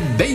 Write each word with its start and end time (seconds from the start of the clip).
Magazine, 0.00 0.29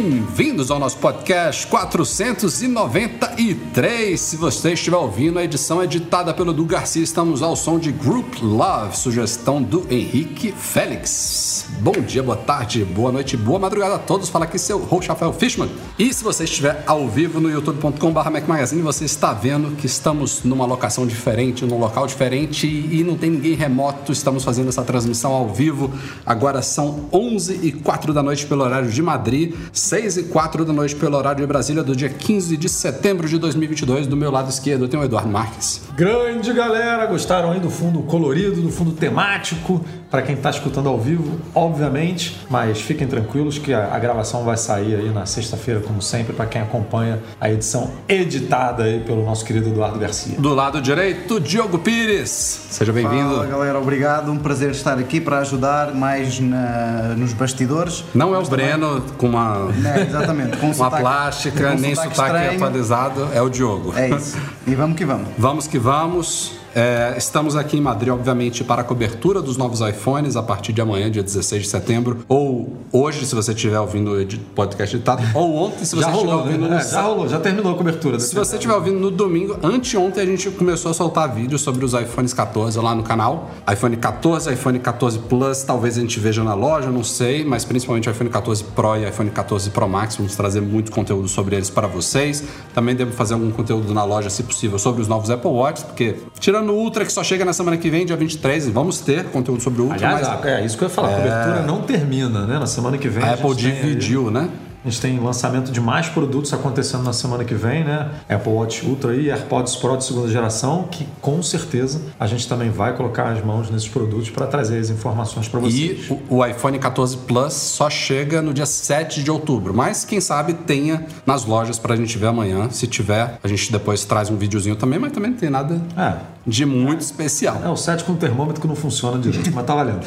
bem-vindos 0.66 0.72
ao 0.72 0.80
nosso 0.80 0.98
podcast 0.98 1.68
493. 1.68 4.20
Se 4.20 4.36
você 4.36 4.74
estiver 4.74 4.98
ouvindo, 4.98 5.38
a 5.38 5.44
edição 5.44 5.80
é 5.82 5.84
editada 5.86 6.34
pelo 6.34 6.52
Du 6.54 6.66
Garcia. 6.66 7.04
Estamos 7.04 7.44
ao 7.44 7.55
som 7.55 7.78
de 7.78 7.91
Group 7.91 8.41
Love, 8.41 8.98
sugestão 8.98 9.62
do 9.62 9.86
Henrique 9.91 10.52
Félix. 10.52 11.68
Bom 11.80 11.91
dia, 11.91 12.24
boa 12.24 12.38
tarde, 12.38 12.84
boa 12.84 13.12
noite, 13.12 13.38
boa 13.38 13.60
madrugada 13.60 13.96
a 13.96 14.00
todos. 14.00 14.30
Fala 14.30 14.46
aqui 14.46 14.58
seu 14.58 14.80
host 14.80 15.10
Rafael 15.10 15.34
Fishman. 15.34 15.70
E 16.00 16.14
se 16.14 16.24
você 16.24 16.46
estiver 16.46 16.84
ao 16.88 17.08
vivo 17.08 17.40
no 17.40 17.49
youtube.com.br 17.49 18.48
Magazine, 18.48 18.82
você 18.82 19.05
está 19.05 19.34
vendo 19.34 19.76
que 19.76 19.86
estamos 19.86 20.43
numa 20.43 20.66
locação 20.66 21.05
diferente, 21.05 21.66
num 21.66 21.77
local 21.77 22.08
diferente 22.08 22.66
e 22.66 23.04
não 23.04 23.18
tem 23.18 23.30
ninguém 23.30 23.54
remoto. 23.54 24.12
Estamos 24.12 24.43
fazendo 24.43 24.70
essa 24.70 24.84
transmissão 24.84 25.32
ao 25.32 25.49
vivo. 25.49 25.91
Agora 26.26 26.62
são 26.62 27.08
11 27.12 27.60
e 27.62 27.71
4 27.71 28.13
da 28.13 28.24
noite 28.24 28.46
pelo 28.46 28.63
horário 28.63 28.90
de 28.90 29.02
Madrid, 29.02 29.54
6 29.71 30.18
e 30.18 30.24
4 30.24 30.55
da 30.64 30.72
noite 30.72 30.96
pelo 30.96 31.18
horário 31.18 31.42
de 31.42 31.48
Brasília, 31.48 31.84
do 31.84 31.96
dia 31.96 32.08
15 32.10 32.56
de 32.56 32.70
setembro 32.70 33.28
de 33.28 33.38
2022. 33.38 34.08
Do 34.08 34.16
meu 34.16 34.32
lado 34.32 34.50
esquerdo 34.50 34.88
tem 34.88 35.00
o 35.00 35.04
Eduardo 35.04 35.28
Marques. 35.30 35.82
Grande 35.96 36.54
galera, 36.54 37.06
gostaram 37.08 37.52
aí 37.52 37.60
do 37.60 37.70
fundo 37.70 38.00
colorido, 38.04 38.62
do 38.62 38.72
fundo 38.72 38.92
temático? 38.92 39.84
Para 40.12 40.22
quem 40.22 40.36
está 40.36 40.50
escutando 40.50 40.88
ao 40.88 40.98
vivo, 40.98 41.40
obviamente, 41.54 42.38
mas 42.50 42.80
fiquem 42.80 43.06
tranquilos 43.06 43.58
que 43.58 43.74
a, 43.74 43.94
a 43.94 44.00
gravação 44.00 44.46
vai 44.46 44.56
sair 44.56 44.96
aí 44.96 45.10
na 45.10 45.26
sexta-feira, 45.26 45.82
como 45.82 46.02
sempre, 46.02 46.32
para 46.34 46.46
quem 46.46 46.62
acompanha 46.62 47.20
a 47.42 47.50
edição 47.52 47.90
editada 48.08 48.84
aí 48.84 49.02
pelo 49.02 49.26
nosso 49.26 49.44
querido 49.44 49.70
Eduardo 49.70 50.00
Garcia. 50.00 50.40
Do 50.40 50.54
lado 50.54 50.80
direito, 50.82 51.40
Diogo 51.40 51.80
Pires. 51.80 52.30
Seja 52.70 52.94
bem-vindo. 52.94 53.30
Fala 53.36 53.46
galera, 53.48 53.80
obrigado. 53.80 54.32
Um 54.32 54.38
prazer 54.38 54.72
estar 54.72 54.98
aqui 54.98 55.20
para 55.20 55.40
ajudar 55.40 55.94
mais 55.94 56.40
na- 56.40 57.14
nos 57.18 57.34
bastidores. 57.34 58.04
Não 58.14 58.28
é 58.34 58.38
o 58.38 58.40
Mas 58.40 58.50
também- 58.50 58.68
Breno 58.68 59.02
com 59.18 59.28
uma, 59.28 59.66
Né, 59.72 60.06
exatamente. 60.08 60.35
Com 60.60 60.66
uma 60.68 60.74
sotaque- 60.74 61.02
plástica, 61.02 61.76
nem 61.76 61.96
sotaque 61.96 62.16
sotaque 62.16 62.55
atualizado, 62.55 63.30
é 63.34 63.41
o 63.41 63.50
Diogo. 63.50 63.94
É 63.98 64.09
isso. 64.09 64.38
E 64.68 64.75
vamos 64.75 64.96
que 64.97 65.06
vamos. 65.06 65.28
Vamos 65.38 65.68
que 65.68 65.78
vamos. 65.80 66.53
É, 66.75 67.13
estamos 67.18 67.56
aqui 67.56 67.78
em 67.78 67.81
Madrid, 67.81 68.12
obviamente, 68.12 68.62
para 68.62 68.81
a 68.81 68.84
cobertura 68.84 69.41
dos 69.41 69.56
novos 69.56 69.79
iPhones 69.79 70.35
a 70.35 70.44
partir 70.44 70.73
de 70.73 70.81
amanhã, 70.81 71.09
dia 71.09 71.23
16 71.23 71.63
de 71.63 71.69
setembro. 71.69 72.25
Ou 72.28 72.73
hoje, 72.91 73.25
se 73.25 73.34
você 73.34 73.53
estiver 73.53 73.79
ouvindo 73.79 74.12
o 74.12 74.38
podcast 74.53 74.94
editado. 74.94 75.23
ou 75.34 75.56
ontem, 75.56 75.85
se 75.85 75.96
você 75.96 76.01
estiver 76.01 76.12
rolou, 76.12 76.40
ouvindo 76.40 76.68
né? 76.68 76.68
no 76.68 76.75
É, 76.75 76.84
já 76.84 77.01
rolou, 77.01 77.29
já 77.29 77.40
terminou 77.40 77.72
a 77.73 77.78
cobertura. 77.78 78.19
Se 78.19 78.35
você 78.35 78.57
estiver 78.57 78.73
ouvindo 78.73 79.00
no 79.00 79.09
domingo, 79.09 79.57
anteontem 79.63 80.22
a 80.22 80.25
gente 80.25 80.52
começou 80.52 80.91
a 80.91 80.94
soltar 80.94 81.34
vídeos 81.34 81.62
sobre 81.62 81.85
os 81.85 81.94
iPhones 81.94 82.34
14 82.34 82.78
lá 82.80 82.94
no 82.94 83.03
canal. 83.03 83.50
iPhone 83.72 83.96
14, 83.96 84.52
iPhone 84.52 84.78
14 84.78 85.19
Plus, 85.19 85.64
talvez 85.64 85.97
a 85.97 86.02
gente 86.02 86.19
veja 86.19 86.44
na 86.44 86.56
loja, 86.56 86.91
não 86.91 87.06
sei, 87.06 87.46
mas 87.46 87.64
principalmente 87.64 88.09
iPhone 88.09 88.30
14 88.30 88.66
Pro 88.75 88.97
e 88.97 89.08
iPhone 89.08 89.30
14 89.30 89.69
Pro 89.69 89.88
Max. 89.88 90.18
Vamos 90.18 90.35
trazer 90.35 90.59
muito 90.59 90.91
conteúdo 90.91 91.30
sobre 91.30 91.56
eles 91.56 91.69
para 91.69 91.88
vocês. 91.88 92.44
Também 92.74 92.94
devo 92.96 93.14
fazer 93.14 93.35
algum 93.35 93.50
conteúdo 93.50 93.94
na 93.94 94.03
loja, 94.03 94.30
se 94.30 94.44
possível, 94.44 94.78
sobre 94.78 95.02
os 95.02 95.08
novos 95.08 95.30
Apple 95.30 95.52
Watch, 95.52 95.85
porque 95.85 96.16
tirando 96.38 96.65
o 96.74 96.76
Ultra 96.76 97.06
que 97.06 97.12
só 97.12 97.24
chega 97.24 97.46
na 97.46 97.53
semana 97.53 97.78
que 97.78 97.90
vem, 97.90 98.06
dia 98.06 98.16
23, 98.16 98.70
vamos 98.70 99.00
ter 99.00 99.26
conteúdo 99.26 99.62
sobre 99.62 99.81
o 99.81 99.86
Ultra. 99.86 100.08
Aliás, 100.08 100.28
mas 100.28 100.46
é 100.46 100.66
isso 100.66 100.78
que 100.78 100.84
eu 100.84 100.88
ia 100.88 100.94
falar, 100.94 101.09
a 101.09 101.16
cobertura 101.18 101.62
não 101.62 101.81
termina, 101.81 102.46
né? 102.46 102.59
Na 102.59 102.68
semana 102.68 102.98
que 102.98 103.08
vem. 103.08 103.24
a 103.24 103.31
a 103.31 103.34
Apple 103.34 103.56
dividiu, 103.56 104.31
né? 104.31 104.50
A 104.86 104.90
gente 104.90 105.02
tem 105.02 105.20
lançamento 105.20 105.72
de 105.72 105.81
mais 105.81 106.08
produtos 106.09 106.53
acontecendo 106.53 107.03
na 107.03 107.12
semana 107.12 107.44
que 107.44 107.56
vem, 107.56 107.84
né? 107.84 108.08
Apple 108.30 108.52
Watch 108.52 108.86
Ultra 108.86 109.16
e 109.16 109.31
AirPods 109.31 109.76
Pro 109.78 109.98
de 109.98 110.03
segunda 110.03 110.28
geração, 110.28 110.88
que 110.92 111.08
com 111.20 111.42
certeza 111.42 112.02
a 112.20 112.28
gente 112.28 112.48
também 112.48 112.70
vai 112.70 112.96
colocar 112.96 113.30
as 113.30 113.44
mãos 113.44 113.72
nesses 113.72 113.88
produtos 113.88 114.30
para 114.30 114.46
trazer 114.46 114.78
as 114.78 114.92
informações 114.92 115.47
para 115.47 115.59
vocês. 115.59 116.08
E 116.08 116.20
o, 116.30 116.46
iPhone 116.46 116.78
14 116.78 117.18
Plus 117.18 117.53
só 117.53 117.90
chega 117.90 118.44
no 118.44 118.53
dia 118.53 118.68
7 118.68 119.24
de 119.24 119.32
outubro. 119.32 119.74
Mas 119.74 120.06
quem 120.06 120.22
sabe 120.22 120.53
tenha 120.53 121.03
nas 121.26 121.46
lojas 121.46 121.80
pra 121.80 121.96
gente 121.96 122.16
ver 122.20 122.28
amanhã. 122.28 122.70
Se 122.70 122.86
tiver, 122.86 123.40
a 123.44 123.47
gente 123.47 123.72
depois 123.72 124.06
traz 124.06 124.30
um 124.30 124.36
videozinho 124.36 124.76
também, 124.76 125.00
mas 125.00 125.12
também 125.12 125.32
não 125.32 125.38
tem 125.38 125.50
nada 125.50 125.82
É, 125.97 126.14
de 126.46 126.66
muito 126.66 127.02
especial. 127.02 127.62
é 127.64 127.70
o 127.70 127.76
set 127.76 128.04
com 128.04 128.16
termômetro 128.16 128.62
que 128.62 128.68
não 128.68 128.76
funciona 128.76 129.18
direito, 129.18 129.52
mas 129.54 129.66
tá 129.66 129.74
valendo. 129.74 130.06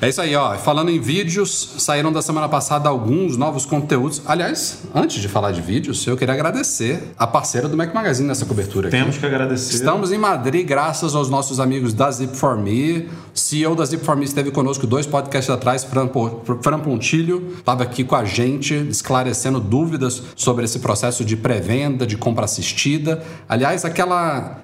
É 0.00 0.08
isso 0.08 0.20
aí, 0.20 0.36
ó. 0.36 0.54
Falando 0.58 0.90
em 0.90 1.00
vídeos, 1.00 1.76
saíram 1.78 2.12
da 2.12 2.20
semana 2.20 2.46
passada 2.46 2.90
alguns 2.90 3.38
novos 3.38 3.64
conteúdos. 3.64 4.20
Aliás, 4.26 4.82
antes 4.94 5.20
de 5.22 5.28
falar 5.28 5.50
de 5.52 5.62
vídeos, 5.62 6.06
eu 6.06 6.14
queria 6.16 6.34
agradecer 6.34 7.14
a 7.18 7.26
parceira 7.26 7.68
do 7.68 7.76
Mac 7.76 7.94
Magazine 7.94 8.28
nessa 8.28 8.44
cobertura 8.44 8.88
aqui. 8.88 8.98
Temos 8.98 9.16
que 9.16 9.24
agradecer. 9.24 9.76
Estamos 9.76 10.12
em 10.12 10.18
Madrid 10.18 10.66
graças 10.66 11.14
aos 11.14 11.30
nossos 11.30 11.58
amigos 11.58 11.94
da 11.94 12.10
Zip4Me. 12.10 13.06
O 13.34 13.38
CEO 13.38 13.74
da 13.74 13.84
Zip4Me 13.84 14.24
esteve 14.24 14.50
conosco 14.50 14.86
dois 14.86 15.06
podcasts 15.06 15.48
atrás, 15.48 15.84
Fran, 15.84 16.10
Fran 16.60 16.80
Pontilho, 16.80 17.54
estava 17.58 17.82
aqui 17.82 18.04
com 18.04 18.14
a 18.14 18.24
gente, 18.24 18.74
esclarecendo 18.90 19.58
dúvidas 19.58 20.22
sobre 20.36 20.66
esse 20.66 20.80
processo 20.80 21.24
de 21.24 21.34
pré-venda, 21.36 22.06
de 22.06 22.16
compra 22.16 22.44
assistida. 22.44 23.24
Aliás, 23.48 23.84
aquela 23.84 24.03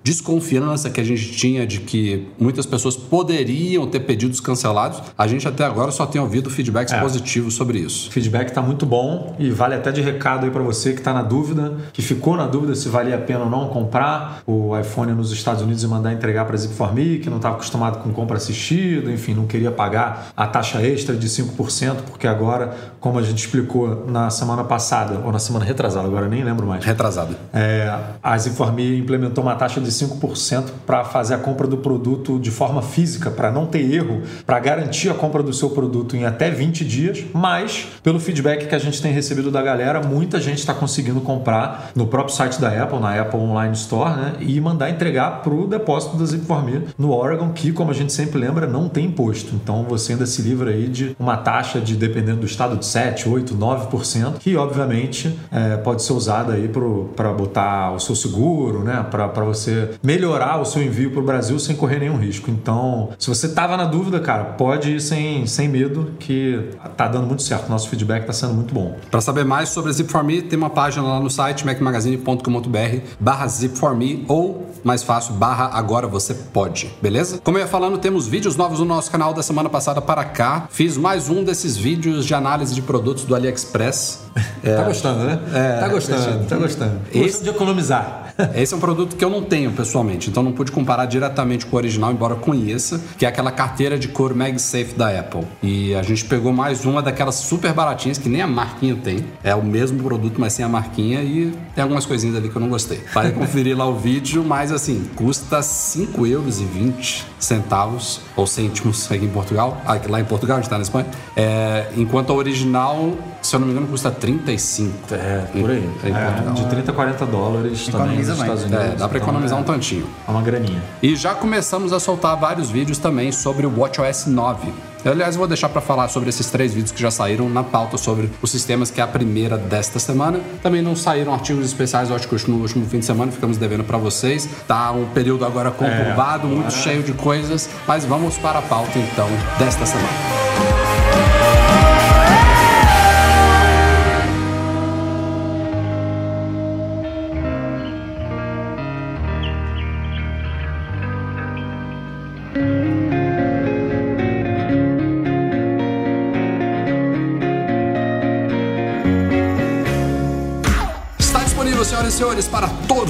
desconfiança 0.03 0.91
que 0.91 1.01
a 1.01 1.05
gente 1.05 1.33
tinha 1.33 1.67
de 1.67 1.81
que 1.81 2.27
muitas 2.39 2.67
pessoas 2.67 2.97
poderiam 2.97 3.87
ter 3.87 4.01
pedidos 4.01 4.41
cancelados, 4.41 5.03
a 5.17 5.27
gente 5.27 5.47
até 5.47 5.65
agora 5.65 5.91
só 5.91 6.07
tem 6.07 6.21
ouvido 6.21 6.51
feedbacks 6.51 6.93
É. 6.93 7.01
positivos 7.01 7.55
sobre 7.55 7.79
isso. 7.79 8.09
O 8.09 8.13
feedback 8.13 8.49
está 8.49 8.63
muito 8.63 8.85
bom 8.87 9.35
e 9.39 9.51
vale 9.51 9.75
até 9.75 9.93
de 9.93 10.01
recado 10.01 10.45
aí 10.45 10.51
para 10.51 10.63
você 10.63 10.93
que 10.93 10.99
está 11.01 11.13
na 11.13 11.23
dúvida, 11.23 11.75
que 11.93 12.03
ficou 12.03 12.37
na 12.37 12.47
dúvida 12.47 12.75
se 12.75 12.89
valia 12.89 13.15
a 13.17 13.19
pena 13.19 13.41
ou 13.45 13.51
não 13.51 13.69
comprar 13.69 14.43
o 14.47 14.77
iPhone 14.79 15.13
nos 15.13 15.31
Estados 15.33 15.63
Unidos 15.63 15.83
e 15.83 15.87
mandar 15.87 16.13
entregar 16.13 16.45
para 16.45 16.57
a 16.57 16.59
Zip4Me, 16.59 17.21
que 17.21 17.29
não 17.31 17.37
estava 17.37 17.55
acostumado 17.57 18.03
com 18.03 18.13
compra 18.13 18.37
assistida, 18.37 19.11
enfim, 19.11 19.35
não 19.35 19.47
queria 19.47 19.71
pagar 19.71 20.31
a 20.37 20.47
taxa 20.47 20.83
extra 20.83 21.15
de 21.17 21.29
5%, 21.29 21.97
porque 22.11 22.27
agora, 22.27 22.75
como 22.99 23.19
a 23.19 23.23
gente 23.23 23.39
explicou 23.39 24.07
na 24.07 24.31
semana 24.31 24.65
passada, 24.65 25.21
ou 25.25 25.33
na 25.33 25.39
semana 25.39 25.65
retrasada, 25.65 26.07
agora 26.07 26.29
nem 26.29 26.43
lembro 26.43 26.67
mais. 26.67 26.85
Retrasado. 26.85 27.37
É, 27.53 27.93
a 28.23 28.37
Zip4Me 28.37 28.99
implementou 28.99 29.30
uma 29.39 29.55
taxa 29.55 29.81
de 29.81 29.91
5% 29.91 30.65
para 30.87 31.05
fazer 31.05 31.35
a 31.35 31.39
compra 31.39 31.67
do 31.67 31.77
produto 31.77 32.39
de 32.39 32.51
forma 32.51 32.83
física, 32.83 33.31
para 33.31 33.51
não 33.51 33.67
ter 33.67 33.81
erro, 33.93 34.23
para 34.45 34.59
garantir 34.59 35.09
a 35.11 35.15
compra 35.15 35.43
do 35.43 35.53
seu 35.53 35.71
produto 35.71 36.17
em 36.17 36.25
até 36.25 36.51
20 36.51 36.85
dias, 36.85 37.25
mas 37.33 37.87
pelo 38.03 38.19
feedback 38.19 38.67
que 38.67 38.75
a 38.75 38.79
gente 38.79 39.01
tem 39.01 39.13
recebido 39.13 39.51
da 39.51 39.63
galera, 39.63 40.01
muita 40.01 40.41
gente 40.41 40.59
está 40.59 40.75
conseguindo 40.75 41.21
comprar 41.21 41.91
no 41.95 42.07
próprio 42.07 42.35
site 42.35 42.61
da 42.61 42.69
Apple, 42.83 42.99
na 42.99 43.21
Apple 43.21 43.39
Online 43.39 43.75
Store, 43.75 44.11
né, 44.11 44.33
e 44.41 44.61
mandar 44.61 44.91
entregar 44.91 45.43
para 45.43 45.53
o 45.53 45.67
depósito 45.67 46.17
da 46.17 46.25
Zip4Me 46.25 46.89
no 46.99 47.13
Oregon, 47.13 47.51
que, 47.51 47.73
como 47.73 47.91
a 47.91 47.95
gente 47.95 48.13
sempre 48.13 48.39
lembra, 48.39 48.67
não 48.67 48.89
tem 48.89 49.07
imposto. 49.07 49.55
Então 49.55 49.85
você 49.85 50.13
ainda 50.13 50.27
se 50.27 50.43
livra 50.43 50.71
aí 50.71 50.89
de 50.89 51.17
uma 51.19 51.37
taxa 51.37 51.81
de, 51.81 51.97
dependendo 51.97 52.41
do 52.41 52.47
estado, 52.47 52.77
de 52.77 52.87
7, 52.87 53.29
8, 53.29 53.55
9%, 53.55 54.39
que 54.39 54.57
obviamente 54.57 55.39
é, 55.51 55.77
pode 55.77 56.03
ser 56.03 56.13
usada 56.13 56.55
aí 56.55 56.69
para 57.17 57.33
botar 57.33 57.93
o 57.93 58.01
seu 58.01 58.15
seguro, 58.15 58.83
né? 58.83 59.05
Para 59.11 59.20
você 59.27 59.91
melhorar 60.03 60.61
o 60.61 60.65
seu 60.65 60.83
envio 60.83 61.11
para 61.11 61.21
o 61.21 61.25
Brasil 61.25 61.59
sem 61.59 61.77
correr 61.77 61.99
nenhum 62.01 62.17
risco. 62.17 62.51
Então, 62.51 63.11
se 63.19 63.29
você 63.29 63.49
tava 63.49 63.77
na 63.77 63.85
dúvida, 63.85 64.21
cara, 64.21 64.45
pode 64.45 64.97
ir 64.97 65.01
sem, 65.01 65.47
sem 65.47 65.69
medo, 65.69 66.13
que 66.19 66.71
tá 66.97 67.09
dando 67.09 67.27
muito 67.27 67.43
certo. 67.43 67.69
Nosso 67.69 67.89
feedback 67.89 68.27
tá 68.27 68.33
sendo 68.33 68.55
muito 68.55 68.73
bom. 68.75 68.97
Para 69.11 69.21
saber 69.21 69.45
mais 69.45 69.69
sobre 69.71 69.91
a 69.91 69.95
Zip4Me, 69.95 70.43
tem 70.49 70.59
uma 70.59 70.71
página 70.71 71.03
lá 71.07 71.21
no 71.21 71.31
site 71.31 71.65
macmagazine.com.br 71.67 72.99
barra 73.19 73.47
Zip4Me 73.47 74.25
ou, 74.29 74.67
mais 74.85 75.03
fácil, 75.03 75.35
barra 75.35 75.71
Agora 75.73 76.07
Você 76.07 76.35
Pode, 76.35 76.91
beleza? 77.03 77.39
Como 77.43 77.59
eu 77.59 77.63
ia 77.63 77.67
falando, 77.69 77.99
temos 77.99 78.27
vídeos 78.27 78.57
novos 78.57 78.79
no 78.81 78.85
nosso 78.85 79.11
canal 79.11 79.33
da 79.35 79.43
semana 79.43 79.69
passada 79.69 80.01
para 80.01 80.25
cá. 80.25 80.67
Fiz 80.71 80.97
mais 80.97 81.29
um 81.29 81.45
desses 81.45 81.77
vídeos 81.77 82.25
de 82.25 82.35
análise 82.35 82.75
de 82.75 82.83
produtos 82.83 83.25
do 83.25 83.35
AliExpress. 83.35 84.21
Tá 84.63 84.83
gostando, 84.85 85.25
né? 85.25 85.39
É, 85.55 85.81
tá 85.81 85.89
gostando, 85.89 86.45
tá 86.47 86.57
gostando. 86.57 87.01
Esse- 87.11 87.19
Gostando 87.23 87.45
de 87.45 87.51
economizar. 87.51 88.30
Esse 88.55 88.75
é 88.75 88.77
um 88.77 88.81
produto 88.81 89.17
que 89.17 89.25
eu 89.25 89.31
não 89.31 89.43
tenho 89.43 89.71
pessoalmente, 89.73 90.31
então 90.31 90.43
não 90.43 90.53
pude 90.53 90.73
comparar 90.73 91.07
diretamente 91.07 91.67
com 91.67 91.77
o 91.77 91.79
original, 91.79 92.13
embora 92.13 92.35
conheça, 92.35 93.01
que 93.19 93.25
é 93.25 93.29
aquela 93.29 93.51
carteira 93.51 93.99
de 93.99 94.09
couro 94.09 94.35
MagSafe 94.35 94.95
da 94.95 95.09
Apple. 95.09 95.45
E 95.63 95.95
a 95.95 96.03
gente 96.03 96.25
pegou 96.25 96.53
mais 96.53 96.85
uma 96.85 97.03
daquelas 97.03 97.37
super 97.37 97.73
baratinhas 97.73 98.19
que 98.19 98.29
nem 98.29 98.43
a 98.43 98.47
marquinha 98.47 98.97
tem. 98.97 99.25
É 99.43 99.55
o 99.55 99.63
mesmo 99.63 100.03
produto, 100.03 100.41
mas 100.41 100.53
sem 100.53 100.65
a 100.65 100.69
marquinha 100.69 101.23
e 101.23 101.53
tem 101.75 101.83
algumas 101.83 102.07
coisinhas 102.07 102.37
ali 102.37 102.49
que 102.49 102.57
eu 102.57 102.61
não 102.61 102.69
gostei. 102.69 103.03
Vai 103.13 103.33
conferir 103.33 103.77
lá 103.77 103.87
o 103.87 103.97
vídeo, 103.97 104.45
mas 104.45 104.73
assim, 104.73 105.09
custa 105.17 105.63
5 105.63 106.27
euros 106.27 106.61
e 106.61 106.65
20 106.65 107.27
centavos 107.39 108.21
ou 108.37 108.47
cêntimos 108.47 109.11
aqui 109.11 109.25
em 109.25 109.29
Portugal. 109.29 109.81
Ah, 109.87 109.99
lá 110.09 110.21
em 110.21 110.25
Portugal, 110.25 110.59
a 110.59 110.61
gente 110.61 110.71
tá 110.71 110.77
na 110.77 110.83
Espanha. 110.83 111.07
É, 111.37 111.87
enquanto 111.97 112.31
a 112.31 112.35
original, 112.35 113.13
se 113.43 113.55
eu 113.55 113.61
não 113.61 113.67
me 113.67 113.73
engano, 113.73 113.87
custa 113.89 114.11
35. 114.11 115.15
É, 115.15 115.47
por 115.53 115.71
aí. 115.71 115.79
Em 115.79 116.13
Portugal. 116.13 116.55
de 116.55 116.67
30 116.67 116.91
a 116.91 116.95
40 116.95 117.27
dólares 117.27 117.89
também 117.89 118.19
nos. 118.39 118.41
Estados 118.43 118.63
Unidos. 118.65 118.85
É, 118.85 118.89
dá 118.97 119.09
pra 119.09 119.19
Então, 119.19 119.29
economizar 119.29 119.59
é- 119.59 119.61
um 119.61 119.65
tantinho. 119.65 120.07
É 120.27 120.31
uma 120.31 120.43
graninha. 120.43 120.83
E 121.03 121.15
já 121.17 121.35
começamos 121.35 121.93
a 121.93 122.01
soltar 122.01 122.37
vários 122.37 122.71
vídeos 122.71 122.99
também 122.99 123.31
sobre 123.33 123.67
o 123.67 123.79
WatchOS 123.81 124.27
9. 124.27 124.73
Eu, 125.03 125.13
aliás, 125.13 125.35
vou 125.35 125.47
deixar 125.47 125.71
para 125.71 125.81
falar 125.81 126.09
sobre 126.09 126.29
esses 126.29 126.51
três 126.51 126.75
vídeos 126.75 126.93
que 126.93 127.01
já 127.01 127.11
saíram 127.11 127.49
na 127.49 127.63
pauta 127.65 127.97
sobre 127.97 128.31
os 128.43 128.51
sistemas, 128.51 128.91
que 128.91 129.01
é 129.01 129.05
a 129.05 129.07
primeira 129.07 129.57
desta 129.57 129.99
semana. 129.99 130.41
Também 130.63 130.83
não 130.83 130.95
saíram 130.95 131.33
artigos 131.33 131.65
especiais, 131.65 132.11
eu 132.11 132.17
acho 132.17 132.29
que 132.29 132.51
no 132.51 132.59
último 132.59 132.85
fim 132.87 132.99
de 132.99 133.07
semana 133.07 133.33
ficamos 133.33 133.57
devendo 133.57 133.83
para 133.85 133.97
vocês. 133.97 134.47
Tá 134.69 134.93
um 134.93 135.07
período 135.07 135.47
agora 135.47 135.71
conturbado, 135.71 136.47
muito 136.47 136.73
cheio 136.75 137.03
de 137.03 137.15
coisas, 137.15 137.69
mas 137.89 138.05
vamos 138.05 138.37
para 138.37 138.59
a 138.59 138.63
pauta 138.63 138.99
então 138.99 139.29
desta 139.59 139.87
semana. 139.87 140.80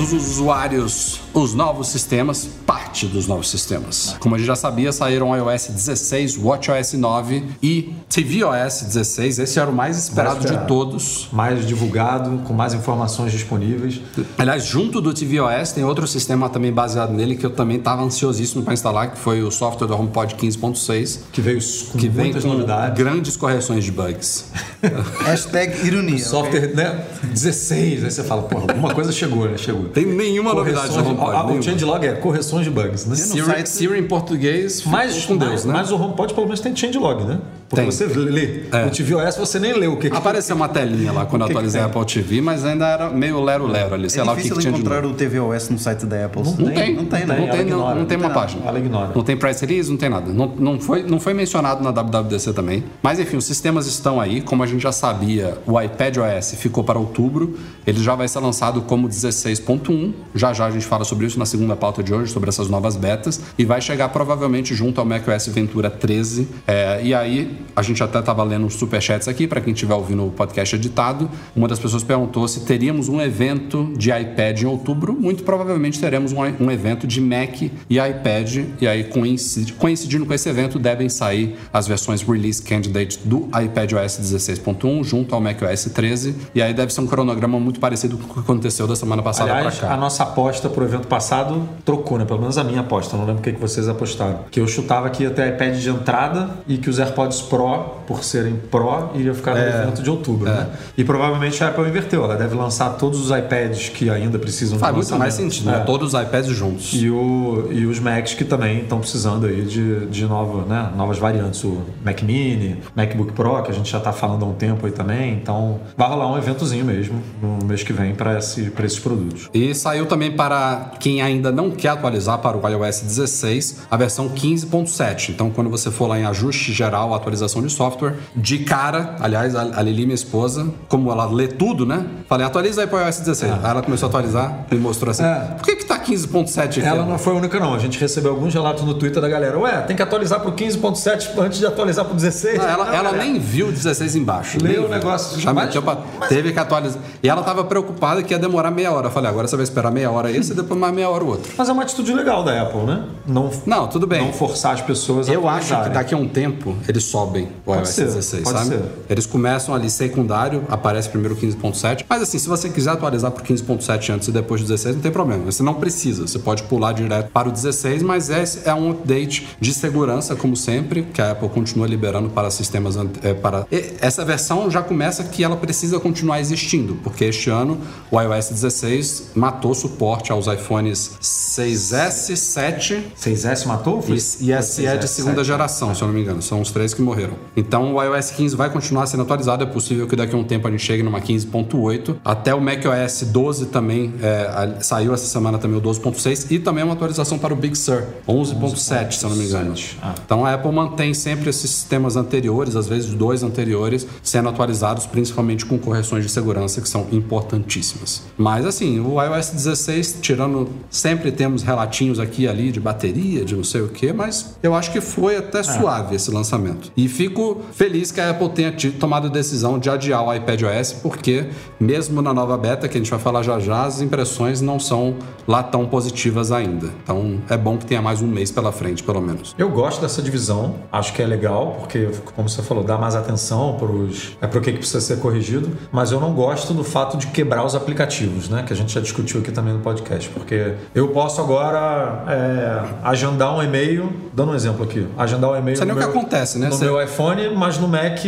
Todos 0.00 0.14
os 0.14 0.31
usuários 0.31 1.20
os 1.35 1.52
novos 1.52 1.88
sistemas, 1.88 2.49
parte 2.71 3.07
dos 3.07 3.27
novos 3.27 3.51
sistemas. 3.51 4.15
Como 4.21 4.35
a 4.35 4.39
gente 4.39 4.47
já 4.47 4.55
sabia, 4.55 4.93
saíram 4.93 5.35
iOS 5.37 5.67
16, 5.71 6.39
WatchOS 6.39 6.93
9 6.93 7.45
e 7.61 7.93
tvOS 8.09 8.83
16. 8.83 9.41
Esse 9.41 9.59
era 9.59 9.69
o 9.69 9.73
mais 9.75 9.99
esperado, 9.99 10.35
Mais 10.37 10.45
esperado. 10.45 10.63
de 10.67 10.69
todos. 10.69 11.29
Mais 11.33 11.67
divulgado, 11.67 12.39
com 12.47 12.53
mais 12.55 12.73
informações 12.73 13.33
disponíveis. 13.33 14.01
Aliás, 14.39 14.65
junto 14.65 15.01
do 15.01 15.13
tvOS 15.13 15.73
tem 15.73 15.83
outro 15.85 16.07
sistema 16.07 16.49
também 16.49 16.73
baseado 16.73 17.13
nele 17.13 17.35
que 17.35 17.45
eu 17.45 17.51
também 17.51 17.79
estava 17.79 18.03
ansiosíssimo 18.03 18.63
para 18.63 18.73
instalar, 18.73 19.11
que 19.11 19.19
foi 19.19 19.43
o 19.43 19.51
software 19.51 19.89
do 19.89 19.95
HomePod 19.97 20.37
15.6, 20.37 21.19
Que 21.33 21.41
veio 21.41 21.59
com 21.91 21.99
que 21.99 22.09
vem 22.09 22.27
muitas 22.27 22.45
com 22.45 22.51
novidades. 22.53 22.97
grandes 22.97 23.37
correções 23.37 23.83
de 23.85 23.91
bugs. 23.91 24.45
Hashtag 25.25 25.87
ironia. 25.87 26.19
Software, 26.19 26.73
né? 26.75 27.05
16. 27.25 28.05
Aí 28.05 28.11
você 28.11 28.23
fala, 28.23 28.43
pô, 28.43 28.59
alguma 28.59 28.95
coisa 28.95 29.11
chegou, 29.11 29.49
né? 29.49 29.57
Chegou. 29.59 29.87
Tem 29.89 30.07
nenhuma 30.07 30.55
novidade 30.55 30.89
do 30.89 30.93
Correções- 30.95 31.19
HomePod. 31.19 31.37
Ah, 31.37 31.47
o 31.59 31.63
changelog 31.63 32.07
é 32.07 32.13
correções 32.13 32.60
de 32.65 32.71
bugs, 32.71 33.07
né? 33.07 33.15
Siri, 33.15 33.45
site- 33.45 33.69
Siri 33.69 33.99
em 33.99 34.07
português, 34.07 34.83
Mas, 34.85 35.25
com 35.25 35.37
Deus, 35.37 35.65
né? 35.65 35.73
mas 35.73 35.91
o 35.91 35.97
HomePod 35.97 36.35
pelo 36.35 36.47
menos 36.47 36.61
tem 36.61 36.75
changelog, 36.75 37.25
né? 37.25 37.39
Porque 37.71 37.83
Tem. 37.83 37.91
você 37.91 38.07
lê. 38.07 38.65
É. 38.73 38.87
O 38.87 38.91
tvOS 38.91 39.37
você 39.37 39.61
nem 39.61 39.73
leu 39.73 39.93
o 39.93 39.97
que 39.97 40.11
que 40.11 40.17
Apareceu 40.17 40.57
uma 40.57 40.69
telinha 40.69 41.13
lá 41.13 41.25
quando 41.25 41.43
eu 41.43 41.47
que 41.47 41.53
atualizei 41.53 41.81
a 41.81 41.89
tem? 41.89 42.01
Apple 42.03 42.13
TV, 42.13 42.41
mas 42.41 42.65
ainda 42.65 42.85
era 42.85 43.09
meio 43.09 43.41
lero-lero 43.41 43.95
ali, 43.95 44.11
sei 44.11 44.21
É 44.21 44.25
lá 44.25 44.33
o 44.33 44.35
que, 44.35 44.43
difícil 44.43 44.57
que 44.57 44.63
tinha 44.63 44.73
de 44.75 44.81
encontrar 44.81 45.07
o 45.07 45.15
tvOS 45.15 45.69
no 45.69 45.79
site 45.79 46.05
da 46.05 46.25
Apple. 46.27 46.43
Não 46.43 46.53
tem, 46.73 46.97
não 46.97 47.05
tem, 47.05 47.21
não 47.25 47.37
né? 47.37 47.45
ela 47.45 47.53
tem, 47.53 47.61
não, 47.61 47.61
ignora, 47.61 47.95
não 47.95 48.07
tem 48.07 48.19
não 48.19 48.27
uma 48.27 48.35
tem 48.35 48.43
página. 48.43 48.67
Ela 48.67 48.79
ignora. 48.81 49.13
Não 49.15 49.23
tem 49.23 49.37
press 49.37 49.61
release, 49.61 49.89
não 49.89 49.97
tem 49.97 50.09
nada. 50.09 50.33
Não, 50.33 50.49
não, 50.49 50.81
foi, 50.81 51.05
não 51.05 51.21
foi 51.21 51.33
mencionado 51.33 51.81
na 51.81 51.93
WWDC 51.93 52.53
também. 52.53 52.83
Mas 53.01 53.21
enfim, 53.21 53.37
os 53.37 53.45
sistemas 53.45 53.87
estão 53.87 54.21
aí. 54.21 54.41
Como 54.41 54.65
a 54.65 54.67
gente 54.67 54.83
já 54.83 54.91
sabia, 54.91 55.57
o 55.65 55.81
iPad 55.81 56.17
OS 56.17 56.57
ficou 56.59 56.83
para 56.83 56.99
outubro. 56.99 57.57
Ele 57.87 58.03
já 58.03 58.17
vai 58.17 58.27
ser 58.27 58.41
lançado 58.41 58.83
como 58.83 59.09
16.1. 59.09 60.13
Já 60.35 60.53
já 60.53 60.67
a 60.67 60.71
gente 60.73 60.87
fala 60.87 61.05
sobre 61.05 61.27
isso 61.27 61.39
na 61.39 61.47
segunda 61.47 61.77
pauta 61.77 62.03
de 62.03 62.13
hoje, 62.13 62.33
sobre 62.33 62.49
essas 62.49 62.69
novas 62.69 62.97
betas. 62.97 63.41
E 63.57 63.65
vai 63.65 63.81
chegar 63.81 64.09
provavelmente 64.09 64.75
junto 64.75 65.01
ao 65.01 65.07
macOS 65.07 65.47
Ventura 65.47 65.89
13. 65.89 66.49
É, 66.67 67.01
e 67.03 67.15
aí, 67.15 67.60
a 67.75 67.83
gente 67.83 68.03
até 68.03 68.19
estava 68.19 68.43
lendo 68.43 68.67
os 68.67 68.75
superchats 68.75 69.29
aqui, 69.29 69.47
para 69.47 69.61
quem 69.61 69.73
estiver 69.73 69.95
ouvindo 69.95 70.27
o 70.27 70.31
podcast 70.31 70.75
editado. 70.77 71.31
Uma 71.55 71.69
das 71.69 71.79
pessoas 71.79 72.03
perguntou 72.03 72.47
se 72.49 72.61
teríamos 72.61 73.09
um 73.09 73.21
evento 73.21 73.93
de 73.97 74.11
iPad 74.11 74.62
em 74.62 74.67
outubro. 74.67 75.12
Muito 75.19 75.43
provavelmente 75.45 75.99
teremos 76.01 76.33
um, 76.33 76.39
um 76.61 76.71
evento 76.71 77.07
de 77.07 77.21
Mac 77.21 77.61
e 77.62 77.99
iPad. 77.99 78.65
E 78.81 78.87
aí, 78.87 79.05
coincid- 79.05 79.73
coincidindo 79.75 80.27
com 80.27 80.35
esse 80.35 80.49
evento, 80.49 80.79
devem 80.79 81.09
sair 81.09 81.57
as 81.73 81.87
versões 81.87 82.23
Release 82.23 82.62
Candidate 82.62 83.19
do 83.25 83.49
iPadOS 83.49 84.19
16.1 84.21 85.05
junto 85.05 85.35
ao 85.35 85.41
macOS 85.41 85.85
13. 85.95 86.35
E 86.55 86.62
aí 86.62 86.73
deve 86.75 86.93
ser 86.93 87.01
um 87.01 87.07
cronograma 87.07 87.59
muito 87.59 87.81
parecido 87.81 88.17
com 88.19 88.31
o 88.31 88.35
que 88.35 88.41
aconteceu 88.41 88.87
da 88.87 88.97
semana 88.97 89.23
passada 89.23 89.51
para 89.55 89.71
cá. 89.73 89.93
a 89.93 89.97
nossa 89.97 90.23
aposta 90.23 90.69
pro 90.69 90.85
evento 90.85 91.07
passado 91.09 91.69
trocou, 91.85 92.19
né? 92.19 92.25
Pelo 92.25 92.41
menos 92.41 92.59
a 92.59 92.65
minha 92.65 92.81
aposta. 92.81 93.17
Não 93.17 93.25
lembro 93.25 93.41
o 93.41 93.43
que 93.43 93.53
que 93.53 93.61
vocês 93.61 93.89
apostaram. 93.89 94.41
Que 94.51 94.61
eu 94.61 94.67
chutava 94.67 95.09
que 95.11 95.23
ia 95.23 95.31
ter 95.31 95.49
iPad 95.55 95.77
de 95.77 95.89
entrada 95.91 96.51
e 96.67 96.79
que 96.79 96.89
os 96.91 96.99
AirPods 96.99 97.41
Pro, 97.50 97.79
por 98.06 98.23
serem 98.25 98.55
Pro, 98.70 99.11
iriam 99.14 99.35
ficar 99.35 99.55
no 99.55 99.58
É. 99.61 99.82
evento 99.82 100.02
de 100.02 100.08
outubro, 100.08 100.49
né? 100.49 100.69
E 100.97 101.02
provavelmente 101.05 101.62
a 101.62 101.69
Apple 101.69 101.87
inverteu. 101.88 102.25
Ela 102.25 102.37
deve 102.37 102.55
lançar 102.55 102.91
todos 102.91 103.20
os 103.20 103.37
iPads 103.37 103.88
que 103.91 104.08
ainda 104.08 104.38
precisam 104.38 104.79
Faz 104.79 104.94
de 104.94 105.00
muito 105.00 105.17
mais 105.19 105.35
sentido, 105.35 105.67
né? 105.67 105.79
É. 105.79 105.81
Todos 105.81 106.14
os 106.14 106.20
iPads 106.23 106.50
juntos. 106.56 106.93
E, 106.94 107.11
o, 107.11 107.69
e 107.73 107.85
os 107.87 107.99
Macs 107.99 108.35
que 108.35 108.44
também 108.44 108.82
estão 108.82 109.00
precisando 109.00 109.47
aí 109.47 109.62
de, 109.62 110.06
de 110.06 110.25
nova, 110.26 110.64
né, 110.64 110.91
novas 110.97 111.19
variantes. 111.19 111.64
O 111.64 111.82
Mac 112.05 112.23
Mini, 112.23 112.79
MacBook 112.94 113.32
Pro, 113.32 113.62
que 113.64 113.70
a 113.73 113.75
gente 113.75 113.91
já 113.91 113.99
está 113.99 114.12
falando 114.12 114.44
há 114.44 114.49
um 114.49 114.55
tempo 114.55 114.87
aí 114.87 114.93
também. 114.93 115.32
Então 115.35 115.81
vai 115.97 116.08
rolar 116.08 116.31
um 116.32 116.38
eventozinho 116.38 116.85
mesmo 116.85 117.20
no 117.43 117.67
mês 117.67 117.82
que 117.82 117.93
vem 117.93 118.14
para 118.14 118.38
esse, 118.38 118.70
pra 118.70 118.87
esses 118.87 119.00
produtos. 119.00 119.49
E 119.52 119.75
saiu 119.75 120.06
também 120.06 120.31
para 120.31 120.93
quem 121.00 121.20
ainda 121.20 121.50
não 121.50 121.70
quer 121.73 121.88
atualizar 121.88 122.38
para 122.38 122.56
o 122.56 122.69
iOS 122.69 123.00
16 123.00 123.81
a 123.91 123.97
versão 123.97 124.29
15.7. 124.29 125.31
Então, 125.31 125.50
quando 125.50 125.69
você 125.69 125.91
for 125.91 126.06
lá 126.06 126.19
em 126.19 126.25
ajuste 126.25 126.73
geral, 126.73 127.12
atualização 127.12 127.40
de 127.47 127.71
software, 127.71 128.15
de 128.35 128.59
cara, 128.59 129.17
aliás, 129.21 129.55
a 129.55 129.83
Lili, 129.83 130.05
minha 130.05 130.15
esposa, 130.15 130.69
como 130.89 131.11
ela 131.11 131.27
lê 131.27 131.49
tudo, 131.49 131.85
né? 131.87 132.05
Falei, 132.29 132.47
atualiza 132.47 132.83
aí 132.83 132.87
para 132.87 133.03
o 133.03 133.07
iOS 133.07 133.19
16. 133.21 133.53
Aí 133.53 133.71
ela 133.71 133.83
começou 133.83 134.07
a 134.07 134.09
atualizar 134.09 134.67
e 134.71 134.75
mostrou 134.77 135.11
assim: 135.11 135.25
É. 135.25 135.55
por 135.57 135.65
que, 135.65 135.77
15.7 136.11 136.62
aqui? 136.79 136.81
Ela 136.81 137.05
não 137.05 137.19
foi 137.19 137.33
a 137.33 137.37
única, 137.37 137.59
não. 137.59 137.75
A 137.75 137.79
gente 137.79 137.99
recebeu 137.99 138.33
alguns 138.33 138.53
relatos 138.53 138.85
no 138.85 138.95
Twitter 138.95 139.21
da 139.23 139.29
galera. 139.29 139.59
Ué, 139.59 139.81
tem 139.83 139.97
que 139.97 140.03
atualizar 140.03 140.41
pro 140.41 140.53
15.7 140.53 141.31
antes 141.39 141.59
de 141.59 141.67
atualizar 141.67 142.05
pro 142.05 142.15
16. 142.15 142.59
Não, 142.59 142.69
ela, 142.69 142.85
Não, 142.87 142.95
ela 142.95 143.12
nem 143.12 143.39
viu 143.39 143.69
o 143.69 143.73
16 143.73 144.17
embaixo. 144.17 144.59
Leu 144.62 144.87
o 144.87 144.88
negócio. 144.88 145.38
Já 145.40 145.52
Mas- 145.52 145.75
pra... 145.76 145.97
Teve 146.29 146.52
que 146.52 146.59
atualizar. 146.59 147.00
E 147.23 147.29
ela 147.29 147.43
tava 147.43 147.64
preocupada 147.64 148.23
que 148.23 148.33
ia 148.35 148.38
demorar 148.38 148.71
meia 148.71 148.93
hora. 148.93 149.07
Eu 149.07 149.11
falei, 149.11 149.31
agora 149.31 149.47
você 149.47 149.57
vai 149.57 149.64
esperar 149.64 149.90
meia 149.90 150.11
hora 150.11 150.31
esse 150.31 150.52
e 150.52 150.55
depois 150.55 150.79
mais 150.79 150.95
meia 150.95 151.09
hora 151.09 151.25
o 151.25 151.29
outro. 151.29 151.52
Mas 151.57 151.69
é 151.69 151.73
uma 151.73 151.83
atitude 151.83 152.12
legal 152.12 152.43
da 152.45 152.62
Apple, 152.62 152.81
né? 152.83 153.05
Não, 153.26 153.50
Não, 153.67 153.87
tudo 153.87 154.07
bem. 154.07 154.21
não 154.25 154.33
forçar 154.33 154.75
as 154.75 154.81
pessoas 154.81 155.29
a 155.29 155.33
Eu 155.33 155.49
acho 155.49 155.75
que 155.83 155.88
daqui 155.90 156.14
a 156.14 156.17
um 156.17 156.26
tempo 156.29 156.75
eles 156.88 157.05
sobem 157.05 157.49
o 157.67 157.75
iOS 157.75 157.88
ser, 157.90 158.05
16, 158.07 158.43
pode 158.43 158.59
sabe? 158.59 158.71
ser. 158.71 158.83
Eles 159.09 159.26
começam 159.26 159.75
ali 159.75 159.90
secundário, 159.90 160.64
aparece 160.69 161.09
primeiro 161.09 161.35
o 161.35 161.38
15.7. 161.38 162.05
Mas 162.09 162.23
assim, 162.23 162.38
se 162.38 162.49
você 162.49 162.69
quiser 162.69 162.90
atualizar 162.90 163.31
pro 163.31 163.45
15.7 163.45 164.14
antes 164.14 164.29
e 164.29 164.33
depois 164.33 164.61
do 164.61 164.67
16, 164.69 164.97
não 164.97 165.02
tem 165.02 165.12
problema. 165.12 165.45
Você 165.45 165.62
não 165.62 165.75
precisa. 165.75 166.00
Você 166.09 166.38
pode 166.38 166.62
pular 166.64 166.92
direto 166.92 167.30
para 167.30 167.49
o 167.49 167.52
16, 167.52 168.02
mas 168.02 168.30
esse 168.30 168.69
é 168.69 168.75
um 168.75 168.90
update 168.90 169.49
de 169.61 169.73
segurança, 169.75 170.35
como 170.35 170.57
sempre, 170.57 171.02
que 171.02 171.21
a 171.21 171.33
Apple 171.33 171.49
continua 171.49 171.87
liberando 171.87 172.28
para 172.30 172.50
sistemas. 172.50 172.97
eh, 173.23 173.35
para... 173.35 173.66
E 173.71 173.92
essa 174.00 174.25
versão 174.25 174.71
já 174.71 174.83
começa 174.83 175.23
que 175.25 175.45
ela 175.45 175.57
precisa 175.57 175.99
continuar 176.00 176.40
existindo, 176.40 176.97
porque 177.02 177.25
este 177.25 177.50
ano 177.50 177.78
o 178.11 178.21
iOS 178.21 178.49
16 178.50 179.30
matou 179.35 179.75
suporte 179.75 180.33
aos 180.33 180.47
iPhones 180.47 181.12
6S, 181.21 182.37
7 182.37 183.12
6S 183.16 183.66
matou? 183.66 184.00
Foi- 184.02 184.14
e, 184.16 184.19
e 184.19 184.62
SE 184.62 184.87
é 184.87 184.97
de 184.97 185.07
6S, 185.07 185.09
segunda 185.09 185.37
7. 185.37 185.47
geração, 185.47 185.95
se 185.95 186.02
eu 186.02 186.09
não 186.09 186.14
me 186.14 186.21
engano. 186.23 186.40
São 186.42 186.61
os 186.61 186.71
três 186.71 186.95
que 186.95 187.02
morreram. 187.02 187.35
Então 187.57 187.95
o 187.95 188.02
iOS 188.02 188.30
15 188.30 188.57
vai 188.57 188.71
continuar 188.71 189.07
sendo 189.07 189.23
atualizado. 189.23 189.62
É 189.62 189.66
possível 189.66 190.07
que 190.07 190.16
daqui 190.16 190.35
a 190.35 190.38
um 190.38 190.45
tempo 190.45 190.66
a 190.66 190.71
gente 190.71 190.83
chegue 190.85 191.02
numa 191.02 191.21
15.8. 191.21 192.16
Até 192.25 192.54
o 192.54 192.61
macOS 192.61 193.23
12 193.26 193.66
também. 193.66 194.14
é, 194.23 194.78
saiu 194.80 195.12
essa 195.14 195.26
semana 195.26 195.59
também 195.59 195.76
o 195.76 195.80
12.6 195.90 196.50
e 196.50 196.59
também 196.59 196.85
uma 196.85 196.92
atualização 196.94 197.38
para 197.38 197.52
o 197.52 197.56
Big 197.56 197.76
Sur, 197.76 198.04
11.7, 198.28 199.12
se 199.12 199.25
eu 199.25 199.30
não 199.30 199.37
me 199.37 199.44
engano. 199.44 199.75
Ah. 200.02 200.14
Então 200.25 200.44
a 200.44 200.54
Apple 200.54 200.73
mantém 200.73 201.14
sempre 201.14 201.50
esses 201.50 201.70
sistemas 201.70 202.16
anteriores, 202.16 202.76
às 202.76 202.87
vezes 202.88 203.11
dois 203.14 203.42
anteriores, 203.42 204.06
sendo 204.23 204.49
atualizados, 204.49 205.06
principalmente 205.06 205.64
com 205.66 205.78
correções 205.78 206.25
de 206.25 206.30
segurança 206.30 206.80
que 206.80 206.88
são 206.88 207.06
importantíssimas. 207.11 208.23
Mas 208.37 208.64
assim, 208.66 209.00
o 209.00 209.20
iOS 209.23 209.50
16, 209.50 210.18
tirando, 210.20 210.68
sempre 210.90 211.32
temos 211.32 211.62
relatinhos 211.62 212.18
aqui 212.18 212.42
e 212.42 212.49
ali 212.49 212.70
de 212.73 212.80
bateria, 212.80 213.44
de 213.44 213.54
não 213.56 213.64
sei 213.64 213.82
o 213.82 213.88
que, 213.88 214.12
mas 214.12 214.54
eu 214.62 214.75
acho 214.75 214.90
que 214.92 215.00
foi 215.00 215.37
até 215.37 215.62
suave 215.62 216.16
esse 216.16 216.30
lançamento. 216.30 216.92
E 216.97 217.09
fico 217.09 217.61
feliz 217.73 218.11
que 218.12 218.20
a 218.20 218.30
Apple 218.30 218.49
tenha 218.50 218.73
tido- 218.73 218.99
tomado 218.99 219.26
a 219.26 219.30
decisão 219.30 219.78
de 219.78 219.88
adiar 219.90 220.25
o 220.25 220.32
iPadOS, 220.35 220.92
porque 221.02 221.47
mesmo 221.78 222.20
na 222.23 222.32
nova 222.32 222.56
beta, 222.56 222.88
que 222.88 222.97
a 222.97 223.00
gente 223.00 223.11
vai 223.11 223.20
falar 223.20 223.42
já 223.42 223.59
já, 223.59 223.85
as 223.85 224.00
impressões 224.00 224.61
não 224.61 224.78
são 224.78 225.16
lá 225.47 225.62
tão 225.71 225.87
positivas 225.87 226.53
ainda. 226.53 226.89
Então 227.03 227.39
é 227.49 227.57
bom 227.57 227.77
que 227.77 227.87
tenha 227.87 228.03
mais 228.03 228.21
um 228.23 228.27
mês 228.27 228.50
pela 228.50 228.73
frente, 228.73 229.03
pelo 229.03 229.21
menos. 229.21 229.55
Eu 229.57 229.71
gosto 229.71 230.00
dessa 230.00 230.21
divisão, 230.23 230.75
acho 230.91 231.12
que 231.12 231.23
é 231.23 231.27
legal, 231.27 231.77
porque, 231.81 232.09
como 232.35 232.49
você 232.49 232.62
falou, 232.62 232.83
dá 232.85 232.99
mais 232.99 233.15
atenção 233.15 233.77
para 233.79 233.87
os. 233.91 234.37
É 234.41 234.47
para 234.47 234.59
o 234.59 234.62
que 234.62 234.73
precisa 234.73 235.00
ser 235.00 235.19
corrigido, 235.19 235.71
mas 235.93 236.12
eu 236.12 236.21
não 236.21 236.33
gosto 236.33 236.75
do 236.75 236.85
fato 236.85 237.17
de 237.17 237.29
quebrar 237.29 237.65
os 237.65 237.75
aplicativos, 237.75 238.49
né? 238.49 238.62
Que 238.67 238.73
a 238.73 238.77
gente 238.77 238.93
já 238.93 239.00
discutiu 239.00 239.41
aqui 239.41 239.53
também 239.53 239.73
no 239.73 239.81
podcast, 239.81 240.29
porque 240.31 240.75
eu 240.95 241.09
posso 241.09 241.41
agora 241.41 242.25
é, 242.29 242.83
agendar 243.03 243.57
um 243.57 243.62
e-mail, 243.62 244.12
dando 244.33 244.53
um 244.53 244.55
exemplo 244.55 244.85
aqui, 244.85 245.07
agendar 245.17 245.50
um 245.50 245.57
e-mail. 245.57 245.75
Isso 245.75 245.83
é 245.85 245.93
o 245.93 245.97
que 245.97 246.03
acontece, 246.05 246.59
né? 246.59 246.69
No 246.69 246.75
Você- 246.75 246.85
meu 246.85 247.03
iPhone, 247.03 247.55
mas 247.57 247.79
no 247.79 247.89
Mac 247.89 248.19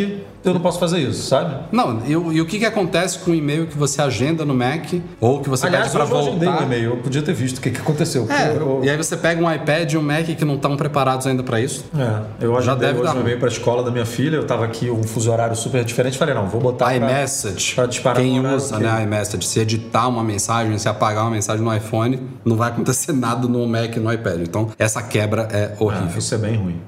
eu 0.45 0.55
não 0.55 0.61
posso 0.61 0.79
fazer 0.79 0.99
isso, 0.99 1.23
sabe? 1.29 1.55
Não, 1.73 2.03
e, 2.07 2.17
o- 2.17 2.33
e 2.33 2.41
o 2.41 2.47
que, 2.47 2.59
que 2.59 2.65
acontece 2.67 3.19
com 3.21 3.31
o 3.31 3.35
e-mail 3.35 3.67
que 3.67 3.77
você 3.77 4.01
agenda 4.03 4.45
no 4.45 4.55
Mac 4.55 4.93
ou 5.21 5.41
que 5.41 5.49
você 5.49 5.67
Aliás, 5.67 5.85
pede 5.89 5.95
para 5.97 6.05
hoje 6.05 6.13
eu 6.13 6.19
agendei 6.31 6.49
voltar? 6.49 6.63
um 6.63 6.67
e-mail, 6.67 6.85
eu 6.91 6.97
podia 6.99 7.23
ter 7.23 7.33
visto 7.33 7.59
o 7.59 7.61
que, 7.61 7.71
que 7.71 7.81
aconteceu. 7.81 8.27
É, 8.31 8.57
eu- 8.57 8.81
e 8.83 8.91
aí 8.91 8.97
você 8.97 9.17
pega 9.17 9.43
um 9.43 9.53
iPad 9.53 9.93
e 9.93 9.97
um 9.97 10.03
Mac 10.03 10.25
que 10.27 10.45
não 10.45 10.55
estão 10.57 10.77
preparados 10.77 11.27
ainda 11.27 11.43
para 11.43 11.61
isso. 11.61 11.85
É, 11.97 12.45
eu 12.45 12.61
Já 12.63 12.75
deve 12.75 12.95
hoje 13.01 13.03
dar 13.05 13.17
um 13.17 13.21
e-mail 13.21 13.39
para 13.39 13.49
a 13.49 13.53
escola 13.53 13.83
da 13.83 13.91
minha 13.91 14.07
filha, 14.07 14.37
eu 14.37 14.47
tava 14.47 14.65
aqui 14.65 14.91
um 14.91 15.03
fuso 15.03 15.31
horário 15.31 15.55
super 15.57 15.85
diferente, 15.85 16.19
falei, 16.19 16.35
não, 16.35 16.47
vou 16.49 16.61
botar 16.61 16.87
pra- 16.87 16.97
iMessage, 16.97 17.75
pra 17.75 17.87
disparar 17.87 18.23
quem 18.23 18.45
usa 18.47 18.77
que- 18.77 18.83
né, 18.83 19.03
iMessage, 19.05 19.47
se 19.47 19.61
editar 19.61 20.09
uma 20.09 20.23
mensagem, 20.25 20.77
se 20.79 20.89
apagar 20.89 21.25
uma 21.25 21.31
mensagem 21.31 21.65
no 21.65 21.75
iPhone, 21.75 22.21
não 22.45 22.57
vai 22.57 22.69
acontecer 22.71 23.13
nada 23.13 23.47
no 23.47 23.67
Mac 23.67 23.97
e 23.97 24.01
no 24.01 24.13
iPad. 24.13 24.41
Então, 24.41 24.69
essa 24.79 25.03
quebra 25.03 25.49
é 25.53 25.73
horrível. 25.79 26.09
Ah, 26.15 26.19
isso 26.19 26.35
é 26.35 26.39
bem 26.39 26.57
ruim. 26.57 26.81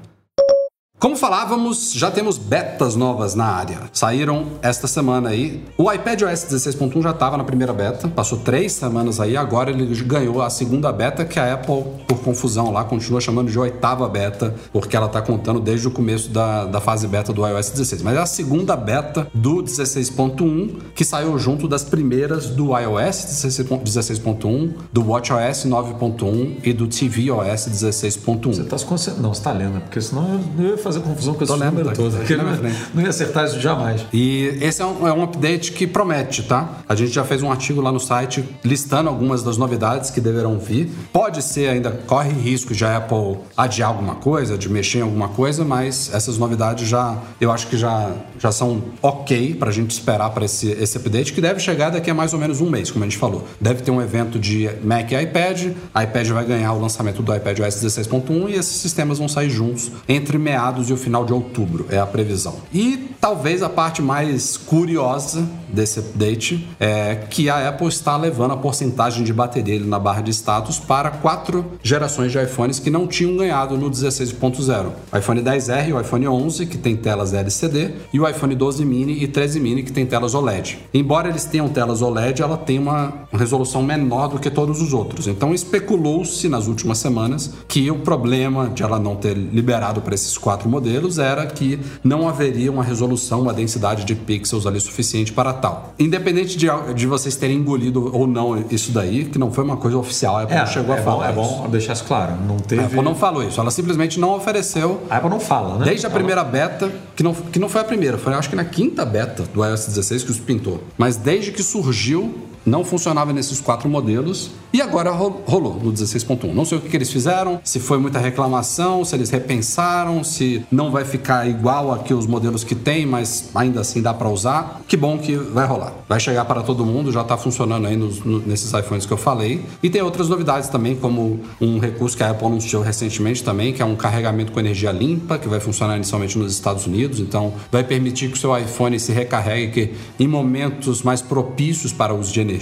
Como 0.97 1.17
falávamos, 1.17 1.91
já 1.93 2.09
temos 2.09 2.37
betas 2.37 2.95
novas 2.95 3.35
na 3.35 3.45
área. 3.45 3.81
Saíram 3.91 4.45
esta 4.61 4.87
semana 4.87 5.29
aí. 5.29 5.61
O 5.77 5.91
iPadOS 5.91 6.45
16.1 6.45 7.03
já 7.03 7.11
estava 7.11 7.35
na 7.35 7.43
primeira 7.43 7.73
beta, 7.73 8.07
passou 8.07 8.39
três 8.39 8.71
semanas 8.71 9.19
aí, 9.19 9.35
agora 9.35 9.69
ele 9.69 9.93
ganhou 10.03 10.41
a 10.41 10.49
segunda 10.49 10.93
beta, 10.93 11.25
que 11.25 11.37
a 11.37 11.53
Apple, 11.53 11.83
por 12.07 12.19
confusão 12.19 12.71
lá, 12.71 12.85
continua 12.85 13.19
chamando 13.19 13.51
de 13.51 13.59
oitava 13.59 14.07
beta, 14.07 14.55
porque 14.71 14.95
ela 14.95 15.07
está 15.07 15.21
contando 15.21 15.59
desde 15.59 15.85
o 15.85 15.91
começo 15.91 16.29
da, 16.29 16.63
da 16.63 16.79
fase 16.79 17.07
beta 17.07 17.33
do 17.33 17.45
iOS 17.45 17.71
16. 17.71 18.01
Mas 18.01 18.15
é 18.15 18.19
a 18.21 18.25
segunda 18.25 18.77
beta 18.77 19.27
do 19.33 19.57
16.1, 19.57 20.77
que 20.95 21.03
saiu 21.03 21.37
junto 21.37 21.67
das 21.67 21.83
primeiras 21.83 22.47
do 22.47 22.67
iOS 22.67 23.43
16.1, 23.43 24.73
do 24.93 25.09
WatchOS 25.09 25.65
9.1 25.65 26.59
e 26.63 26.71
do 26.71 26.87
tvOS 26.87 27.67
16.1. 27.67 28.55
Você 28.55 28.63
tá 28.63 28.77
se 28.77 28.85
concentrando. 28.85 29.23
Não, 29.27 29.33
você 29.33 29.43
tá 29.43 29.51
lendo, 29.51 29.81
porque 29.81 29.99
senão 29.99 30.41
eu 30.57 30.84
fazer 30.85 30.99
confusão 30.99 31.33
com 31.33 31.43
esse 31.43 31.55
número 31.55 31.93
todo. 31.93 32.15
aqui, 32.17 32.35
não, 32.35 32.45
não 32.93 33.03
ia 33.03 33.09
acertar 33.09 33.45
isso 33.45 33.59
jamais. 33.59 34.05
E 34.13 34.57
esse 34.61 34.81
é 34.81 34.85
um, 34.85 35.07
é 35.07 35.11
um 35.11 35.23
update 35.23 35.71
que 35.71 35.87
promete, 35.87 36.43
tá? 36.43 36.69
A 36.87 36.95
gente 36.95 37.11
já 37.11 37.23
fez 37.23 37.41
um 37.41 37.51
artigo 37.51 37.81
lá 37.81 37.91
no 37.91 37.99
site 37.99 38.43
listando 38.63 39.09
algumas 39.09 39.41
das 39.41 39.57
novidades 39.57 40.11
que 40.11 40.21
deverão 40.21 40.59
vir. 40.59 40.91
Pode 41.11 41.41
ser 41.41 41.69
ainda, 41.69 41.91
corre 41.91 42.29
risco 42.31 42.73
de 42.73 42.85
a 42.85 42.97
Apple 42.97 43.37
adiar 43.57 43.89
alguma 43.89 44.15
coisa, 44.15 44.57
de 44.57 44.69
mexer 44.69 44.99
em 44.99 45.01
alguma 45.01 45.29
coisa, 45.29 45.65
mas 45.65 46.11
essas 46.13 46.37
novidades 46.37 46.87
já, 46.87 47.17
eu 47.41 47.51
acho 47.51 47.67
que 47.67 47.77
já, 47.77 48.11
já 48.39 48.51
são 48.51 48.83
ok 49.01 49.55
pra 49.55 49.71
gente 49.71 49.91
esperar 49.91 50.29
para 50.29 50.45
esse, 50.45 50.69
esse 50.71 50.97
update, 50.97 51.33
que 51.33 51.41
deve 51.41 51.59
chegar 51.59 51.89
daqui 51.89 52.11
a 52.11 52.13
mais 52.13 52.33
ou 52.33 52.39
menos 52.39 52.61
um 52.61 52.69
mês, 52.69 52.91
como 52.91 53.03
a 53.03 53.07
gente 53.07 53.17
falou. 53.17 53.47
Deve 53.59 53.81
ter 53.81 53.91
um 53.91 54.01
evento 54.01 54.37
de 54.37 54.69
Mac 54.83 55.11
e 55.11 55.21
iPad, 55.21 55.71
a 55.93 56.03
iPad 56.03 56.27
vai 56.29 56.45
ganhar 56.45 56.73
o 56.73 56.79
lançamento 56.79 57.23
do 57.23 57.35
iPadOS 57.35 57.75
16.1 57.83 58.49
e 58.49 58.53
esses 58.53 58.77
sistemas 58.77 59.17
vão 59.17 59.27
sair 59.27 59.49
juntos 59.49 59.91
entre 60.07 60.37
meados 60.37 60.74
e 60.83 60.93
o 60.93 60.97
final 60.97 61.25
de 61.25 61.33
outubro, 61.33 61.85
é 61.89 61.97
a 61.97 62.05
previsão. 62.05 62.55
E 62.73 63.09
talvez 63.19 63.63
a 63.63 63.69
parte 63.69 64.01
mais 64.01 64.57
curiosa 64.57 65.47
desse 65.67 65.99
update 65.99 66.67
é 66.79 67.15
que 67.15 67.49
a 67.49 67.67
Apple 67.67 67.87
está 67.87 68.15
levando 68.15 68.51
a 68.51 68.57
porcentagem 68.57 69.23
de 69.23 69.33
bateria 69.33 69.79
na 69.79 69.99
barra 69.99 70.21
de 70.21 70.31
status 70.31 70.79
para 70.79 71.11
quatro 71.11 71.65
gerações 71.83 72.31
de 72.31 72.41
iPhones 72.41 72.79
que 72.79 72.89
não 72.89 73.07
tinham 73.07 73.35
ganhado 73.35 73.77
no 73.77 73.89
16.0. 73.89 74.91
O 75.11 75.17
iPhone 75.17 75.41
10R, 75.41 75.93
o 75.93 75.99
iPhone 75.99 76.27
11, 76.27 76.65
que 76.65 76.77
tem 76.77 76.95
telas 76.95 77.33
LCD, 77.33 77.91
e 78.13 78.19
o 78.19 78.27
iPhone 78.27 78.55
12 78.55 78.85
mini 78.85 79.23
e 79.23 79.27
13 79.27 79.59
mini, 79.59 79.83
que 79.83 79.91
tem 79.91 80.05
telas 80.05 80.33
OLED. 80.33 80.79
Embora 80.93 81.29
eles 81.29 81.45
tenham 81.45 81.67
telas 81.67 82.01
OLED, 82.01 82.41
ela 82.41 82.57
tem 82.57 82.79
uma 82.79 83.13
resolução 83.33 83.83
menor 83.83 84.27
do 84.27 84.39
que 84.39 84.49
todos 84.49 84.81
os 84.81 84.93
outros. 84.93 85.27
Então 85.27 85.53
especulou-se 85.53 86.47
nas 86.47 86.67
últimas 86.67 86.97
semanas 86.97 87.53
que 87.67 87.89
o 87.91 87.99
problema 87.99 88.69
de 88.69 88.83
ela 88.83 88.99
não 88.99 89.15
ter 89.15 89.35
liberado 89.35 90.01
para 90.01 90.15
esses 90.15 90.37
quatro 90.37 90.64
modelos 90.67 91.19
era 91.19 91.45
que 91.45 91.79
não 92.03 92.27
haveria 92.27 92.71
uma 92.71 92.83
resolução, 92.83 93.41
uma 93.41 93.53
densidade 93.53 94.03
de 94.03 94.15
pixels 94.15 94.65
ali 94.65 94.79
suficiente 94.79 95.31
para 95.31 95.53
tal. 95.53 95.93
Independente 95.97 96.57
de, 96.57 96.67
de 96.95 97.07
vocês 97.07 97.35
terem 97.35 97.57
engolido 97.57 98.09
ou 98.13 98.27
não 98.27 98.63
isso 98.69 98.91
daí, 98.91 99.25
que 99.25 99.37
não 99.37 99.51
foi 99.51 99.63
uma 99.63 99.77
coisa 99.77 99.97
oficial, 99.97 100.37
a 100.37 100.43
Apple 100.43 100.55
não 100.55 100.67
chegou 100.67 100.95
é 100.95 100.99
a 100.99 101.01
bom, 101.01 101.11
falar 101.11 101.27
é 101.27 101.31
isso. 101.31 101.41
bom 101.41 101.69
deixar 101.69 101.93
isso 101.93 102.03
claro. 102.05 102.33
Não 102.47 102.57
teve. 102.57 102.81
A 102.81 102.85
Apple 102.85 103.01
não 103.01 103.15
falou 103.15 103.43
isso, 103.43 103.59
ela 103.59 103.71
simplesmente 103.71 104.19
não 104.19 104.35
ofereceu 104.35 105.01
A 105.09 105.17
Apple 105.17 105.29
não 105.29 105.39
fala, 105.39 105.77
né? 105.77 105.85
Desde 105.85 106.05
a 106.05 106.09
primeira 106.09 106.43
beta, 106.43 106.91
que 107.15 107.23
não, 107.23 107.33
que 107.33 107.59
não 107.59 107.69
foi 107.69 107.81
a 107.81 107.83
primeira, 107.83 108.17
foi 108.17 108.33
acho 108.33 108.49
que 108.49 108.55
na 108.55 108.65
quinta 108.65 109.05
beta 109.05 109.43
do 109.53 109.63
iOS 109.63 109.87
16 109.87 110.23
que 110.23 110.31
isso 110.31 110.41
pintou. 110.41 110.83
Mas 110.97 111.15
desde 111.15 111.51
que 111.51 111.63
surgiu, 111.63 112.35
não 112.65 112.83
funcionava 112.83 113.31
nesses 113.31 113.61
quatro 113.61 113.87
modelos 113.87 114.49
e 114.73 114.81
agora 114.81 115.11
ro- 115.11 115.41
rolou 115.45 115.75
no 115.81 115.91
16.1. 115.91 116.53
Não 116.53 116.65
sei 116.65 116.77
o 116.77 116.81
que, 116.81 116.95
eles 116.95 117.11
fizeram, 117.11 117.59
se 117.63 117.79
foi 117.79 117.97
muita 117.97 118.19
reclamação, 118.19 119.05
se 119.05 119.15
eles 119.15 119.29
repensaram, 119.29 120.23
se 120.23 120.65
não 120.71 120.91
vai 120.91 121.05
ficar 121.05 121.47
igual 121.47 121.91
aqui 121.93 122.13
os 122.13 122.25
modelos 122.27 122.63
que 122.63 122.73
tem, 122.75 123.05
mas 123.05 123.49
ainda 123.53 123.81
assim 123.81 124.01
dá 124.01 124.13
para 124.13 124.29
usar. 124.29 124.81
Que 124.87 124.97
bom 124.97 125.17
que 125.17 125.35
vai 125.35 125.65
rolar. 125.67 125.93
Vai 126.09 126.19
chegar 126.19 126.43
para 126.45 126.61
todo 126.63 126.85
mundo, 126.85 127.11
já 127.11 127.23
tá 127.23 127.37
funcionando 127.37 127.85
aí 127.87 127.95
nos- 127.95 128.19
no- 128.23 128.39
nesses 128.39 128.73
iPhones 128.73 129.05
que 129.05 129.13
eu 129.13 129.17
falei. 129.17 129.63
E 129.83 129.89
tem 129.89 130.01
outras 130.01 130.27
novidades 130.27 130.67
também, 130.69 130.95
como 130.95 131.39
um 131.61 131.77
recurso 131.79 132.17
que 132.17 132.23
a 132.23 132.31
Apple 132.31 132.47
anunciou 132.47 132.81
recentemente 132.81 133.43
também, 133.43 133.71
que 133.73 133.81
é 133.81 133.85
um 133.85 133.95
carregamento 133.95 134.51
com 134.51 134.59
energia 134.59 134.91
limpa, 134.91 135.37
que 135.37 135.47
vai 135.47 135.59
funcionar 135.59 135.95
inicialmente 135.97 136.37
nos 136.37 136.51
Estados 136.51 136.85
Unidos. 136.87 137.19
Então, 137.19 137.53
vai 137.71 137.83
permitir 137.83 138.27
que 138.29 138.33
o 138.33 138.39
seu 138.39 138.57
iPhone 138.57 138.99
se 138.99 139.11
recarregue 139.11 139.93
em 140.19 140.27
momentos 140.27 141.01
mais 141.03 141.21
propícios 141.21 141.93
para 141.93 142.13
uso 142.13 142.33
de 142.33 142.39
energia. 142.41 142.54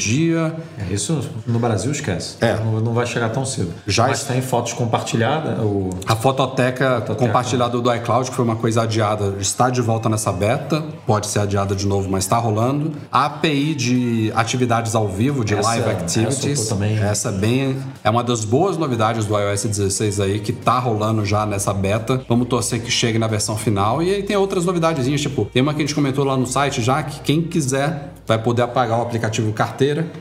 É, 0.80 0.94
isso 0.94 1.22
no 1.46 1.60
Brasil 1.60 1.92
esquece. 1.92 2.36
É. 2.42 2.56
Não, 2.56 2.80
não 2.80 2.94
vai 2.94 3.06
chegar 3.06 3.30
tão 3.30 3.46
cedo. 3.46 3.72
Já 3.88 4.08
Mas 4.08 4.24
tem 4.24 4.42
fotos 4.42 4.74
compartilhadas. 4.74 5.60
O... 5.60 5.90
A 6.06 6.16
fototeca, 6.16 7.02
compartilhada 7.18 7.80
do 7.80 7.94
iCloud, 7.96 8.30
que 8.30 8.36
foi 8.36 8.46
uma 8.46 8.56
coisa 8.56 8.84
adiada, 8.84 9.36
está 9.40 9.70
de 9.70 9.82
volta 9.82 10.10
nessa 10.10 10.32
beta. 10.32 10.84
Pode 11.06 11.28
ser 11.28 11.40
adiada 11.40 11.76
de 11.76 11.86
novo, 11.88 12.10
mas 12.10 12.24
está 12.24 12.38
rolando. 12.38 12.92
A 13.12 13.26
API 13.26 13.76
de 13.76 14.32
atividades 14.36 14.96
ao 14.96 15.08
vivo, 15.08 15.44
de 15.44 15.54
Essa- 15.54 15.68
live 15.70 15.90
essa 15.90 16.00
activities. 16.00 16.68
tô 16.68 16.76
também- 16.76 16.98
Essa 16.98 17.30
é 17.30 17.32
bem. 17.32 17.78
É 18.04 18.10
uma 18.10 18.24
das 18.24 18.44
boas 18.46 18.78
novidades 18.78 19.26
do 19.26 19.38
iOS 19.38 19.66
16 19.66 20.20
aí, 20.20 20.40
que 20.40 20.52
tá 20.52 20.80
rolando 20.80 21.26
já 21.26 21.46
nessa 21.46 21.74
beta. 21.74 22.22
Vamos 22.28 22.48
torcer 22.48 22.82
que 22.82 22.92
chegue 22.92 23.18
na 23.20 23.28
versão 23.28 23.56
final. 23.58 24.02
E 24.02 24.14
aí 24.14 24.24
tem 24.24 24.36
outras 24.36 24.66
novidadezinhas, 24.66 25.22
tipo, 25.22 25.46
tem 25.46 25.62
uma 25.62 25.74
que 25.74 25.82
a 25.82 25.86
gente 25.86 25.96
comentou 25.96 26.24
lá 26.24 26.36
no 26.38 26.46
site 26.46 26.82
já, 26.82 27.02
que 27.04 27.20
quem 27.22 27.42
quiser 27.42 28.10
vai 28.26 28.38
poder 28.38 28.62
apagar 28.62 29.00
o 29.00 29.02
aplicativo 29.02 29.52
carteira, 29.52 29.74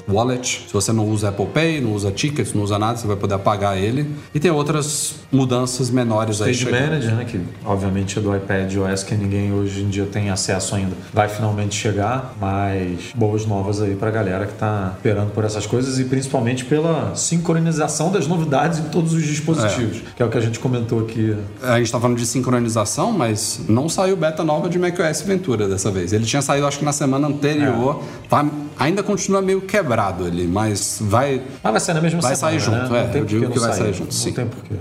wallet. 0.09 0.65
Se 0.67 0.73
você 0.73 0.93
não 0.93 1.09
usa 1.09 1.29
Apple 1.29 1.47
Pay, 1.47 1.81
não 1.81 1.93
usa 1.93 2.11
tickets, 2.11 2.53
não 2.53 2.63
usa 2.63 2.79
nada, 2.79 2.99
você 2.99 3.07
vai 3.07 3.17
poder 3.17 3.35
apagar 3.35 3.77
ele. 3.77 4.07
E 4.35 4.41
tem 4.41 4.51
outras 4.51 5.15
mudanças 5.31 5.91
menores 5.91 6.41
aí. 6.41 6.53
Stage. 6.53 6.73
Manager, 6.73 7.15
né? 7.15 7.25
Que 7.25 7.41
obviamente 7.65 8.19
é 8.19 8.23
do 8.23 8.35
iPad 8.35 8.75
OS 8.77 9.03
que 9.03 9.15
ninguém 9.15 9.53
hoje 9.53 9.83
em 9.83 9.89
dia 9.89 10.07
tem 10.07 10.31
acesso 10.31 10.75
ainda. 10.75 10.95
Vai 11.13 11.29
finalmente 11.29 11.75
chegar, 11.75 12.35
mas 12.41 13.13
boas 13.15 13.47
novas 13.47 13.81
aí 13.81 13.95
pra 13.95 14.11
galera 14.11 14.47
que 14.47 14.55
tá 14.55 14.95
esperando 14.97 15.31
por 15.33 15.45
essas 15.45 15.67
coisas 15.67 15.99
e 15.99 16.05
principalmente 16.05 16.65
pela 16.65 17.15
sincronização 17.15 18.11
das 18.11 18.27
novidades 18.27 18.79
em 18.79 18.85
todos 18.85 19.13
os 19.13 19.23
dispositivos, 19.25 20.03
que 20.17 20.23
é 20.23 20.27
o 20.27 20.29
que 20.29 20.39
a 20.39 20.41
gente 20.41 20.59
comentou 20.59 21.01
aqui. 21.01 21.37
A 21.63 21.79
gente 21.79 21.91
tá 21.91 22.01
falando 22.01 22.17
de 22.17 22.27
sincronização, 22.27 23.13
mas 23.13 23.61
não 23.69 23.89
saiu 23.89 24.17
beta 24.17 24.45
nova 24.45 24.69
de 24.69 24.79
macOS 24.79 25.23
Ventura 25.23 25.69
dessa 25.69 25.91
vez. 25.91 26.13
Ele 26.13 26.25
tinha 26.25 26.43
saído, 26.43 26.67
acho 26.67 26.79
que 26.79 26.85
na 26.85 26.93
semana 26.93 27.27
anterior. 27.29 28.03
Tá- 28.29 28.47
ainda 28.79 29.03
continua 29.03 29.41
meio 29.43 29.52
quebrado 29.61 30.27
ele, 30.27 30.47
mas 30.47 30.99
vai. 31.01 31.43
Mas 31.63 31.73
vai 31.73 31.81
sair 31.81 31.95
na 31.95 32.01
mesma 32.01 32.21
Vai 32.21 32.35
semana, 32.35 32.59
sair 32.59 32.65
junto, 32.65 32.93
né? 32.93 33.01
é, 33.05 33.07
Não 33.09 33.15
eu 33.17 33.25
digo 33.25 33.51
que 33.51 33.59
não 33.59 33.67
vai 33.67 33.77
sair. 33.77 33.93
junto, 33.93 34.07
Não 34.07 34.13
sim. 34.13 34.33
tem 34.33 34.47
porquê. 34.47 34.75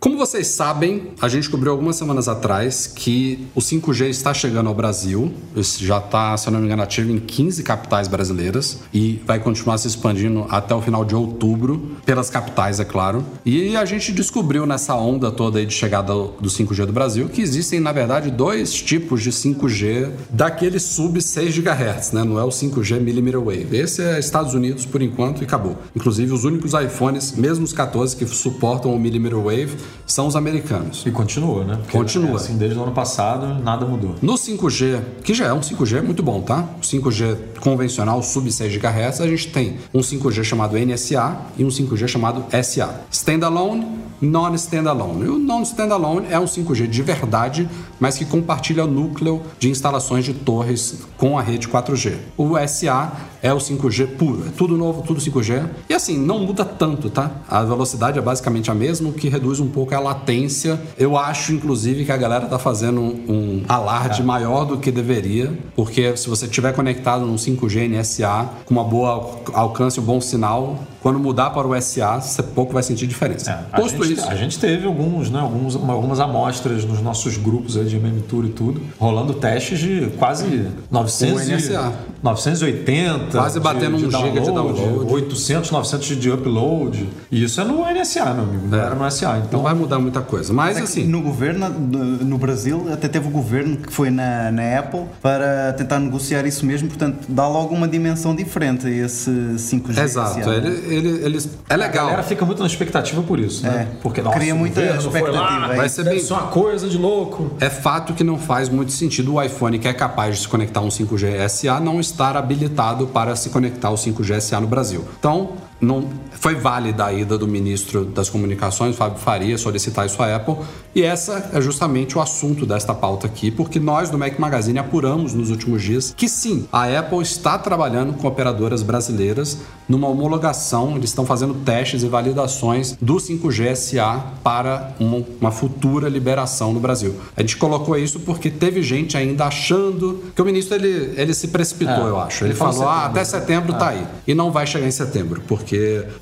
Como 0.00 0.16
vocês 0.16 0.46
sabem, 0.46 1.08
a 1.20 1.28
gente 1.28 1.50
cobriu 1.50 1.72
algumas 1.72 1.94
semanas 1.94 2.26
atrás 2.26 2.86
que 2.86 3.46
o 3.54 3.60
5G 3.60 4.08
está 4.08 4.32
chegando 4.32 4.68
ao 4.68 4.74
Brasil. 4.74 5.30
Isso 5.54 5.84
já 5.84 5.98
está, 5.98 6.34
se 6.38 6.48
eu 6.48 6.52
não 6.54 6.60
me 6.60 6.64
engano, 6.64 6.82
ativo 6.82 7.12
em 7.12 7.18
15 7.18 7.62
capitais 7.62 8.08
brasileiras 8.08 8.78
e 8.94 9.20
vai 9.26 9.38
continuar 9.38 9.76
se 9.76 9.86
expandindo 9.86 10.46
até 10.48 10.74
o 10.74 10.80
final 10.80 11.04
de 11.04 11.14
outubro, 11.14 11.98
pelas 12.06 12.30
capitais, 12.30 12.80
é 12.80 12.84
claro. 12.86 13.22
E 13.44 13.76
a 13.76 13.84
gente 13.84 14.10
descobriu 14.10 14.64
nessa 14.64 14.94
onda 14.94 15.30
toda 15.30 15.64
de 15.66 15.74
chegada 15.74 16.14
do 16.14 16.48
5G 16.48 16.86
do 16.86 16.94
Brasil 16.94 17.28
que 17.28 17.42
existem, 17.42 17.78
na 17.78 17.92
verdade, 17.92 18.30
dois 18.30 18.72
tipos 18.72 19.22
de 19.22 19.30
5G 19.30 20.12
daquele 20.30 20.78
sub 20.78 21.20
6 21.20 21.58
GHz, 21.58 22.12
né? 22.12 22.24
Não 22.24 22.38
é 22.38 22.42
o 22.42 22.48
5G 22.48 22.98
millimeter 23.00 23.38
wave. 23.38 23.76
Esse 23.76 24.00
é 24.00 24.18
Estados 24.18 24.54
Unidos 24.54 24.86
por 24.86 25.02
enquanto 25.02 25.42
e 25.42 25.44
acabou. 25.44 25.76
Inclusive, 25.94 26.32
os 26.32 26.44
únicos 26.44 26.72
iPhones, 26.72 27.32
mesmo 27.32 27.66
os 27.66 27.74
14 27.74 28.16
que 28.16 28.24
suportam 28.24 28.94
o 28.94 28.98
millimeter 28.98 29.38
wave, 29.38 29.89
são 30.06 30.26
os 30.26 30.36
americanos. 30.36 31.04
E 31.06 31.10
continua, 31.10 31.64
né? 31.64 31.76
Porque 31.76 31.96
Continua. 31.96 32.32
é 32.32 32.34
assim, 32.34 32.56
desde 32.56 32.78
o 32.78 32.82
ano 32.82 32.92
passado, 32.92 33.62
nada 33.62 33.86
mudou. 33.86 34.16
No 34.20 34.34
5G, 34.34 35.00
que 35.22 35.32
já 35.34 35.46
é 35.46 35.52
um 35.52 35.60
5G 35.60 36.02
muito 36.02 36.22
bom, 36.22 36.40
tá? 36.40 36.68
O 36.78 36.80
5G 36.80 37.36
convencional 37.60 38.22
sub 38.22 38.50
6 38.50 38.72
GHz, 38.76 39.20
a 39.20 39.26
gente 39.28 39.48
tem 39.48 39.76
um 39.94 40.00
5G 40.00 40.42
chamado 40.42 40.76
NSA 40.76 41.36
e 41.56 41.64
um 41.64 41.68
5G 41.68 42.08
chamado 42.08 42.44
SA. 42.62 43.00
Standalone, 43.10 43.86
non-standalone. 44.20 45.28
O 45.28 45.38
non-standalone 45.38 46.26
é 46.30 46.38
um 46.38 46.44
5G 46.44 46.86
de 46.86 47.02
verdade, 47.02 47.68
mas 47.98 48.16
que 48.18 48.24
compartilha 48.24 48.84
o 48.84 48.86
núcleo 48.86 49.42
de 49.58 49.70
instalações 49.70 50.24
de 50.24 50.34
torres 50.34 50.98
com 51.16 51.38
a 51.38 51.42
rede 51.42 51.68
4G. 51.68 52.14
O 52.36 52.56
SA 52.66 53.12
é 53.42 53.52
o 53.52 53.56
5G 53.58 54.06
puro, 54.18 54.44
é 54.46 54.50
tudo 54.56 54.76
novo, 54.76 55.02
tudo 55.02 55.20
5G. 55.20 55.66
E 55.88 55.94
assim, 55.94 56.18
não 56.18 56.40
muda 56.40 56.64
tanto, 56.64 57.08
tá? 57.08 57.30
A 57.48 57.62
velocidade 57.64 58.18
é 58.18 58.22
basicamente 58.22 58.70
a 58.70 58.74
mesma, 58.74 59.08
o 59.08 59.12
que 59.12 59.28
reduz 59.28 59.60
um 59.60 59.68
pouco 59.68 59.94
a 59.94 59.98
latência. 60.00 60.80
Eu 60.98 61.16
acho, 61.16 61.52
inclusive, 61.52 62.04
que 62.04 62.12
a 62.12 62.16
galera 62.16 62.46
tá 62.46 62.58
fazendo 62.58 63.00
um 63.00 63.62
alarde 63.68 64.22
maior 64.22 64.64
do 64.64 64.76
que 64.78 64.90
deveria, 64.90 65.58
porque 65.74 66.16
se 66.16 66.28
você 66.28 66.44
estiver 66.46 66.74
conectado 66.74 67.24
num 67.24 67.36
5G 67.36 67.88
NSA 67.88 68.48
com 68.66 68.74
uma 68.74 68.84
boa 68.84 69.10
al- 69.10 69.42
alcance, 69.54 69.98
um 70.00 70.02
bom 70.02 70.20
sinal, 70.20 70.78
quando 71.02 71.18
mudar 71.18 71.50
para 71.50 71.66
o 71.66 71.74
SA, 71.80 72.20
você 72.20 72.42
pouco 72.42 72.72
vai 72.72 72.82
sentir 72.82 73.06
diferença. 73.06 73.50
É, 73.50 73.54
a, 73.72 73.80
Posto 73.80 74.02
gente, 74.04 74.18
isso, 74.18 74.28
a 74.28 74.34
gente 74.34 74.58
teve 74.58 74.86
alguns, 74.86 75.30
né, 75.30 75.40
alguns, 75.40 75.74
uma- 75.74 75.94
algumas 75.94 76.20
amostras 76.20 76.84
nos 76.84 77.00
nossos 77.00 77.36
grupos 77.36 77.74
de 77.74 77.96
MM 77.96 78.20
Tour 78.22 78.44
e 78.44 78.50
tudo, 78.50 78.82
rolando 78.98 79.32
testes 79.34 79.78
de 79.78 80.10
quase 80.18 80.68
900 80.90 81.48
e- 81.48 81.52
NSA. 81.52 81.92
980. 82.22 83.30
Quase 83.38 83.60
batendo 83.60 83.96
um 83.96 84.10
giga 84.10 84.40
de 84.40 84.46
download. 84.52 85.12
800, 85.12 85.70
900 85.70 86.06
de 86.20 86.30
upload. 86.30 87.08
E 87.30 87.44
isso 87.44 87.60
é 87.60 87.64
no 87.64 87.84
NSA, 87.84 88.24
meu 88.34 88.44
amigo. 88.44 88.66
Não 88.68 88.78
É. 88.78 88.86
era 88.86 88.94
no 88.94 89.10
SA. 89.10 89.32
não 89.34 89.38
Então, 89.44 89.62
vai 89.62 89.74
mudar 89.74 89.98
muita 89.98 90.20
coisa. 90.20 90.52
Mas 90.52 90.76
É 90.76 90.80
que 90.80 90.84
assim, 90.84 91.06
No 91.06 91.20
governo, 91.22 91.68
no 91.68 92.38
Brasil, 92.38 92.86
até 92.92 93.08
teve 93.08 93.26
o 93.28 93.30
governo 93.30 93.76
que 93.76 93.92
foi 93.92 94.10
na, 94.10 94.50
na 94.52 94.78
Apple 94.78 95.02
para 95.20 95.72
tentar 95.74 95.98
negociar 95.98 96.46
isso 96.46 96.64
mesmo, 96.64 96.88
portanto, 96.88 97.18
dá 97.28 97.46
logo 97.48 97.74
uma 97.74 97.88
dimensão 97.88 98.34
diferente 98.34 98.86
a 98.86 98.90
esse 98.90 99.30
5G. 99.58 99.98
exato. 100.02 100.50
Ele, 100.50 100.68
ele, 100.94 101.24
eles- 101.24 101.48
é 101.68 101.74
a 101.74 101.76
legal. 101.76 102.06
galera 102.06 102.22
fica 102.22 102.44
muito 102.44 102.60
na 102.60 102.66
expectativa 102.66 103.22
por 103.22 103.38
isso, 103.38 103.62
né? 103.64 103.86
É. 103.90 103.96
Porque, 104.02 104.20
nossa, 104.22 104.38
Cria 104.38 104.54
muita 104.54 104.80
lá, 104.80 104.96
expectativa 104.96 105.66
aí. 105.70 105.76
Vai 105.76 105.88
ser 105.88 106.04
bem- 106.04 106.18
ser 106.20 106.32
uma 106.32 106.42
coisa 106.48 106.88
de 106.88 106.96
louco. 106.98 107.52
É 107.60 107.70
fato 107.70 108.12
que 108.14 108.22
não 108.24 108.38
faz 108.38 108.68
muito 108.68 108.92
sentido 108.92 109.34
o 109.34 109.42
iPhone 109.42 109.78
que 109.78 109.88
é 109.88 109.92
capaz 109.92 110.36
de 110.36 110.42
se 110.42 110.48
conectar 110.48 110.80
a 110.80 110.82
um 110.82 110.88
5G 110.90 111.38
SA 111.48 111.80
não 111.80 112.00
estar 112.10 112.36
habilitado 112.36 113.06
para 113.06 113.34
se 113.36 113.50
conectar 113.50 113.88
ao 113.88 113.94
5G 113.94 114.40
SA 114.40 114.60
no 114.60 114.66
Brasil. 114.66 115.04
Então, 115.18 115.52
não 115.80 116.08
foi 116.40 116.54
válida 116.54 117.04
a 117.04 117.12
ida 117.12 117.36
do 117.36 117.46
ministro 117.46 118.04
das 118.04 118.30
Comunicações, 118.30 118.96
Fábio 118.96 119.18
Faria, 119.18 119.58
solicitar 119.58 120.06
isso 120.06 120.22
à 120.22 120.36
Apple. 120.36 120.56
E 120.94 121.02
essa 121.02 121.50
é 121.52 121.60
justamente 121.60 122.16
o 122.16 122.20
assunto 122.20 122.64
desta 122.66 122.94
pauta 122.94 123.26
aqui, 123.26 123.50
porque 123.50 123.78
nós 123.78 124.10
do 124.10 124.18
Mac 124.18 124.38
Magazine 124.38 124.78
apuramos 124.78 125.34
nos 125.34 125.50
últimos 125.50 125.82
dias 125.82 126.14
que 126.16 126.28
sim, 126.28 126.66
a 126.72 126.86
Apple 126.98 127.22
está 127.22 127.58
trabalhando 127.58 128.14
com 128.14 128.26
operadoras 128.26 128.82
brasileiras 128.82 129.58
numa 129.88 130.08
homologação, 130.08 130.96
eles 130.96 131.10
estão 131.10 131.26
fazendo 131.26 131.52
testes 131.52 132.04
e 132.04 132.08
validações 132.08 132.96
do 133.00 133.16
5G 133.16 133.74
SA 133.74 134.24
para 134.42 134.94
uma, 135.00 135.24
uma 135.40 135.50
futura 135.50 136.08
liberação 136.08 136.72
no 136.72 136.78
Brasil. 136.78 137.16
A 137.36 137.40
gente 137.40 137.56
colocou 137.56 137.96
isso 137.98 138.20
porque 138.20 138.50
teve 138.50 138.82
gente 138.82 139.16
ainda 139.16 139.46
achando 139.46 140.22
que 140.34 140.40
o 140.40 140.44
ministro 140.44 140.76
ele, 140.76 141.12
ele 141.16 141.34
se 141.34 141.48
precipitou, 141.48 142.06
É, 142.06 142.10
eu 142.10 142.20
acho. 142.20 142.44
Ele, 142.44 142.52
ele 142.52 142.58
falou 142.58 142.88
ah, 142.88 143.06
até 143.06 143.24
setembro 143.24 143.74
tá 143.74 143.88
aí. 143.88 144.06
E 144.26 144.34
não 144.34 144.52
vai 144.52 144.66
chegar 144.66 144.86
em 144.86 144.92
setembro, 144.92 145.42
porque 145.46 145.69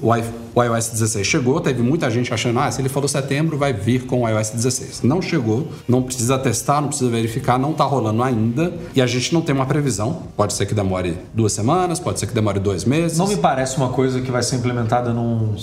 o, 0.01 0.15
i- 0.17 0.25
o 0.55 0.63
iOS 0.63 0.89
16 0.89 1.27
chegou, 1.27 1.61
teve 1.61 1.83
muita 1.83 2.11
gente 2.11 2.33
achando, 2.35 2.59
ah, 2.59 2.71
se 2.71 2.81
ele 2.81 2.89
falou 2.89 3.09
setembro, 3.09 3.57
vai 3.57 3.73
vir 3.73 4.05
com 4.07 4.23
o 4.23 4.29
iOS 4.29 4.51
16. 4.51 5.03
Não 5.03 5.23
chegou, 5.23 5.69
não 5.87 6.03
precisa 6.03 6.37
testar, 6.39 6.81
não 6.81 6.89
precisa 6.89 7.11
verificar, 7.11 7.59
não 7.59 7.73
tá 7.73 7.85
rolando 7.85 8.23
ainda. 8.23 8.73
E 8.95 9.01
a 9.03 9.07
gente 9.07 9.33
não 9.33 9.41
tem 9.41 9.55
uma 9.55 9.67
previsão. 9.67 10.23
Pode 10.37 10.53
ser 10.55 10.67
que 10.67 10.75
demore 10.75 11.17
duas 11.33 11.53
semanas, 11.53 12.01
pode 12.01 12.19
ser 12.19 12.27
que 12.27 12.35
demore 12.35 12.59
dois 12.59 12.85
meses. 12.85 13.19
Não 13.19 13.29
me 13.29 13.37
parece 13.37 13.77
uma 13.77 13.91
coisa 13.91 14.21
que 14.21 14.31
vai 14.31 14.43
ser 14.43 14.57
implementada 14.57 15.13
num 15.13 15.55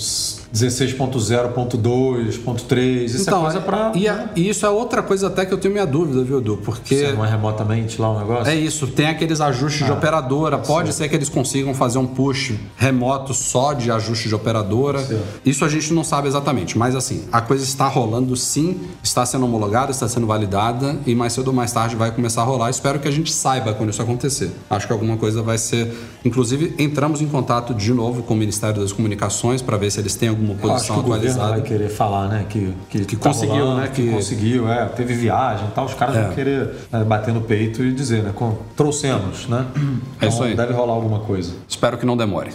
16.0.2.3. 0.54 3.04
Isso 3.04 3.22
então, 3.22 3.40
é 3.40 3.44
coisa 3.44 3.60
pra. 3.60 3.92
e, 3.94 4.06
e 4.40 4.48
isso 4.48 4.64
é 4.66 4.70
outra 4.70 5.02
coisa 5.02 5.26
até 5.28 5.44
que 5.46 5.52
eu 5.52 5.58
tenho 5.58 5.72
minha 5.74 5.86
dúvida, 5.86 6.22
viu, 6.24 6.38
Edu? 6.38 6.58
Porque 6.64 6.94
Você 6.96 7.12
não 7.12 7.24
é 7.24 7.30
remotamente 7.30 8.00
lá 8.00 8.10
o 8.10 8.18
negócio? 8.18 8.50
É 8.50 8.54
isso, 8.54 8.86
tem 8.86 9.06
aqueles 9.06 9.40
ajustes 9.40 9.82
Ah, 9.82 9.86
de 9.86 9.92
operadora. 9.92 10.58
Pode 10.58 10.92
ser 10.92 11.08
que 11.08 11.16
eles 11.16 11.28
consigam 11.28 11.74
fazer 11.74 11.98
um 11.98 12.06
push 12.06 12.52
remoto 12.76 13.34
só 13.34 13.72
de 13.76 13.90
ajuste 13.90 14.28
de 14.28 14.34
operadora. 14.34 14.98
Certo. 15.00 15.22
Isso 15.44 15.64
a 15.64 15.68
gente 15.68 15.92
não 15.92 16.02
sabe 16.04 16.28
exatamente, 16.28 16.76
mas 16.76 16.94
assim, 16.94 17.24
a 17.32 17.40
coisa 17.40 17.62
está 17.64 17.86
rolando 17.88 18.34
sim, 18.36 18.80
está 19.02 19.24
sendo 19.26 19.44
homologada, 19.44 19.90
está 19.90 20.08
sendo 20.08 20.26
validada 20.26 20.96
e 21.06 21.14
mais 21.14 21.32
cedo 21.32 21.48
ou 21.48 21.54
mais 21.54 21.72
tarde 21.72 21.96
vai 21.96 22.10
começar 22.10 22.42
a 22.42 22.44
rolar. 22.44 22.70
Espero 22.70 22.98
que 22.98 23.08
a 23.08 23.10
gente 23.10 23.32
saiba 23.32 23.72
quando 23.74 23.90
isso 23.90 24.02
acontecer. 24.02 24.50
Acho 24.70 24.86
que 24.86 24.92
alguma 24.92 25.16
coisa 25.16 25.42
vai 25.42 25.58
ser. 25.58 25.92
Inclusive, 26.24 26.74
entramos 26.78 27.20
em 27.22 27.26
contato 27.28 27.72
de 27.74 27.92
novo 27.92 28.22
com 28.22 28.34
o 28.34 28.36
Ministério 28.36 28.80
das 28.80 28.92
Comunicações 28.92 29.62
para 29.62 29.76
ver 29.76 29.90
se 29.90 30.00
eles 30.00 30.14
têm 30.14 30.28
alguma 30.28 30.50
Eu 30.50 30.54
acho 30.54 30.60
que 30.62 30.68
posição 30.72 30.98
o 30.98 31.02
governo 31.02 31.18
atualizada. 31.30 31.50
vai 31.52 31.62
querer 31.62 31.88
falar, 31.88 32.28
né? 32.28 32.46
Que, 32.48 32.72
que, 32.90 33.04
Que 33.04 33.16
tá 33.16 33.28
conseguiu, 33.30 33.56
rolando, 33.64 33.80
né, 33.82 33.88
Que, 33.88 34.02
que- 34.04 34.10
conseguiu, 34.10 34.68
é. 34.68 34.84
Teve 34.86 35.14
viagem 35.14 35.66
e 35.68 35.70
tal. 35.70 35.84
Os 35.86 35.94
caras 35.94 36.16
É. 36.16 36.22
vão 36.24 36.34
querer 36.34 36.70
né, 36.90 37.04
bater 37.04 37.32
no 37.32 37.40
peito 37.42 37.82
e 37.84 37.92
dizer, 37.92 38.22
né? 38.22 38.32
com- 38.34 38.56
trouxemos, 38.76 39.46
né? 39.48 39.66
É 40.20 40.28
isso 40.28 40.42
aí. 40.42 40.54
Deve 40.56 40.72
rolar 40.72 40.94
alguma 40.94 41.20
coisa. 41.20 41.52
Espero 41.68 41.96
que 41.98 42.06
não 42.06 42.16
demore. 42.16 42.50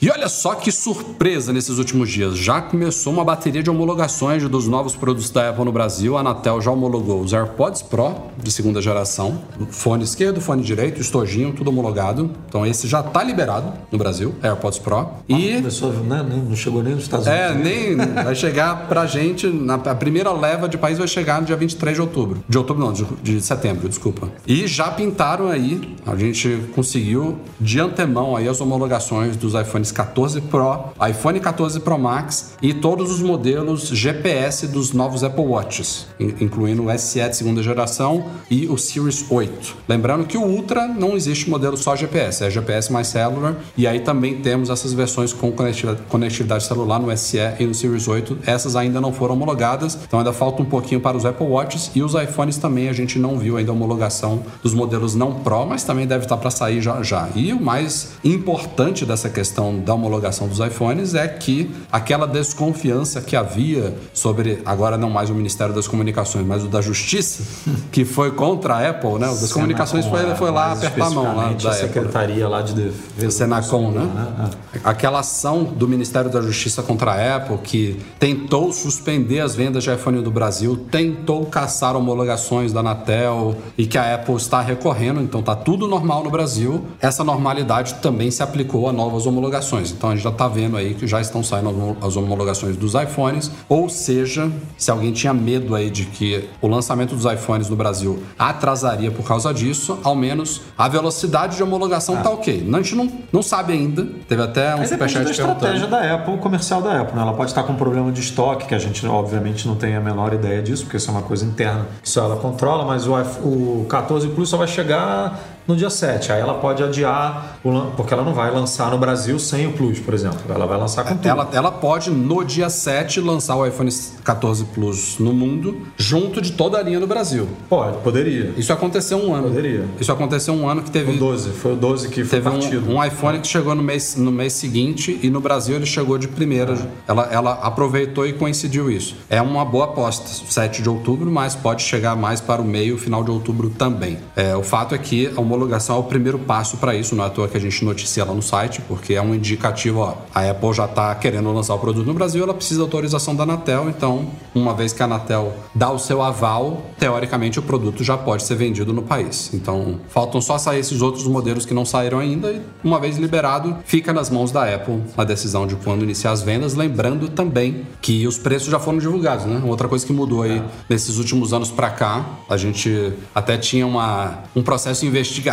E 0.00 0.08
olha 0.12 0.28
só 0.28 0.54
que 0.54 0.70
surpresa 0.70 1.52
nesses 1.52 1.76
últimos 1.76 2.08
dias. 2.08 2.38
Já 2.38 2.60
começou 2.60 3.12
uma 3.12 3.24
bateria 3.24 3.64
de 3.64 3.68
homologações 3.68 4.48
dos 4.48 4.68
novos 4.68 4.94
produtos 4.94 5.28
da 5.30 5.50
Apple 5.50 5.64
no 5.64 5.72
Brasil. 5.72 6.16
A 6.16 6.20
Anatel 6.20 6.60
já 6.60 6.70
homologou 6.70 7.20
os 7.20 7.32
AirPods 7.32 7.82
Pro 7.82 8.14
de 8.40 8.52
segunda 8.52 8.80
geração, 8.80 9.40
fone 9.70 10.04
esquerdo, 10.04 10.40
fone 10.40 10.62
direito, 10.62 11.00
estojinho, 11.00 11.52
tudo 11.52 11.70
homologado. 11.70 12.30
Então 12.48 12.64
esse 12.64 12.86
já 12.86 13.00
está 13.00 13.24
liberado 13.24 13.72
no 13.90 13.98
Brasil, 13.98 14.36
AirPods 14.40 14.78
Pro. 14.78 15.08
E 15.28 15.56
Começou, 15.56 15.92
né? 15.92 16.24
Não 16.48 16.54
chegou 16.54 16.80
nem 16.80 16.94
nos 16.94 17.02
Estados 17.02 17.26
Unidos. 17.26 17.44
é, 17.44 17.54
nem 17.54 17.96
vai 17.96 18.36
chegar 18.36 18.86
pra 18.86 19.04
gente, 19.04 19.48
na, 19.48 19.74
a 19.74 19.94
primeira 19.96 20.30
leva 20.30 20.68
de 20.68 20.78
país 20.78 20.96
vai 20.96 21.08
chegar 21.08 21.40
no 21.40 21.46
dia 21.48 21.56
23 21.56 21.96
de 21.96 22.00
outubro. 22.00 22.44
De 22.48 22.56
outubro 22.56 22.84
não, 22.84 22.92
de, 22.92 23.04
de 23.20 23.40
setembro, 23.40 23.88
desculpa. 23.88 24.28
E 24.46 24.64
já 24.68 24.92
pintaram 24.92 25.48
aí, 25.48 25.96
a 26.06 26.14
gente 26.14 26.68
conseguiu 26.72 27.40
de 27.60 27.80
antemão 27.80 28.36
aí 28.36 28.46
as 28.46 28.60
homologações 28.60 29.36
dos 29.36 29.54
iPhones 29.54 29.87
14 29.92 30.40
Pro, 30.42 30.84
iPhone 31.08 31.40
14 31.40 31.80
Pro 31.80 31.98
Max 31.98 32.52
e 32.62 32.72
todos 32.74 33.10
os 33.10 33.20
modelos 33.22 33.88
GPS 33.88 34.66
dos 34.66 34.92
novos 34.92 35.22
Apple 35.24 35.44
Watches, 35.44 36.06
in- 36.18 36.34
incluindo 36.40 36.84
o 36.86 36.98
SE 36.98 37.20
de 37.28 37.36
segunda 37.36 37.62
geração 37.62 38.26
e 38.50 38.66
o 38.66 38.76
Series 38.78 39.24
8. 39.30 39.76
Lembrando 39.88 40.24
que 40.26 40.36
o 40.36 40.42
Ultra 40.42 40.86
não 40.86 41.16
existe 41.16 41.48
modelo 41.50 41.76
só 41.76 41.94
GPS, 41.96 42.44
é 42.44 42.50
GPS 42.50 42.92
mais 42.92 43.08
cellular 43.08 43.56
e 43.76 43.86
aí 43.86 44.00
também 44.00 44.36
temos 44.36 44.70
essas 44.70 44.92
versões 44.92 45.32
com 45.32 45.50
conectividade, 45.52 46.00
conectividade 46.08 46.64
celular 46.64 46.98
no 46.98 47.16
SE 47.16 47.38
e 47.58 47.64
no 47.66 47.74
Series 47.74 48.08
8. 48.08 48.38
Essas 48.46 48.76
ainda 48.76 49.00
não 49.00 49.12
foram 49.12 49.34
homologadas, 49.34 49.98
então 50.06 50.18
ainda 50.18 50.32
falta 50.32 50.62
um 50.62 50.64
pouquinho 50.64 51.00
para 51.00 51.16
os 51.16 51.24
Apple 51.24 51.46
Watches 51.46 51.90
e 51.94 52.02
os 52.02 52.14
iPhones 52.14 52.56
também 52.56 52.88
a 52.88 52.92
gente 52.92 53.18
não 53.18 53.38
viu 53.38 53.56
ainda 53.56 53.70
a 53.70 53.74
homologação 53.74 54.42
dos 54.62 54.74
modelos 54.74 55.14
não 55.14 55.34
Pro, 55.34 55.66
mas 55.66 55.84
também 55.84 56.06
deve 56.06 56.24
estar 56.24 56.36
para 56.36 56.50
sair 56.50 56.80
já 56.80 57.02
já. 57.02 57.28
E 57.34 57.52
o 57.52 57.60
mais 57.62 58.12
importante 58.24 59.04
dessa 59.04 59.28
questão 59.28 59.77
da 59.80 59.94
homologação 59.94 60.48
dos 60.48 60.58
iPhones 60.58 61.14
é 61.14 61.26
que 61.26 61.70
aquela 61.90 62.26
desconfiança 62.26 63.20
que 63.20 63.36
havia 63.36 63.94
sobre 64.12 64.62
agora 64.64 64.96
não 64.96 65.10
mais 65.10 65.30
o 65.30 65.34
Ministério 65.34 65.74
das 65.74 65.86
Comunicações, 65.86 66.46
mas 66.46 66.64
o 66.64 66.68
da 66.68 66.80
Justiça, 66.80 67.42
que 67.92 68.04
foi 68.04 68.30
contra 68.32 68.74
a 68.74 68.90
Apple, 68.90 69.18
né? 69.18 69.28
O 69.28 69.40
das 69.40 69.52
Comunicações 69.52 70.06
foi, 70.06 70.34
foi 70.36 70.50
lá 70.50 70.72
apertar 70.72 71.06
a 71.06 71.10
mão 71.10 71.36
lá 71.36 71.52
da 71.52 71.70
a 71.70 71.72
Apple. 71.72 71.88
Secretaria 71.88 72.48
lá 72.48 72.62
de 72.62 72.74
Defesa. 72.74 73.30
Senacom, 73.30 73.90
do 73.90 73.98
né? 73.98 74.06
Consumidor, 74.06 74.58
Aquela 74.84 75.20
ação 75.20 75.64
do 75.64 75.88
Ministério 75.88 76.30
da 76.30 76.40
Justiça 76.40 76.82
contra 76.82 77.12
a 77.12 77.36
Apple 77.36 77.58
que 77.58 78.00
tentou 78.18 78.72
suspender 78.72 79.40
as 79.40 79.54
vendas 79.54 79.84
de 79.84 79.92
iPhone 79.92 80.22
do 80.22 80.30
Brasil, 80.30 80.76
tentou 80.90 81.46
caçar 81.46 81.96
homologações 81.96 82.72
da 82.72 82.80
Anatel 82.80 83.56
e 83.76 83.86
que 83.86 83.98
a 83.98 84.14
Apple 84.14 84.36
está 84.36 84.60
recorrendo, 84.60 85.20
então 85.20 85.42
tá 85.42 85.54
tudo 85.54 85.86
normal 85.86 86.24
no 86.24 86.30
Brasil. 86.30 86.84
Essa 87.00 87.24
normalidade 87.24 87.94
também 87.94 88.30
se 88.30 88.42
aplicou 88.42 88.88
a 88.88 88.92
novas 88.92 89.26
homologações 89.26 89.67
homologações. 89.68 89.90
Então 89.92 90.10
a 90.10 90.14
gente 90.14 90.24
já 90.24 90.30
está 90.30 90.48
vendo 90.48 90.76
aí 90.76 90.94
que 90.94 91.06
já 91.06 91.20
estão 91.20 91.42
saindo 91.42 91.96
as 92.00 92.16
homologações 92.16 92.76
dos 92.76 92.94
iPhones. 92.94 93.50
Ou 93.68 93.88
seja, 93.88 94.50
se 94.76 94.90
alguém 94.90 95.12
tinha 95.12 95.34
medo 95.34 95.74
aí 95.74 95.90
de 95.90 96.06
que 96.06 96.48
o 96.60 96.68
lançamento 96.68 97.14
dos 97.14 97.24
iPhones 97.24 97.68
no 97.68 97.76
Brasil 97.76 98.22
atrasaria 98.38 99.10
por 99.10 99.24
causa 99.26 99.52
disso, 99.52 99.98
ao 100.02 100.14
menos 100.14 100.62
a 100.76 100.88
velocidade 100.88 101.56
de 101.56 101.62
homologação 101.62 102.16
está 102.16 102.30
ok. 102.30 102.66
A 102.72 102.76
gente 102.78 102.94
não, 102.94 103.10
não 103.32 103.42
sabe 103.42 103.72
ainda. 103.72 104.06
Teve 104.28 104.42
até 104.42 104.74
um 104.74 104.78
depende 104.78 104.90
da 104.90 105.06
superchat 105.06 105.30
estratégia 105.30 105.86
da 105.86 106.14
Apple, 106.14 106.38
comercial 106.38 106.82
da 106.82 107.00
Apple. 107.00 107.16
Né? 107.16 107.22
Ela 107.22 107.34
pode 107.34 107.50
estar 107.50 107.62
com 107.62 107.72
um 107.72 107.76
problema 107.76 108.10
de 108.10 108.20
estoque, 108.20 108.66
que 108.66 108.74
a 108.74 108.78
gente 108.78 109.06
obviamente 109.06 109.66
não 109.66 109.74
tem 109.74 109.94
a 109.94 110.00
menor 110.00 110.32
ideia 110.32 110.62
disso, 110.62 110.84
porque 110.84 110.96
isso 110.96 111.10
é 111.10 111.12
uma 111.12 111.22
coisa 111.22 111.44
interna 111.44 111.86
que 112.02 112.08
só 112.08 112.24
ela 112.24 112.36
controla, 112.36 112.84
mas 112.84 113.06
o, 113.06 113.14
o 113.42 113.86
14 113.88 114.28
Plus 114.28 114.48
só 114.48 114.56
vai 114.56 114.68
chegar 114.68 115.57
no 115.68 115.76
dia 115.76 115.90
7. 115.90 116.32
Aí 116.32 116.40
ela 116.40 116.54
pode 116.54 116.82
adiar, 116.82 117.58
porque 117.94 118.14
ela 118.14 118.24
não 118.24 118.32
vai 118.32 118.50
lançar 118.50 118.90
no 118.90 118.96
Brasil 118.96 119.38
sem 119.38 119.66
o 119.66 119.72
Plus, 119.72 120.00
por 120.00 120.14
exemplo. 120.14 120.40
Ela 120.48 120.66
vai 120.66 120.78
lançar 120.78 121.04
com 121.04 121.14
tudo. 121.14 121.28
Ela, 121.28 121.48
ela 121.52 121.70
pode, 121.70 122.10
no 122.10 122.42
dia 122.42 122.70
7, 122.70 123.20
lançar 123.20 123.54
o 123.54 123.66
iPhone 123.66 123.90
14 124.24 124.64
Plus 124.64 125.18
no 125.18 125.34
mundo, 125.34 125.82
junto 125.98 126.40
de 126.40 126.52
toda 126.52 126.78
a 126.78 126.82
linha 126.82 126.98
do 126.98 127.06
Brasil. 127.06 127.46
Pode, 127.68 127.98
poderia. 127.98 128.54
Isso 128.56 128.72
aconteceu 128.72 129.18
um 129.18 129.34
ano. 129.34 129.48
Poderia. 129.48 129.84
Isso 130.00 130.10
aconteceu 130.10 130.54
um 130.54 130.66
ano 130.66 130.82
que 130.82 130.90
teve. 130.90 131.12
O 131.12 131.18
12, 131.18 131.50
foi 131.50 131.74
o 131.74 131.76
12 131.76 132.08
que 132.08 132.24
foi 132.24 132.40
Teve 132.40 132.50
partido. 132.50 132.90
um, 132.90 132.96
um 132.96 133.04
iPhone 133.04 133.38
que 133.38 133.46
chegou 133.46 133.74
no 133.74 133.82
mês, 133.82 134.16
no 134.16 134.32
mês 134.32 134.54
seguinte 134.54 135.20
e 135.22 135.28
no 135.28 135.40
Brasil 135.40 135.76
ele 135.76 135.86
chegou 135.86 136.16
de 136.16 136.28
primeira. 136.28 136.78
Ela, 137.06 137.28
ela 137.30 137.52
aproveitou 137.62 138.26
e 138.26 138.32
coincidiu 138.32 138.90
isso. 138.90 139.16
É 139.28 139.42
uma 139.42 139.66
boa 139.66 139.84
aposta, 139.84 140.26
7 140.26 140.80
de 140.80 140.88
outubro, 140.88 141.30
mas 141.30 141.54
pode 141.54 141.82
chegar 141.82 142.16
mais 142.16 142.40
para 142.40 142.62
o 142.62 142.64
meio, 142.64 142.96
final 142.96 143.22
de 143.22 143.30
outubro 143.30 143.68
também. 143.68 144.18
É, 144.34 144.56
o 144.56 144.62
fato 144.62 144.94
é 144.94 144.98
que 144.98 145.26
a 145.36 145.40
homologação 145.40 145.57
é 145.66 145.92
o 145.92 146.02
primeiro 146.02 146.38
passo 146.38 146.76
para 146.76 146.94
isso, 146.94 147.14
não 147.14 147.24
é 147.24 147.26
à 147.26 147.30
toa 147.30 147.48
que 147.48 147.56
a 147.56 147.60
gente 147.60 147.84
noticia 147.84 148.24
lá 148.24 148.34
no 148.34 148.42
site, 148.42 148.80
porque 148.86 149.14
é 149.14 149.22
um 149.22 149.34
indicativo, 149.34 150.00
ó, 150.00 150.14
a 150.34 150.48
Apple 150.48 150.72
já 150.72 150.84
está 150.84 151.14
querendo 151.14 151.52
lançar 151.52 151.74
o 151.74 151.78
produto 151.78 152.06
no 152.06 152.14
Brasil, 152.14 152.42
ela 152.44 152.54
precisa 152.54 152.80
da 152.80 152.84
autorização 152.84 153.34
da 153.34 153.42
Anatel, 153.42 153.88
então, 153.88 154.30
uma 154.54 154.74
vez 154.74 154.92
que 154.92 155.02
a 155.02 155.06
Anatel 155.06 155.52
dá 155.74 155.90
o 155.90 155.98
seu 155.98 156.22
aval, 156.22 156.82
teoricamente 156.98 157.58
o 157.58 157.62
produto 157.62 158.04
já 158.04 158.16
pode 158.16 158.42
ser 158.42 158.54
vendido 158.54 158.92
no 158.92 159.02
país. 159.02 159.50
Então, 159.52 160.00
faltam 160.08 160.40
só 160.40 160.58
sair 160.58 160.80
esses 160.80 161.02
outros 161.02 161.26
modelos 161.26 161.64
que 161.66 161.74
não 161.74 161.84
saíram 161.84 162.18
ainda 162.18 162.50
e, 162.50 162.60
uma 162.84 163.00
vez 163.00 163.16
liberado, 163.16 163.76
fica 163.84 164.12
nas 164.12 164.30
mãos 164.30 164.50
da 164.50 164.72
Apple 164.72 165.02
a 165.16 165.24
decisão 165.24 165.66
de 165.66 165.76
quando 165.76 166.02
iniciar 166.02 166.32
as 166.32 166.42
vendas, 166.42 166.74
lembrando 166.74 167.28
também 167.28 167.86
que 168.00 168.26
os 168.26 168.38
preços 168.38 168.68
já 168.68 168.78
foram 168.78 168.98
divulgados, 168.98 169.44
né? 169.44 169.60
Outra 169.64 169.88
coisa 169.88 170.06
que 170.06 170.12
mudou 170.12 170.42
aí 170.42 170.62
nesses 170.88 171.18
últimos 171.18 171.52
anos 171.52 171.70
para 171.70 171.90
cá, 171.90 172.24
a 172.48 172.56
gente 172.56 173.12
até 173.34 173.56
tinha 173.56 173.86
uma, 173.86 174.44
um 174.54 174.62
processo 174.62 175.04
investigativo 175.04 175.47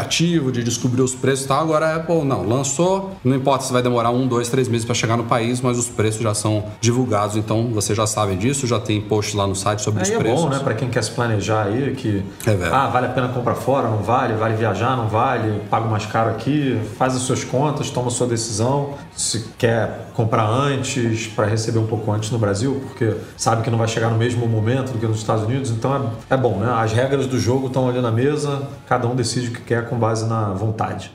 de 0.52 0.64
descobrir 0.64 1.02
os 1.02 1.16
preços 1.16 1.46
e 1.46 1.48
tal, 1.48 1.62
agora 1.62 1.88
a 1.88 1.96
Apple 1.96 2.24
não, 2.24 2.48
lançou, 2.48 3.12
não 3.24 3.36
importa 3.36 3.66
se 3.66 3.74
vai 3.74 3.82
demorar 3.82 4.12
um, 4.12 4.28
dois, 4.28 4.50
três 4.50 4.68
meses 4.68 4.86
para 4.86 4.96
chegar 4.96 5.18
no 5.18 5.24
país, 5.24 5.62
mas 5.62 5.78
os 5.78 5.88
preços 5.88 6.22
já 6.22 6.34
são 6.34 6.66
divulgados, 6.82 7.36
então 7.36 7.70
vocês 7.74 7.96
já 7.96 8.06
sabem 8.08 8.38
disso, 8.38 8.68
já 8.68 8.80
tem 8.80 9.02
post 9.02 9.36
lá 9.36 9.48
no 9.48 9.56
site 9.56 9.82
sobre 9.82 10.04
os 10.04 10.10
Aí 10.10 10.16
é 10.16 10.20
preços. 10.20 10.42
bom, 10.42 10.50
né, 10.50 10.60
para 10.60 10.74
quem 10.74 10.90
quer 10.90 11.04
se 11.04 11.12
planejar 11.12 11.68
aí, 11.68 11.96
que 11.96 12.24
É 12.46 12.56
ah, 12.72 12.88
vale 12.88 13.08
a 13.08 13.10
pena 13.10 13.30
comprar 13.30 13.56
fora, 13.56 13.88
não 13.90 14.00
vale, 14.00 14.34
vale 14.34 14.56
viajar, 14.56 14.96
não 14.98 15.08
vale, 15.08 15.62
pago 15.70 15.90
mais 15.90 16.06
caro 16.06 16.32
aqui, 16.32 16.80
faz 16.98 17.16
as 17.16 17.22
suas 17.22 17.44
contas, 17.44 17.90
toma 17.90 18.08
a 18.08 18.12
sua 18.12 18.28
decisão, 18.28 18.94
se 19.16 19.46
quer 19.58 20.12
comprar 20.14 20.48
antes 20.48 21.28
para 21.28 21.46
receber 21.46 21.80
um 21.80 21.88
pouco 21.88 22.12
antes 22.12 22.32
no 22.32 22.38
Brasil, 22.38 22.82
porque 22.88 23.16
sabe 23.38 23.64
que 23.64 23.70
não 23.70 23.78
vai 23.78 23.88
chegar 23.88 24.10
no 24.10 24.18
mesmo 24.18 24.48
momento 24.48 24.92
do 24.92 25.00
que 25.00 25.08
nos 25.08 25.18
Estados 25.18 25.44
Unidos, 25.44 25.72
então 25.72 25.96
é, 26.30 26.34
é 26.34 26.38
bom, 26.38 26.60
né? 26.60 26.70
As 26.72 26.92
regras 26.92 27.26
do 27.28 27.40
jogo 27.40 27.68
estão 27.68 27.88
ali 27.88 28.02
na 28.02 28.12
mesa, 28.12 28.68
cada 28.88 29.08
um 29.08 29.16
decide 29.16 29.48
o 29.48 29.52
que 29.52 29.62
quer 29.62 29.88
com 29.88 29.98
base 29.98 30.26
na 30.26 30.54
vontade. 30.54 31.12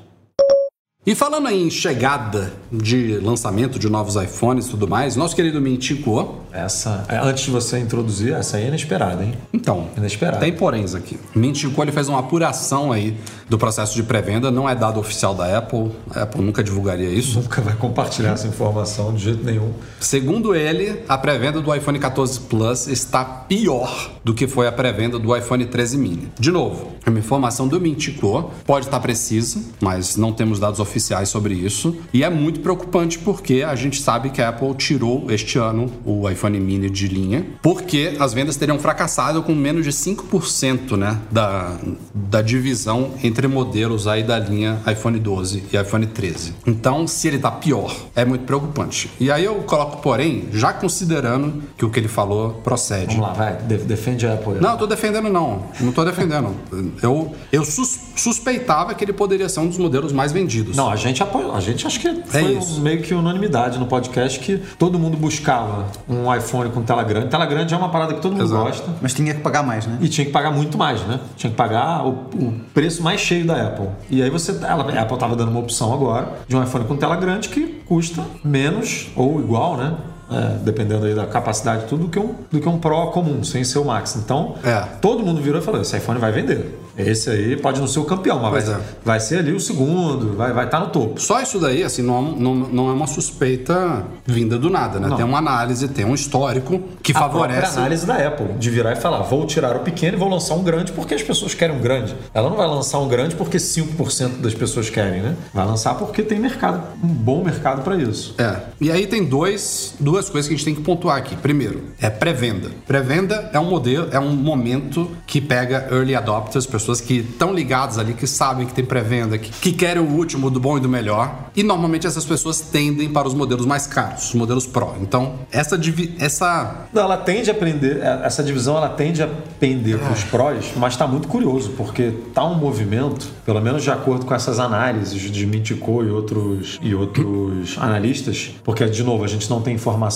E 1.06 1.14
falando 1.14 1.48
em 1.48 1.70
chegada 1.70 2.52
de 2.70 3.18
lançamento 3.18 3.78
de 3.78 3.88
novos 3.88 4.16
iPhones 4.16 4.66
e 4.66 4.70
tudo 4.70 4.86
mais, 4.86 5.16
nosso 5.16 5.34
querido 5.34 5.60
Mintico, 5.60 6.39
Essa, 6.52 7.04
é, 7.08 7.16
antes 7.18 7.44
de 7.44 7.50
você 7.50 7.78
introduzir, 7.78 8.32
essa 8.32 8.56
aí 8.56 8.64
é 8.64 8.68
inesperada, 8.68 9.22
hein? 9.24 9.34
então, 9.52 9.88
Inesperado. 9.96 10.40
tem 10.40 10.52
poréns 10.52 10.94
aqui. 10.94 11.18
Mintico 11.34 11.82
ele 11.82 11.92
fez 11.92 12.08
uma 12.08 12.18
apuração 12.18 12.92
aí 12.92 13.16
do 13.48 13.58
processo 13.58 13.94
de 13.94 14.02
pré-venda, 14.02 14.50
não 14.50 14.68
é 14.68 14.74
dado 14.74 14.98
oficial 15.00 15.34
da 15.34 15.58
Apple, 15.58 15.90
a 16.14 16.22
Apple 16.22 16.42
nunca 16.42 16.62
divulgaria 16.62 17.08
isso. 17.08 17.40
Nunca 17.40 17.60
vai 17.60 17.74
compartilhar 17.74 18.32
essa 18.32 18.46
informação 18.46 19.12
de 19.14 19.24
jeito 19.24 19.44
nenhum. 19.44 19.72
Segundo 19.98 20.54
ele, 20.54 21.02
a 21.08 21.18
pré-venda 21.18 21.60
do 21.60 21.74
iPhone 21.74 21.98
14 21.98 22.40
Plus 22.40 22.86
está 22.86 23.24
pior 23.24 24.10
do 24.24 24.34
que 24.34 24.46
foi 24.46 24.66
a 24.66 24.72
pré-venda 24.72 25.18
do 25.18 25.36
iPhone 25.36 25.64
13 25.66 25.98
mini. 25.98 26.28
De 26.38 26.50
novo, 26.50 26.92
é 27.04 27.10
uma 27.10 27.18
informação 27.18 27.66
do 27.66 27.80
Mintico, 27.80 28.50
pode 28.64 28.86
estar 28.86 29.00
precisa, 29.00 29.60
mas 29.80 30.16
não 30.16 30.32
temos 30.32 30.58
dados 30.58 30.80
oficiais 30.80 31.28
sobre 31.28 31.54
isso. 31.54 31.96
E 32.12 32.22
é 32.22 32.30
muito 32.30 32.60
preocupante 32.60 33.18
porque 33.18 33.62
a 33.66 33.74
gente 33.74 34.00
sabe 34.00 34.30
que 34.30 34.40
a 34.40 34.50
Apple 34.50 34.74
tirou 34.74 35.30
este 35.30 35.58
ano 35.58 35.90
o 36.04 36.28
iPhone 36.28 36.39
mini 36.48 36.88
de 36.88 37.08
linha, 37.08 37.44
porque 37.62 38.16
as 38.18 38.32
vendas 38.32 38.56
teriam 38.56 38.78
fracassado 38.78 39.42
com 39.42 39.54
menos 39.54 39.84
de 39.84 39.90
5% 39.90 40.96
né, 40.96 41.18
da, 41.30 41.76
da 42.14 42.40
divisão 42.40 43.10
entre 43.22 43.46
modelos 43.48 44.06
aí 44.06 44.22
da 44.22 44.38
linha 44.38 44.80
iPhone 44.90 45.18
12 45.18 45.64
e 45.72 45.76
iPhone 45.76 46.06
13. 46.06 46.54
Então, 46.66 47.06
se 47.06 47.28
ele 47.28 47.38
tá 47.38 47.50
pior, 47.50 47.94
é 48.14 48.24
muito 48.24 48.44
preocupante. 48.44 49.10
E 49.20 49.30
aí 49.30 49.44
eu 49.44 49.56
coloco, 49.66 49.98
porém, 50.00 50.44
já 50.52 50.72
considerando 50.72 51.62
que 51.76 51.84
o 51.84 51.90
que 51.90 51.98
ele 51.98 52.08
falou 52.08 52.50
procede. 52.64 53.16
Vamos 53.16 53.20
lá, 53.22 53.32
vai, 53.34 53.56
de- 53.56 53.78
defende 53.78 54.26
a 54.26 54.34
Apple. 54.34 54.54
Não, 54.60 54.70
eu 54.72 54.78
tô 54.78 54.86
defendendo 54.86 55.28
não. 55.28 55.64
Não 55.80 55.92
tô 55.92 56.04
defendendo. 56.04 56.54
Eu, 57.02 57.34
eu 57.52 57.64
sus- 57.64 57.98
suspeitava 58.16 58.94
que 58.94 59.04
ele 59.04 59.12
poderia 59.12 59.48
ser 59.48 59.60
um 59.60 59.66
dos 59.68 59.78
modelos 59.78 60.12
mais 60.12 60.32
vendidos. 60.32 60.76
Não, 60.76 60.88
a 60.90 60.96
gente 60.96 61.22
apoiou. 61.22 61.54
A 61.54 61.60
gente 61.60 61.86
acho 61.86 61.98
que 62.00 62.22
foi 62.26 62.40
É 62.44 62.52
isso. 62.52 62.78
um- 62.78 62.80
meio 62.80 63.02
que 63.02 63.12
unanimidade 63.14 63.78
no 63.78 63.86
podcast 63.86 64.38
que 64.38 64.58
todo 64.78 64.98
mundo 64.98 65.16
buscava 65.16 65.86
um 66.08 66.29
iPhone 66.34 66.70
com 66.70 66.82
tela 66.82 67.02
grande. 67.02 67.28
Tela 67.28 67.46
grande 67.46 67.74
é 67.74 67.76
uma 67.76 67.88
parada 67.88 68.14
que 68.14 68.20
todo 68.20 68.32
mundo 68.32 68.44
Exato. 68.44 68.64
gosta. 68.64 68.90
Mas 69.00 69.14
tinha 69.14 69.34
que 69.34 69.40
pagar 69.40 69.62
mais, 69.62 69.86
né? 69.86 69.98
E 70.00 70.08
tinha 70.08 70.24
que 70.24 70.32
pagar 70.32 70.50
muito 70.50 70.76
mais, 70.78 71.00
né? 71.02 71.20
Tinha 71.36 71.50
que 71.50 71.56
pagar 71.56 72.06
o, 72.06 72.10
o 72.10 72.60
preço 72.72 73.02
mais 73.02 73.20
cheio 73.20 73.46
da 73.46 73.68
Apple. 73.68 73.88
E 74.10 74.22
aí 74.22 74.30
você. 74.30 74.52
Ela, 74.64 74.84
a 74.90 75.02
Apple 75.02 75.18
tava 75.18 75.36
dando 75.36 75.50
uma 75.50 75.60
opção 75.60 75.92
agora 75.92 76.28
de 76.46 76.56
um 76.56 76.62
iPhone 76.62 76.84
com 76.84 76.96
tela 76.96 77.16
grande 77.16 77.48
que 77.48 77.66
custa 77.86 78.22
menos 78.44 79.08
ou 79.16 79.40
igual, 79.40 79.76
né? 79.76 79.94
É, 80.30 80.58
dependendo 80.62 81.06
aí 81.06 81.14
da 81.14 81.26
capacidade 81.26 81.86
tudo, 81.86 82.04
do 82.04 82.08
que, 82.08 82.18
um, 82.18 82.34
do 82.50 82.60
que 82.60 82.68
um 82.68 82.78
Pro 82.78 83.08
comum, 83.08 83.42
sem 83.42 83.64
ser 83.64 83.78
o 83.78 83.84
Max. 83.84 84.16
Então, 84.16 84.54
É. 84.64 84.80
todo 85.00 85.24
mundo 85.24 85.40
virou 85.42 85.60
e 85.60 85.64
falou: 85.64 85.80
esse 85.80 85.96
iPhone 85.96 86.18
vai 86.20 86.30
vender. 86.32 86.78
Esse 86.96 87.30
aí 87.30 87.56
pode 87.56 87.80
não 87.80 87.86
ser 87.88 87.98
o 88.00 88.04
campeão, 88.04 88.38
mas 88.40 88.50
Pois 88.50 88.64
vai, 88.66 88.74
é. 88.76 88.80
vai 89.04 89.20
ser 89.20 89.38
ali 89.38 89.52
o 89.52 89.60
segundo, 89.60 90.36
vai 90.36 90.48
estar 90.50 90.54
vai 90.60 90.68
tá 90.68 90.80
no 90.80 90.88
topo. 90.88 91.20
Só 91.20 91.40
isso 91.40 91.58
daí, 91.58 91.82
assim, 91.82 92.02
não, 92.02 92.18
é- 92.18 92.40
não, 92.40 92.54
não 92.54 92.88
é 92.90 92.92
uma 92.92 93.06
suspeita 93.06 94.04
vinda 94.26 94.58
do 94.58 94.68
nada, 94.68 94.98
né? 95.00 95.08
Não. 95.08 95.16
Tem 95.16 95.24
uma 95.24 95.38
análise, 95.38 95.88
tem 95.88 96.04
um 96.04 96.14
histórico 96.14 96.80
que 97.02 97.12
a 97.12 97.18
favorece. 97.18 97.78
análise 97.78 98.04
da 98.06 98.16
Apple, 98.16 98.48
de 98.58 98.70
virar 98.70 98.92
e 98.92 98.96
falar, 98.96 99.22
vou 99.22 99.46
tirar 99.46 99.76
o 99.76 99.80
pequeno 99.80 100.16
e 100.16 100.20
vou 100.20 100.28
lançar 100.28 100.54
um 100.54 100.62
grande 100.62 100.92
porque 100.92 101.14
as 101.14 101.22
pessoas 101.22 101.54
querem 101.54 101.76
um 101.76 101.80
grande. 101.80 102.14
Ela 102.34 102.50
não 102.50 102.56
vai 102.56 102.66
lançar 102.66 102.98
um 102.98 103.08
grande 103.08 103.34
porque 103.34 103.58
5% 103.58 104.40
das 104.40 104.52
pessoas 104.52 104.90
querem, 104.90 105.22
né? 105.22 105.36
Vai 105.54 105.66
lançar 105.66 105.94
porque 105.94 106.22
tem 106.22 106.38
mercado, 106.38 106.82
um 107.02 107.08
bom 107.08 107.42
mercado 107.42 107.82
para 107.82 107.96
isso. 107.96 108.34
É. 108.36 108.56
E 108.80 108.90
aí 108.90 109.06
tem 109.06 109.24
dois, 109.24 109.94
duas 109.98 110.19
coisas 110.28 110.48
que 110.48 110.54
a 110.54 110.56
gente 110.56 110.64
tem 110.64 110.74
que 110.74 110.82
pontuar 110.82 111.16
aqui. 111.16 111.36
Primeiro, 111.36 111.84
é 112.00 112.10
pré-venda. 112.10 112.70
Pré-venda 112.86 113.50
é 113.52 113.58
um 113.58 113.64
modelo, 113.64 114.08
é 114.12 114.18
um 114.18 114.34
momento 114.34 115.10
que 115.26 115.40
pega 115.40 115.88
early 115.90 116.14
adopters, 116.14 116.66
pessoas 116.66 117.00
que 117.00 117.18
estão 117.18 117.52
ligadas 117.52 117.98
ali, 117.98 118.14
que 118.14 118.26
sabem 118.26 118.66
que 118.66 118.74
tem 118.74 118.84
pré-venda, 118.84 119.38
que, 119.38 119.50
que 119.50 119.72
querem 119.72 120.02
o 120.02 120.06
último, 120.06 120.50
do 120.50 120.60
bom 120.60 120.76
e 120.76 120.80
do 120.80 120.88
melhor. 120.88 121.50
E 121.54 121.62
normalmente 121.62 122.06
essas 122.06 122.24
pessoas 122.24 122.60
tendem 122.60 123.08
para 123.08 123.26
os 123.26 123.34
modelos 123.34 123.66
mais 123.66 123.86
caros, 123.86 124.28
os 124.28 124.34
modelos 124.34 124.66
Pro. 124.66 124.94
Então, 125.00 125.34
essa 125.50 125.76
divi 125.76 126.14
essa 126.18 126.86
Não, 126.92 127.02
ela 127.02 127.16
tende 127.16 127.50
a 127.50 127.52
aprender, 127.52 127.98
essa 127.98 128.42
divisão 128.42 128.76
ela 128.76 128.88
tende 128.88 129.22
a 129.22 129.28
pender 129.58 129.98
para 129.98 130.12
os 130.12 130.24
prós, 130.24 130.72
mas 130.76 130.94
está 130.94 131.06
muito 131.06 131.28
curioso, 131.28 131.70
porque 131.76 132.12
tá 132.34 132.44
um 132.44 132.54
movimento, 132.54 133.28
pelo 133.44 133.60
menos 133.60 133.82
de 133.82 133.90
acordo 133.90 134.24
com 134.24 134.34
essas 134.34 134.58
análises 134.58 135.20
de 135.20 135.46
Mintico 135.46 136.02
e 136.04 136.10
outros, 136.10 136.78
e 136.82 136.94
outros 136.94 137.76
analistas, 137.80 138.54
porque, 138.64 138.84
de 138.86 139.02
novo, 139.02 139.24
a 139.24 139.28
gente 139.28 139.48
não 139.50 139.60
tem 139.60 139.74
informação 139.74 140.09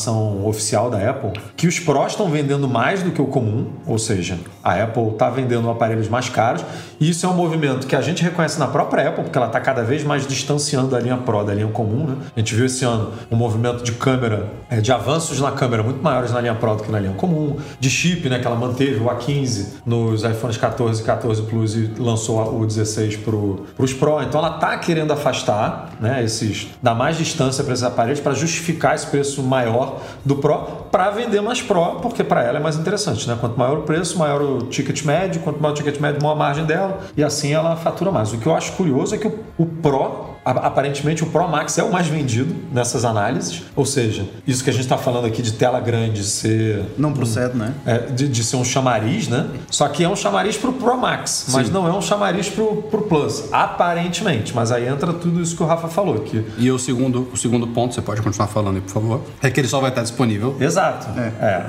oficial 0.46 0.90
da 0.90 1.10
Apple, 1.10 1.32
que 1.56 1.66
os 1.66 1.80
prós 1.80 2.12
estão 2.12 2.28
vendendo 2.28 2.68
mais 2.68 3.02
do 3.02 3.10
que 3.10 3.22
o 3.22 3.26
comum, 3.26 3.66
ou 3.86 3.98
seja, 3.98 4.38
a 4.62 4.82
Apple 4.82 5.10
está 5.10 5.30
vendendo 5.30 5.70
aparelhos 5.70 6.08
mais 6.08 6.28
caros, 6.28 6.64
e 7.00 7.10
isso 7.10 7.26
é 7.26 7.28
um 7.28 7.34
movimento 7.34 7.86
que 7.86 7.96
a 7.96 8.00
gente 8.00 8.22
reconhece 8.22 8.58
na 8.58 8.66
própria 8.66 9.08
Apple, 9.08 9.24
porque 9.24 9.36
ela 9.36 9.46
está 9.46 9.60
cada 9.60 9.82
vez 9.82 10.04
mais 10.04 10.26
distanciando 10.26 10.94
a 10.94 11.00
linha 11.00 11.16
Pro 11.16 11.44
da 11.44 11.54
linha 11.54 11.68
comum. 11.68 12.06
Né? 12.06 12.16
A 12.36 12.40
gente 12.40 12.54
viu 12.54 12.66
esse 12.66 12.84
ano 12.84 13.12
um 13.30 13.36
movimento 13.36 13.82
de 13.82 13.92
câmera, 13.92 14.48
é, 14.70 14.80
de 14.80 14.92
avanços 14.92 15.40
na 15.40 15.52
câmera 15.52 15.82
muito 15.82 16.02
maiores 16.02 16.32
na 16.32 16.40
linha 16.40 16.54
Pro 16.54 16.76
do 16.76 16.82
que 16.82 16.90
na 16.90 17.00
linha 17.00 17.14
comum, 17.14 17.56
de 17.78 17.90
chip, 17.90 18.28
né, 18.28 18.38
que 18.38 18.46
ela 18.46 18.56
manteve 18.56 19.02
o 19.02 19.06
A15 19.06 19.66
nos 19.84 20.22
iPhones 20.22 20.56
14 20.56 21.02
e 21.02 21.04
14 21.04 21.42
Plus 21.42 21.74
e 21.74 21.92
lançou 21.98 22.60
o 22.60 22.66
16 22.66 23.16
para 23.16 23.34
os 23.84 23.92
Pro. 23.92 24.22
Então 24.22 24.40
ela 24.40 24.56
está 24.56 24.76
querendo 24.78 25.12
afastar, 25.12 25.90
né, 26.00 26.22
esses, 26.22 26.68
dar 26.82 26.94
mais 26.94 27.16
distância 27.16 27.62
para 27.64 27.72
esses 27.72 27.84
aparelhos 27.84 28.20
para 28.20 28.34
justificar 28.34 28.94
esse 28.94 29.06
preço 29.06 29.42
maior 29.42 30.00
do 30.24 30.36
Pro 30.36 30.84
para 30.90 31.10
vender 31.10 31.40
mais 31.40 31.60
Pro, 31.60 31.96
porque 32.00 32.22
para 32.22 32.42
ela 32.42 32.58
é 32.58 32.62
mais 32.62 32.76
interessante. 32.76 33.28
Né? 33.28 33.36
Quanto 33.40 33.58
maior 33.58 33.78
o 33.78 33.82
preço, 33.82 34.18
maior 34.18 34.40
o 34.42 34.58
ticket 34.66 35.04
médio, 35.04 35.40
quanto 35.40 35.60
maior 35.60 35.72
o 35.72 35.76
ticket 35.76 35.98
médio, 36.00 36.22
maior 36.22 36.34
a 36.34 36.38
margem 36.38 36.64
dela, 36.64 36.83
e 37.16 37.22
assim 37.22 37.52
ela 37.52 37.76
fatura 37.76 38.10
mais. 38.10 38.32
O 38.32 38.38
que 38.38 38.46
eu 38.46 38.54
acho 38.54 38.72
curioso 38.72 39.14
é 39.14 39.18
que 39.18 39.26
o, 39.26 39.38
o 39.58 39.66
Pro 39.66 40.33
aparentemente 40.44 41.22
o 41.22 41.26
Pro 41.26 41.48
Max 41.48 41.78
é 41.78 41.82
o 41.82 41.90
mais 41.90 42.06
vendido 42.06 42.54
nessas 42.72 43.04
análises, 43.04 43.62
ou 43.74 43.86
seja, 43.86 44.26
isso 44.46 44.62
que 44.62 44.70
a 44.70 44.72
gente 44.72 44.82
está 44.82 44.98
falando 44.98 45.26
aqui 45.26 45.42
de 45.42 45.52
tela 45.52 45.80
grande 45.80 46.22
ser. 46.24 46.84
Não 46.98 47.12
procede, 47.12 47.56
né? 47.56 47.74
É, 47.86 47.98
de, 47.98 48.28
de, 48.28 48.44
ser 48.44 48.56
um 48.56 48.64
chamariz, 48.64 49.28
né? 49.28 49.46
Só 49.70 49.88
que 49.88 50.04
é 50.04 50.08
um 50.08 50.16
chamariz 50.16 50.56
para 50.56 50.70
o 50.70 50.72
Pro 50.72 50.96
Max, 50.96 51.46
mas 51.52 51.70
não 51.70 51.88
é 51.88 51.92
um 51.92 52.02
chamariz 52.02 52.48
para 52.48 52.62
o 52.62 52.82
Plus, 53.08 53.44
aparentemente. 53.52 54.54
Mas 54.54 54.70
aí 54.70 54.86
entra 54.86 55.12
tudo 55.12 55.40
isso 55.40 55.56
que 55.56 55.62
o 55.62 55.66
Rafa 55.66 55.88
falou. 55.88 56.20
Que... 56.20 56.44
E 56.58 56.70
o 56.70 56.78
segundo, 56.78 57.28
o 57.32 57.36
segundo 57.36 57.66
ponto, 57.68 57.94
você 57.94 58.02
pode 58.02 58.20
continuar 58.22 58.48
falando 58.48 58.76
aí, 58.76 58.82
por 58.82 58.92
favor, 58.92 59.20
é 59.42 59.50
que 59.50 59.60
ele 59.60 59.68
só 59.68 59.80
vai 59.80 59.90
estar 59.90 60.02
disponível. 60.02 60.56
Exato. 60.60 61.08
É. 61.18 61.32
É. 61.40 61.66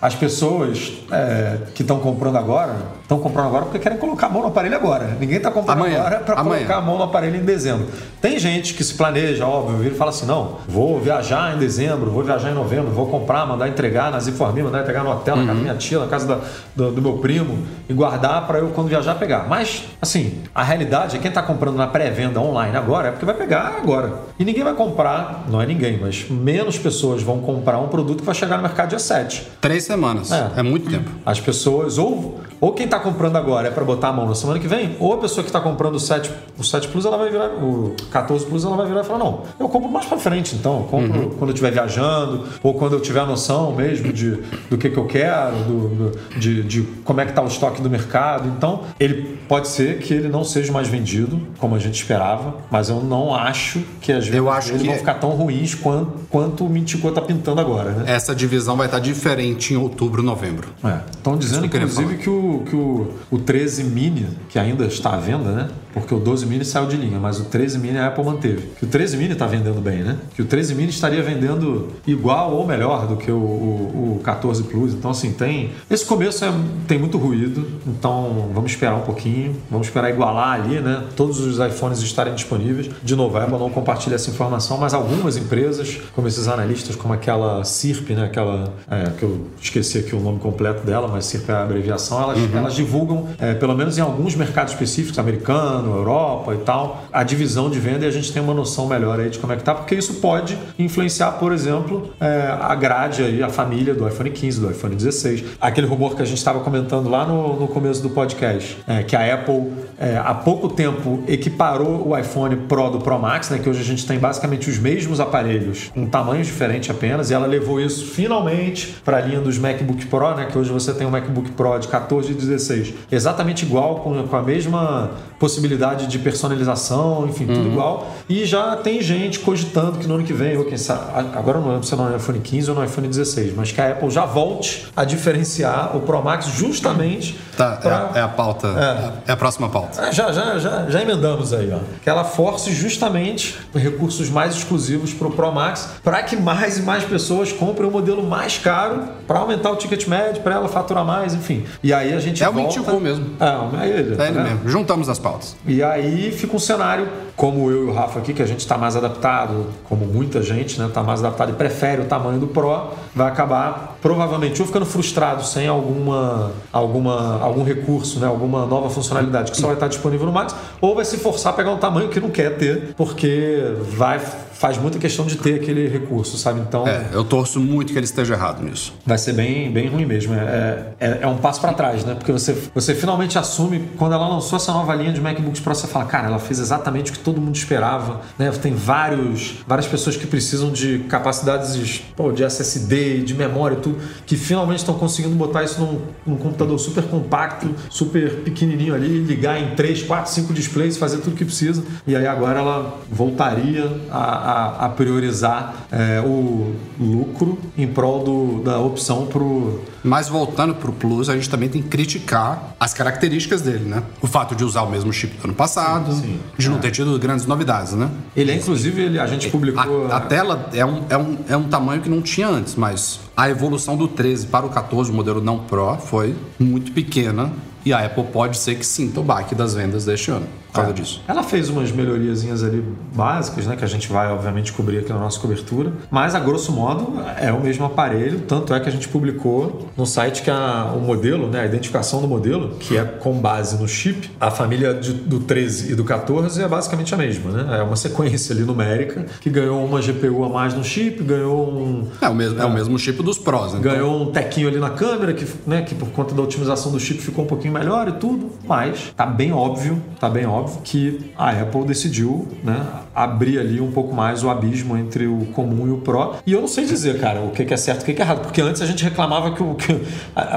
As 0.00 0.14
pessoas 0.14 0.92
é, 1.10 1.58
que 1.74 1.82
estão 1.82 1.98
comprando 2.00 2.36
agora, 2.36 2.76
estão 3.02 3.18
comprando 3.18 3.46
agora 3.46 3.64
porque 3.64 3.78
querem 3.78 3.98
colocar 3.98 4.26
a 4.26 4.30
mão 4.30 4.42
no 4.42 4.48
aparelho 4.48 4.76
agora. 4.76 5.16
Ninguém 5.18 5.36
está 5.38 5.50
comprando 5.50 5.78
Amanhã. 5.78 6.00
agora 6.00 6.18
para 6.20 6.36
colocar 6.36 6.76
a 6.76 6.80
mão 6.80 6.98
no 6.98 7.04
aparelho 7.04 7.36
em 7.36 7.44
dezembro. 7.44 7.86
Tem 8.20 8.38
gente 8.38 8.74
que 8.74 8.82
se 8.82 8.94
planeja, 8.94 9.46
óbvio, 9.46 9.78
vira 9.78 9.94
e 9.94 9.96
fala 9.96 10.10
assim: 10.10 10.26
não, 10.26 10.58
vou 10.66 10.98
viajar 11.00 11.54
em 11.54 11.58
dezembro, 11.58 12.10
vou 12.10 12.24
viajar 12.24 12.50
em 12.50 12.54
novembro, 12.54 12.90
vou 12.90 13.06
comprar, 13.06 13.46
mandar 13.46 13.68
entregar 13.68 14.10
nas 14.10 14.26
Informi, 14.26 14.62
mandar 14.62 14.80
entregar 14.80 15.04
no 15.04 15.10
hotel, 15.10 15.36
uhum. 15.36 15.40
na 15.42 15.46
casa 15.46 15.58
da 15.58 15.62
minha 15.62 15.74
tia, 15.76 15.98
na 15.98 16.06
casa 16.06 16.26
da, 16.26 16.40
do, 16.74 16.92
do, 16.92 17.02
meu 17.02 17.18
primo 17.18 17.66
e 17.88 17.92
guardar 17.92 18.46
para 18.46 18.58
eu, 18.58 18.68
quando 18.68 18.88
viajar, 18.88 19.14
pegar. 19.16 19.46
Mas, 19.48 19.84
assim, 20.00 20.42
a 20.54 20.62
realidade 20.62 21.16
é 21.16 21.18
quem 21.18 21.28
está 21.28 21.42
comprando 21.42 21.76
na 21.76 21.86
pré-venda 21.86 22.40
online 22.40 22.76
agora 22.76 23.08
é 23.08 23.10
porque 23.10 23.24
vai 23.24 23.34
pegar 23.34 23.76
agora. 23.78 24.12
E 24.38 24.44
ninguém 24.44 24.64
vai 24.64 24.74
comprar, 24.74 25.44
não 25.48 25.60
é 25.60 25.66
ninguém, 25.66 25.98
mas 26.00 26.28
menos 26.28 26.78
pessoas 26.78 27.22
vão 27.22 27.40
comprar 27.40 27.78
um 27.78 27.88
produto 27.88 28.20
que 28.20 28.26
vai 28.26 28.34
chegar 28.34 28.56
no 28.56 28.62
mercado 28.62 28.90
dia 28.90 28.98
7. 28.98 29.46
Três 29.60 29.84
semanas. 29.84 30.32
É, 30.32 30.52
é 30.56 30.62
muito 30.62 30.90
tempo. 30.90 31.10
As 31.24 31.40
pessoas, 31.40 31.98
ou, 31.98 32.40
ou 32.60 32.72
quem 32.72 32.86
está 32.86 32.98
comprando 32.98 33.36
agora 33.36 33.68
é 33.68 33.70
para 33.70 33.84
botar 33.84 34.08
a 34.08 34.12
mão 34.12 34.26
na 34.26 34.34
semana 34.34 34.58
que 34.58 34.68
vem, 34.68 34.96
ou 34.98 35.12
a 35.14 35.18
pessoa 35.18 35.42
que 35.42 35.48
está 35.48 35.60
comprando 35.60 35.96
o 35.96 36.00
7, 36.00 36.30
o 36.58 36.64
7 36.64 36.88
Plus, 36.88 37.04
ela 37.04 37.16
vai 37.16 37.30
virar, 37.30 37.48
o 37.48 37.94
14 38.10 38.46
Plus, 38.46 38.64
ela 38.64 38.76
vai 38.76 38.86
virar 38.86 39.00
e 39.00 39.04
falar: 39.04 39.18
não, 39.18 39.42
eu 39.58 39.68
compro 39.68 39.90
mais 39.90 40.06
para 40.06 40.18
frente, 40.18 40.54
então. 40.54 40.78
Eu 40.78 40.84
compro 40.84 41.20
uhum. 41.20 41.30
quando 41.30 41.50
eu 41.50 41.54
estiver 41.54 41.72
viajando, 41.72 42.44
ou 42.62 42.74
quando 42.74 42.94
eu 42.94 43.00
tiver 43.00 43.20
a 43.20 43.26
noção 43.26 43.74
mesmo 43.74 44.12
de, 44.12 44.42
do 44.70 44.78
que, 44.78 44.90
que 44.90 44.96
eu 44.96 45.06
quero, 45.06 45.56
do, 45.64 45.88
do 45.88 46.38
de, 46.38 46.62
de 46.62 46.82
como 47.04 47.20
é 47.20 47.24
que 47.24 47.30
está 47.30 47.42
o 47.42 47.46
estoque 47.46 47.80
do 47.80 47.90
mercado. 47.90 48.48
Então, 48.48 48.82
ele 48.98 49.38
pode 49.48 49.68
ser 49.68 49.98
que 49.98 50.12
ele 50.12 50.28
não 50.28 50.44
seja 50.44 50.72
mais 50.72 50.88
vendido, 50.88 51.40
como 51.58 51.74
a 51.74 51.78
gente 51.78 51.94
esperava, 51.94 52.56
mas 52.70 52.88
eu 52.88 53.00
não 53.00 53.34
acho 53.34 53.82
que 54.00 54.12
as 54.12 54.26
vendas 54.26 54.66
dele 54.66 54.78
que... 54.80 54.86
vão 54.86 54.96
ficar 54.96 55.14
tão 55.14 55.30
ruins 55.30 55.74
quanto, 55.74 56.12
quanto 56.30 56.64
o 56.64 56.68
Mintico 56.68 57.08
está 57.08 57.20
pintando 57.20 57.60
agora. 57.60 57.90
Né? 57.90 58.04
Essa 58.06 58.34
divisão 58.34 58.76
vai 58.76 58.86
estar 58.86 58.98
diferente 58.98 59.74
em 59.74 59.76
outubro, 59.76 60.22
novembro. 60.22 60.68
Estão 61.10 61.34
é. 61.34 61.36
dizendo, 61.36 61.66
inclusive, 61.66 62.18
que, 62.18 62.30
o, 62.30 62.62
que 62.68 62.76
o, 62.76 63.14
o 63.30 63.38
13 63.38 63.84
Mini, 63.84 64.26
que 64.48 64.58
ainda 64.58 64.84
está 64.84 65.14
à 65.14 65.16
venda, 65.16 65.50
né? 65.50 65.68
Porque 65.96 66.14
o 66.14 66.20
12 66.20 66.44
mini 66.44 66.62
saiu 66.62 66.86
de 66.86 66.94
linha, 66.94 67.18
mas 67.18 67.40
o 67.40 67.44
13 67.44 67.78
mini 67.78 67.96
a 67.96 68.08
Apple 68.08 68.22
manteve. 68.22 68.68
Que 68.78 68.84
o 68.84 68.86
13 68.86 69.16
mini 69.16 69.32
está 69.32 69.46
vendendo 69.46 69.80
bem, 69.80 70.02
né? 70.02 70.18
Que 70.34 70.42
o 70.42 70.44
13 70.44 70.74
mini 70.74 70.90
estaria 70.90 71.22
vendendo 71.22 71.88
igual 72.06 72.52
ou 72.52 72.66
melhor 72.66 73.06
do 73.06 73.16
que 73.16 73.30
o, 73.30 73.34
o, 73.34 74.16
o 74.18 74.20
14 74.22 74.64
Plus. 74.64 74.92
Então, 74.92 75.10
assim, 75.10 75.32
tem. 75.32 75.70
Esse 75.88 76.04
começo 76.04 76.44
é, 76.44 76.52
tem 76.86 76.98
muito 76.98 77.16
ruído, 77.16 77.66
então 77.86 78.50
vamos 78.52 78.72
esperar 78.72 78.94
um 78.94 79.00
pouquinho, 79.00 79.56
vamos 79.70 79.86
esperar 79.86 80.10
igualar 80.10 80.60
ali, 80.60 80.80
né? 80.80 81.02
Todos 81.16 81.40
os 81.40 81.58
iPhones 81.58 82.00
estarem 82.02 82.34
disponíveis. 82.34 82.90
De 83.02 83.16
novo, 83.16 83.38
a 83.38 83.44
Apple 83.44 83.58
não 83.58 83.70
compartilha 83.70 84.16
essa 84.16 84.28
informação, 84.28 84.76
mas 84.76 84.92
algumas 84.92 85.38
empresas, 85.38 85.98
como 86.14 86.28
esses 86.28 86.46
analistas, 86.46 86.94
como 86.94 87.14
aquela 87.14 87.64
CIRP, 87.64 88.10
né? 88.10 88.26
Aquela. 88.26 88.74
É, 88.90 89.12
que 89.16 89.22
eu 89.22 89.46
esqueci 89.58 89.96
aqui 89.96 90.14
o 90.14 90.20
nome 90.20 90.40
completo 90.40 90.84
dela, 90.84 91.08
mas 91.08 91.24
CIRP 91.24 91.48
é 91.48 91.54
a 91.54 91.62
abreviação, 91.62 92.22
elas, 92.22 92.38
uhum. 92.38 92.58
elas 92.58 92.74
divulgam, 92.74 93.28
é, 93.38 93.54
pelo 93.54 93.74
menos 93.74 93.96
em 93.96 94.02
alguns 94.02 94.34
mercados 94.34 94.74
específicos, 94.74 95.18
americanos 95.18 95.85
Europa 95.90 96.54
e 96.54 96.58
tal, 96.58 97.04
a 97.12 97.22
divisão 97.22 97.70
de 97.70 97.78
venda 97.78 98.04
e 98.04 98.08
a 98.08 98.10
gente 98.10 98.32
tem 98.32 98.42
uma 98.42 98.54
noção 98.54 98.86
melhor 98.86 99.20
aí 99.20 99.30
de 99.30 99.38
como 99.38 99.52
é 99.52 99.56
que 99.56 99.62
tá, 99.62 99.74
porque 99.74 99.94
isso 99.94 100.14
pode 100.14 100.58
influenciar, 100.78 101.32
por 101.32 101.52
exemplo, 101.52 102.10
é, 102.20 102.56
a 102.60 102.74
grade 102.74 103.22
aí, 103.22 103.42
a 103.42 103.48
família 103.48 103.94
do 103.94 104.06
iPhone 104.06 104.30
15, 104.30 104.60
do 104.60 104.70
iPhone 104.70 104.94
16. 104.94 105.44
Aquele 105.60 105.86
rumor 105.86 106.14
que 106.14 106.22
a 106.22 106.24
gente 106.24 106.38
estava 106.38 106.60
comentando 106.60 107.08
lá 107.08 107.24
no, 107.26 107.58
no 107.58 107.68
começo 107.68 108.02
do 108.02 108.10
podcast, 108.10 108.78
é, 108.86 109.02
que 109.02 109.14
a 109.14 109.34
Apple 109.34 109.72
é, 109.98 110.16
há 110.16 110.34
pouco 110.34 110.68
tempo 110.68 111.22
equiparou 111.28 112.08
o 112.08 112.18
iPhone 112.18 112.56
Pro 112.56 112.90
do 112.90 112.98
Pro 112.98 113.18
Max, 113.18 113.50
né, 113.50 113.58
que 113.58 113.68
hoje 113.68 113.80
a 113.80 113.84
gente 113.84 114.06
tem 114.06 114.18
basicamente 114.18 114.68
os 114.68 114.78
mesmos 114.78 115.20
aparelhos, 115.20 115.90
com 115.94 116.06
tamanhos 116.06 116.46
diferentes 116.46 116.90
apenas, 116.90 117.30
e 117.30 117.34
ela 117.34 117.46
levou 117.46 117.80
isso 117.80 118.06
finalmente 118.06 118.96
para 119.04 119.18
a 119.18 119.20
linha 119.20 119.40
dos 119.40 119.58
MacBook 119.58 120.06
Pro, 120.06 120.34
né, 120.34 120.46
que 120.50 120.58
hoje 120.58 120.70
você 120.70 120.92
tem 120.92 121.06
um 121.06 121.10
MacBook 121.10 121.50
Pro 121.52 121.78
de 121.78 121.88
14 121.88 122.32
e 122.32 122.34
16, 122.34 122.94
exatamente 123.10 123.64
igual, 123.64 123.96
com, 123.96 124.26
com 124.26 124.36
a 124.36 124.42
mesma 124.42 125.10
possibilidade 125.38 125.75
de 126.08 126.18
personalização, 126.18 127.26
enfim, 127.28 127.46
tudo 127.46 127.60
uhum. 127.60 127.72
igual. 127.72 128.16
E 128.28 128.44
já 128.44 128.76
tem 128.76 129.00
gente 129.00 129.38
cogitando 129.40 129.98
que 129.98 130.06
no 130.06 130.16
ano 130.16 130.24
que 130.24 130.32
vem, 130.32 130.56
ou 130.56 130.64
quem 130.64 130.76
sabe, 130.76 131.12
agora 131.34 131.60
não 131.60 131.68
lembro 131.68 131.86
se 131.86 131.94
é 131.94 131.96
no 131.96 132.16
iPhone 132.16 132.40
15 132.40 132.70
ou 132.70 132.76
no 132.76 132.84
iPhone 132.84 133.08
16, 133.08 133.54
mas 133.54 133.72
que 133.72 133.80
a 133.80 133.92
Apple 133.92 134.10
já 134.10 134.24
volte 134.24 134.88
a 134.96 135.04
diferenciar 135.04 135.96
o 135.96 136.00
Pro 136.00 136.22
Max 136.22 136.46
justamente. 136.46 137.38
Tá, 137.56 137.76
pra... 137.76 138.10
é, 138.14 138.18
a, 138.18 138.20
é, 138.20 138.22
a 138.22 138.28
pauta, 138.28 138.68
é. 138.68 139.30
é. 139.30 139.32
a 139.32 139.36
próxima 139.36 139.68
pauta. 139.68 140.00
É, 140.02 140.12
já, 140.12 140.30
já, 140.32 140.58
já, 140.58 140.90
já 140.90 141.02
emendamos 141.02 141.52
aí, 141.52 141.72
ó. 141.72 141.78
Que 142.02 142.10
ela 142.10 142.24
force 142.24 142.72
justamente 142.72 143.58
recursos 143.74 144.28
mais 144.28 144.54
exclusivos 144.54 145.12
para 145.12 145.28
o 145.28 145.30
Pro 145.30 145.52
Max 145.52 145.88
para 146.02 146.22
que 146.22 146.36
mais 146.36 146.78
e 146.78 146.82
mais 146.82 147.04
pessoas 147.04 147.52
comprem 147.52 147.88
um 147.88 147.92
modelo 147.92 148.22
mais 148.22 148.58
caro 148.58 149.02
para 149.26 149.38
aumentar 149.38 149.70
o 149.70 149.76
ticket 149.76 150.06
médio, 150.06 150.42
para 150.42 150.56
ela 150.56 150.68
faturar 150.68 151.04
mais, 151.04 151.34
enfim. 151.34 151.64
E 151.82 151.92
aí 151.92 152.12
a 152.12 152.20
gente 152.20 152.42
é 152.42 152.50
volta... 152.50 152.92
o 152.92 153.00
mesmo. 153.00 153.26
É, 153.40 153.84
é 153.84 153.88
ele, 153.88 154.22
é 154.22 154.28
ele 154.28 154.40
mesmo. 154.40 154.68
Juntamos 154.68 155.08
as 155.08 155.18
pautas. 155.18 155.56
E 155.66 155.82
aí 155.82 156.32
fica 156.32 156.54
um 156.54 156.58
cenário, 156.58 157.08
como 157.34 157.70
eu 157.70 157.86
e 157.86 157.90
o 157.90 157.92
Rafa 157.92 158.18
aqui, 158.18 158.32
que 158.32 158.42
a 158.42 158.46
gente 158.46 158.60
está 158.60 158.76
mais 158.76 158.96
adaptado, 158.96 159.66
como 159.84 160.06
muita 160.06 160.42
gente, 160.42 160.78
né? 160.78 160.86
Está 160.86 161.02
mais 161.02 161.20
adaptado 161.20 161.50
e 161.50 161.54
prefere 161.54 162.02
o 162.02 162.04
tamanho 162.04 162.38
do 162.38 162.46
Pro, 162.46 162.90
vai 163.14 163.28
acabar 163.28 163.96
provavelmente 164.00 164.60
ou 164.60 164.66
ficando 164.66 164.86
frustrado 164.86 165.44
sem 165.44 165.66
alguma, 165.66 166.52
alguma, 166.72 167.42
algum 167.46 167.62
recurso, 167.62 168.18
né? 168.18 168.26
alguma 168.26 168.66
nova 168.66 168.90
funcionalidade 168.90 169.50
que 169.50 169.56
só 169.56 169.66
vai 169.68 169.76
estar 169.76 169.88
disponível 169.88 170.26
no 170.26 170.32
Max, 170.32 170.54
ou 170.80 170.94
vai 170.94 171.04
se 171.04 171.16
forçar 171.18 171.52
a 171.52 171.56
pegar 171.56 171.72
um 171.72 171.78
tamanho 171.78 172.08
que 172.08 172.20
não 172.20 172.30
quer 172.30 172.56
ter, 172.56 172.94
porque 172.96 173.62
vai 173.96 174.20
faz 174.58 174.78
muita 174.78 174.98
questão 174.98 175.26
de 175.26 175.36
ter 175.36 175.54
aquele 175.54 175.88
recurso, 175.88 176.36
sabe? 176.36 176.60
Então. 176.60 176.86
É, 176.86 177.08
eu 177.12 177.24
torço 177.24 177.60
muito 177.60 177.92
que 177.92 177.98
ele 177.98 178.06
esteja 178.06 178.34
errado 178.34 178.62
nisso. 178.62 178.94
Vai 179.04 179.18
ser 179.18 179.32
bem, 179.32 179.70
bem 179.70 179.88
ruim 179.88 180.06
mesmo. 180.06 180.34
É, 180.34 180.94
é, 180.98 181.18
é 181.22 181.26
um 181.26 181.36
passo 181.36 181.60
para 181.60 181.72
trás, 181.72 182.04
né? 182.04 182.14
Porque 182.14 182.32
você, 182.32 182.56
você 182.74 182.94
finalmente 182.94 183.38
assume, 183.38 183.90
quando 183.96 184.14
ela 184.14 184.26
lançou 184.26 184.56
essa 184.56 184.72
nova 184.72 184.94
linha 184.94 185.12
de 185.12 185.20
MacBooks 185.20 185.60
Pro, 185.60 185.74
você 185.74 185.86
fala, 185.86 186.06
cara, 186.06 186.28
ela 186.28 186.38
fez 186.38 186.58
exatamente 186.58 187.10
o 187.10 187.14
que 187.14 187.20
todo 187.20 187.40
mundo 187.40 187.54
esperava, 187.54 188.22
né? 188.38 188.50
Tem 188.50 188.74
vários, 188.74 189.56
várias 189.66 189.86
pessoas 189.86 190.16
que 190.16 190.26
precisam 190.26 190.70
de 190.70 191.00
capacidades 191.00 192.02
pô, 192.16 192.32
de 192.32 192.42
SSD, 192.42 193.18
de 193.18 193.34
memória 193.34 193.76
e 193.76 193.80
tudo, 193.80 193.98
que 194.24 194.36
finalmente 194.36 194.78
estão 194.78 194.94
conseguindo 194.94 195.34
botar 195.34 195.62
isso 195.62 195.80
num, 195.80 196.00
num 196.26 196.36
computador 196.36 196.78
super 196.78 197.04
compacto, 197.04 197.68
super 197.90 198.36
pequenininho 198.36 198.94
ali, 198.94 199.20
ligar 199.22 199.60
em 199.60 199.74
3, 199.74 200.02
4, 200.02 200.32
5 200.32 200.54
displays, 200.54 200.96
fazer 200.96 201.18
tudo 201.18 201.36
que 201.36 201.44
precisa. 201.44 201.84
E 202.06 202.16
aí 202.16 202.26
agora 202.26 202.60
ela 202.60 203.00
voltaria 203.10 203.84
a 204.10 204.45
a, 204.46 204.86
a 204.86 204.88
priorizar 204.88 205.74
é, 205.90 206.20
o 206.20 206.72
lucro 207.00 207.58
em 207.76 207.88
prol 207.88 208.22
do, 208.22 208.62
da 208.62 208.78
opção 208.78 209.26
para 209.26 209.42
o. 209.42 209.80
Mas 210.04 210.28
voltando 210.28 210.72
para 210.76 210.88
o 210.88 210.92
Plus, 210.92 211.28
a 211.28 211.34
gente 211.34 211.50
também 211.50 211.68
tem 211.68 211.82
que 211.82 211.88
criticar 211.88 212.76
as 212.78 212.94
características 212.94 213.60
dele, 213.60 213.84
né? 213.84 214.04
O 214.22 214.28
fato 214.28 214.54
de 214.54 214.62
usar 214.62 214.82
o 214.82 214.90
mesmo 214.90 215.12
chip 215.12 215.36
do 215.36 215.46
ano 215.46 215.54
passado, 215.54 216.12
sim, 216.12 216.20
sim. 216.22 216.40
de 216.56 216.68
não 216.68 216.76
é. 216.76 216.80
ter 216.80 216.92
tido 216.92 217.18
grandes 217.18 217.44
novidades, 217.44 217.94
né? 217.94 218.08
Ele 218.36 218.52
é, 218.52 218.54
inclusive, 218.54 219.02
ele, 219.02 219.18
a 219.18 219.26
gente 219.26 219.48
publicou. 219.48 220.06
A, 220.06 220.18
a 220.18 220.20
tela 220.20 220.70
é 220.72 220.86
um, 220.86 221.04
é, 221.10 221.18
um, 221.18 221.38
é 221.48 221.56
um 221.56 221.64
tamanho 221.64 222.00
que 222.00 222.08
não 222.08 222.22
tinha 222.22 222.46
antes, 222.46 222.76
mas 222.76 223.18
a 223.36 223.50
evolução 223.50 223.96
do 223.96 224.06
13 224.06 224.46
para 224.46 224.64
o 224.64 224.68
14, 224.68 225.10
o 225.10 225.14
modelo 225.14 225.40
não 225.40 225.58
Pro, 225.58 225.96
foi 225.96 226.36
muito 226.56 226.92
pequena 226.92 227.50
e 227.84 227.92
a 227.92 228.04
Apple 228.04 228.24
pode 228.24 228.58
ser 228.58 228.76
que 228.76 228.86
sinta 228.86 229.18
o 229.18 229.24
baque 229.24 229.54
das 229.54 229.74
vendas 229.74 230.04
deste 230.04 230.30
ano 230.30 230.46
causa 230.76 230.90
é. 230.90 230.94
disso. 230.94 231.22
Ela 231.26 231.42
fez 231.42 231.68
umas 231.68 231.90
melhoriazinhas 231.90 232.62
ali 232.62 232.84
básicas, 233.14 233.66
né? 233.66 233.76
Que 233.76 233.84
a 233.84 233.88
gente 233.88 234.08
vai, 234.08 234.30
obviamente, 234.30 234.72
cobrir 234.72 234.98
aqui 234.98 235.12
na 235.12 235.18
nossa 235.18 235.38
cobertura. 235.40 235.92
Mas, 236.10 236.34
a 236.34 236.40
grosso 236.40 236.72
modo, 236.72 237.14
é 237.38 237.52
o 237.52 237.60
mesmo 237.60 237.84
aparelho. 237.84 238.40
Tanto 238.40 238.74
é 238.74 238.80
que 238.80 238.88
a 238.88 238.92
gente 238.92 239.08
publicou 239.08 239.88
no 239.96 240.06
site 240.06 240.42
que 240.42 240.50
a, 240.50 240.92
o 240.94 241.00
modelo, 241.00 241.48
né? 241.48 241.60
A 241.60 241.66
identificação 241.66 242.20
do 242.20 242.28
modelo, 242.28 242.76
que 242.78 242.96
é 242.96 243.04
com 243.04 243.32
base 243.38 243.80
no 243.80 243.88
chip, 243.88 244.30
a 244.40 244.50
família 244.50 244.94
de, 244.94 245.12
do 245.12 245.40
13 245.40 245.92
e 245.92 245.94
do 245.94 246.04
14 246.04 246.62
é 246.62 246.68
basicamente 246.68 247.14
a 247.14 247.16
mesma, 247.16 247.50
né? 247.50 247.78
É 247.78 247.82
uma 247.82 247.96
sequência 247.96 248.54
ali 248.54 248.64
numérica 248.64 249.26
que 249.40 249.50
ganhou 249.50 249.84
uma 249.84 250.00
GPU 250.00 250.44
a 250.44 250.48
mais 250.48 250.74
no 250.74 250.84
chip, 250.84 251.22
ganhou 251.22 251.68
um. 251.68 252.08
É 252.20 252.28
o 252.28 252.34
mesmo, 252.34 252.58
é, 252.58 252.62
é 252.62 252.66
o 252.66 252.72
mesmo 252.72 252.98
chip 252.98 253.22
dos 253.22 253.38
Pros, 253.38 253.68
então. 253.68 253.80
Ganhou 253.80 254.22
um 254.22 254.32
tequinho 254.32 254.68
ali 254.68 254.78
na 254.78 254.90
câmera, 254.90 255.32
que, 255.32 255.46
né, 255.66 255.82
que 255.82 255.94
por 255.94 256.08
conta 256.10 256.34
da 256.34 256.42
otimização 256.42 256.92
do 256.92 257.00
chip 257.00 257.20
ficou 257.20 257.44
um 257.44 257.48
pouquinho 257.48 257.72
melhor 257.72 258.08
e 258.08 258.12
tudo, 258.12 258.50
mas 258.66 259.12
tá 259.16 259.26
bem 259.26 259.52
óbvio, 259.52 260.02
tá 260.18 260.28
bem 260.28 260.46
óbvio 260.46 260.65
que 260.84 261.32
a 261.36 261.50
Apple 261.50 261.84
decidiu 261.84 262.48
né, 262.62 262.86
abrir 263.14 263.58
ali 263.58 263.80
um 263.80 263.90
pouco 263.90 264.14
mais 264.14 264.44
o 264.44 264.50
abismo 264.50 264.96
entre 264.96 265.26
o 265.26 265.46
comum 265.46 265.86
e 265.86 265.90
o 265.90 265.98
Pro. 265.98 266.34
E 266.46 266.52
eu 266.52 266.60
não 266.60 266.68
sei 266.68 266.84
dizer, 266.84 267.20
cara, 267.20 267.40
o 267.40 267.50
que 267.50 267.62
é 267.62 267.76
certo 267.76 268.00
e 268.00 268.12
o 268.12 268.14
que 268.14 268.22
é 268.22 268.24
errado, 268.24 268.42
porque 268.42 268.60
antes 268.60 268.82
a 268.82 268.86
gente 268.86 269.02
reclamava 269.02 269.52
que, 269.52 269.62
o, 269.62 269.74
que 269.74 269.98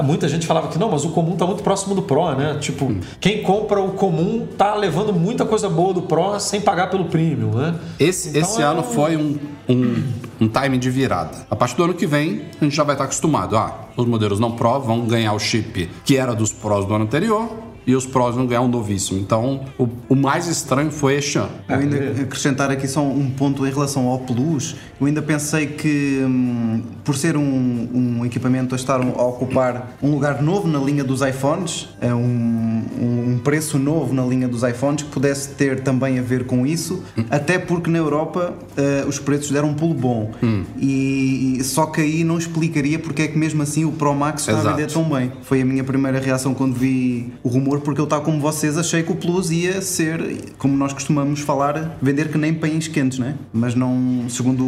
muita 0.04 0.28
gente 0.28 0.46
falava 0.46 0.68
que 0.68 0.78
não, 0.78 0.90
mas 0.90 1.04
o 1.04 1.10
comum 1.10 1.32
está 1.32 1.46
muito 1.46 1.62
próximo 1.62 1.94
do 1.94 2.02
Pro, 2.02 2.34
né? 2.34 2.58
Tipo, 2.60 2.94
quem 3.20 3.42
compra 3.42 3.80
o 3.80 3.92
comum 3.92 4.46
tá 4.58 4.74
levando 4.74 5.12
muita 5.12 5.44
coisa 5.44 5.68
boa 5.68 5.94
do 5.94 6.02
Pro 6.02 6.38
sem 6.38 6.60
pagar 6.60 6.90
pelo 6.90 7.06
premium, 7.06 7.52
né? 7.52 7.74
Esse, 7.98 8.30
então, 8.30 8.42
esse 8.42 8.62
é 8.62 8.64
ano 8.64 8.82
foi 8.82 9.16
um, 9.16 9.38
um, 9.68 10.02
um 10.40 10.48
time 10.48 10.78
de 10.78 10.90
virada. 10.90 11.46
A 11.50 11.56
partir 11.56 11.76
do 11.76 11.84
ano 11.84 11.94
que 11.94 12.06
vem, 12.06 12.42
a 12.60 12.64
gente 12.64 12.76
já 12.76 12.84
vai 12.84 12.94
estar 12.94 13.04
acostumado. 13.04 13.56
Ah, 13.56 13.88
os 13.96 14.06
modelos 14.06 14.38
não 14.38 14.52
Pro 14.52 14.80
vão 14.80 15.06
ganhar 15.06 15.32
o 15.32 15.38
chip 15.38 15.88
que 16.04 16.16
era 16.16 16.34
dos 16.34 16.52
Pros 16.52 16.84
do 16.84 16.94
ano 16.94 17.04
anterior 17.04 17.69
e 17.90 17.96
os 17.96 18.06
prós 18.06 18.36
vão 18.36 18.46
ganhar 18.46 18.60
um 18.60 18.68
novíssimo. 18.68 19.18
Então, 19.18 19.62
o, 19.76 19.88
o 20.08 20.14
mais 20.14 20.46
estranho 20.46 20.92
foi 20.92 21.16
este 21.16 21.38
ano. 21.38 21.50
Eu 21.68 21.76
ainda 21.76 22.22
acrescentar 22.22 22.70
aqui 22.70 22.86
só 22.86 23.02
um 23.02 23.28
ponto 23.30 23.66
em 23.66 23.70
relação 23.70 24.06
ao 24.06 24.20
Plus. 24.20 24.76
Eu 25.00 25.08
ainda 25.08 25.20
pensei 25.20 25.66
que, 25.66 26.22
hum, 26.24 26.82
por 27.02 27.16
ser 27.16 27.36
um, 27.36 27.42
um, 27.42 28.24
equipamento 28.24 28.74
a 28.74 28.76
estar 28.76 29.00
a 29.00 29.24
ocupar 29.24 29.96
um 30.00 30.12
lugar 30.12 30.40
novo 30.40 30.68
na 30.68 30.78
linha 30.78 31.02
dos 31.02 31.20
iPhones, 31.20 31.88
é 32.00 32.14
um, 32.14 32.84
um 33.00 33.40
preço 33.42 33.76
novo 33.76 34.14
na 34.14 34.24
linha 34.24 34.46
dos 34.46 34.62
iPhones, 34.62 35.02
que 35.02 35.10
pudesse 35.10 35.48
ter 35.50 35.80
também 35.80 36.18
a 36.18 36.22
ver 36.22 36.46
com 36.46 36.64
isso, 36.64 37.02
hum. 37.18 37.24
até 37.28 37.58
porque 37.58 37.90
na 37.90 37.98
Europa 37.98 38.54
uh, 38.54 39.08
os 39.08 39.18
preços 39.18 39.50
deram 39.50 39.70
um 39.70 39.74
pulo 39.74 39.94
bom. 39.94 40.30
Hum. 40.40 40.62
E, 40.78 41.58
só 41.64 41.86
que 41.86 42.00
aí 42.00 42.22
não 42.22 42.38
explicaria 42.38 42.98
porque 43.00 43.22
é 43.22 43.28
que 43.28 43.36
mesmo 43.36 43.62
assim 43.62 43.84
o 43.84 43.90
Pro 43.90 44.14
Max 44.14 44.42
está 44.42 44.52
Exato. 44.52 44.68
a 44.68 44.72
vender 44.72 44.92
tão 44.92 45.02
bem. 45.08 45.32
Foi 45.42 45.60
a 45.60 45.64
minha 45.64 45.82
primeira 45.82 46.20
reação 46.20 46.54
quando 46.54 46.74
vi 46.74 47.32
o 47.42 47.48
rumor 47.48 47.79
porque 47.80 48.00
eu, 48.00 48.06
tal 48.06 48.22
como 48.22 48.40
vocês, 48.40 48.76
achei 48.78 49.02
que 49.02 49.12
o 49.12 49.16
Plus 49.16 49.50
ia 49.50 49.80
ser, 49.82 50.52
como 50.58 50.76
nós 50.76 50.92
costumamos 50.92 51.40
falar, 51.40 51.96
vender 52.00 52.30
que 52.30 52.38
nem 52.38 52.54
pães 52.54 52.88
quentes, 52.88 53.18
né? 53.18 53.34
Mas 53.52 53.74
não, 53.74 54.26
segundo 54.28 54.64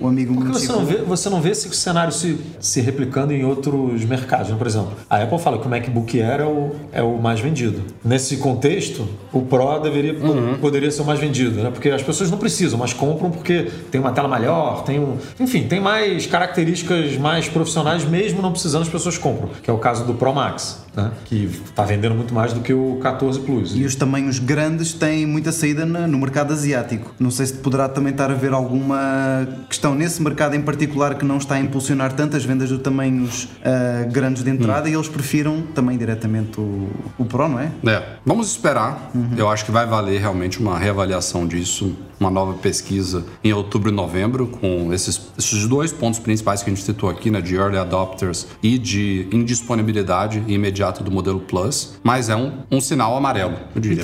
o 0.00 0.06
amigo 0.06 0.34
Porque 0.34 0.52
você 0.52 0.72
não, 0.72 0.84
vê, 0.84 0.96
você 0.96 1.30
não 1.30 1.40
vê 1.40 1.50
esse 1.50 1.68
cenário 1.74 2.12
se, 2.12 2.38
se 2.60 2.80
replicando 2.80 3.32
em 3.32 3.44
outros 3.44 4.04
mercados, 4.04 4.50
né? 4.50 4.56
Por 4.56 4.66
exemplo, 4.66 4.92
a 5.08 5.22
Apple 5.22 5.38
fala 5.38 5.58
que 5.58 5.66
o 5.66 5.70
MacBook 5.70 6.20
Air 6.20 6.40
é 6.40 6.44
o, 6.44 6.70
é 6.92 7.02
o 7.02 7.18
mais 7.18 7.40
vendido. 7.40 7.82
Nesse 8.04 8.36
contexto, 8.38 9.08
o 9.32 9.42
Pro 9.42 9.78
deveria, 9.78 10.12
uhum. 10.14 10.58
poderia 10.60 10.90
ser 10.90 11.02
o 11.02 11.04
mais 11.04 11.18
vendido, 11.18 11.62
né? 11.62 11.70
Porque 11.70 11.90
as 11.90 12.02
pessoas 12.02 12.30
não 12.30 12.38
precisam, 12.38 12.78
mas 12.78 12.92
compram 12.92 13.30
porque 13.30 13.70
tem 13.90 14.00
uma 14.00 14.12
tela 14.12 14.28
maior, 14.28 14.84
tem 14.84 14.98
um. 14.98 15.16
Enfim, 15.38 15.64
tem 15.64 15.80
mais 15.80 16.26
características 16.26 17.16
mais 17.16 17.48
profissionais, 17.48 18.04
mesmo 18.04 18.42
não 18.42 18.52
precisando, 18.52 18.82
as 18.82 18.88
pessoas 18.88 19.18
compram, 19.18 19.50
que 19.62 19.70
é 19.70 19.72
o 19.72 19.78
caso 19.78 20.04
do 20.04 20.14
Pro 20.14 20.32
Max 20.32 20.87
né? 20.98 21.12
que 21.24 21.44
está 21.44 21.84
vendendo 21.84 22.14
muito 22.14 22.34
mais 22.34 22.52
do 22.52 22.60
que 22.60 22.72
o 22.72 22.98
14 23.00 23.40
Plus. 23.40 23.74
E 23.74 23.84
os 23.84 23.94
tamanhos 23.94 24.38
grandes 24.38 24.92
têm 24.92 25.26
muita 25.26 25.52
saída 25.52 25.86
no 25.86 26.18
mercado 26.18 26.52
asiático. 26.52 27.14
Não 27.18 27.30
sei 27.30 27.46
se 27.46 27.54
poderá 27.54 27.88
também 27.88 28.12
estar 28.12 28.30
a 28.30 28.34
ver 28.34 28.52
alguma 28.52 29.46
questão 29.68 29.94
nesse 29.94 30.20
mercado 30.22 30.54
em 30.54 30.62
particular 30.62 31.14
que 31.14 31.24
não 31.24 31.38
está 31.38 31.54
a 31.54 31.60
impulsionar 31.60 32.12
tantas 32.12 32.44
vendas 32.44 32.68
de 32.68 32.78
tamanhos 32.78 33.44
uh, 33.44 34.10
grandes 34.10 34.42
de 34.42 34.50
entrada 34.50 34.88
hum. 34.88 34.92
e 34.92 34.94
eles 34.94 35.08
prefiram 35.08 35.62
também 35.74 35.96
diretamente 35.96 36.60
o, 36.60 36.88
o 37.16 37.24
Pro, 37.24 37.48
não 37.48 37.60
é? 37.60 37.70
É, 37.86 38.02
vamos 38.24 38.50
esperar. 38.50 39.10
Uhum. 39.14 39.30
Eu 39.36 39.48
acho 39.48 39.64
que 39.64 39.70
vai 39.70 39.86
valer 39.86 40.20
realmente 40.20 40.58
uma 40.58 40.78
reavaliação 40.78 41.46
disso 41.46 41.96
uma 42.18 42.30
nova 42.30 42.54
pesquisa 42.54 43.24
em 43.42 43.52
outubro 43.52 43.90
e 43.90 43.92
novembro, 43.92 44.46
com 44.46 44.92
esses, 44.92 45.30
esses 45.38 45.66
dois 45.66 45.92
pontos 45.92 46.18
principais 46.18 46.62
que 46.62 46.70
a 46.70 46.74
gente 46.74 46.84
citou 46.84 47.08
aqui, 47.08 47.30
né, 47.30 47.40
de 47.40 47.54
early 47.54 47.78
adopters 47.78 48.46
e 48.62 48.78
de 48.78 49.28
indisponibilidade 49.32 50.42
imediata 50.46 51.02
do 51.02 51.10
modelo 51.10 51.40
Plus, 51.40 51.98
mas 52.02 52.28
é 52.28 52.36
um, 52.36 52.52
um 52.70 52.80
sinal 52.80 53.16
amarelo, 53.16 53.56
eu 53.74 53.80
diria. 53.80 54.02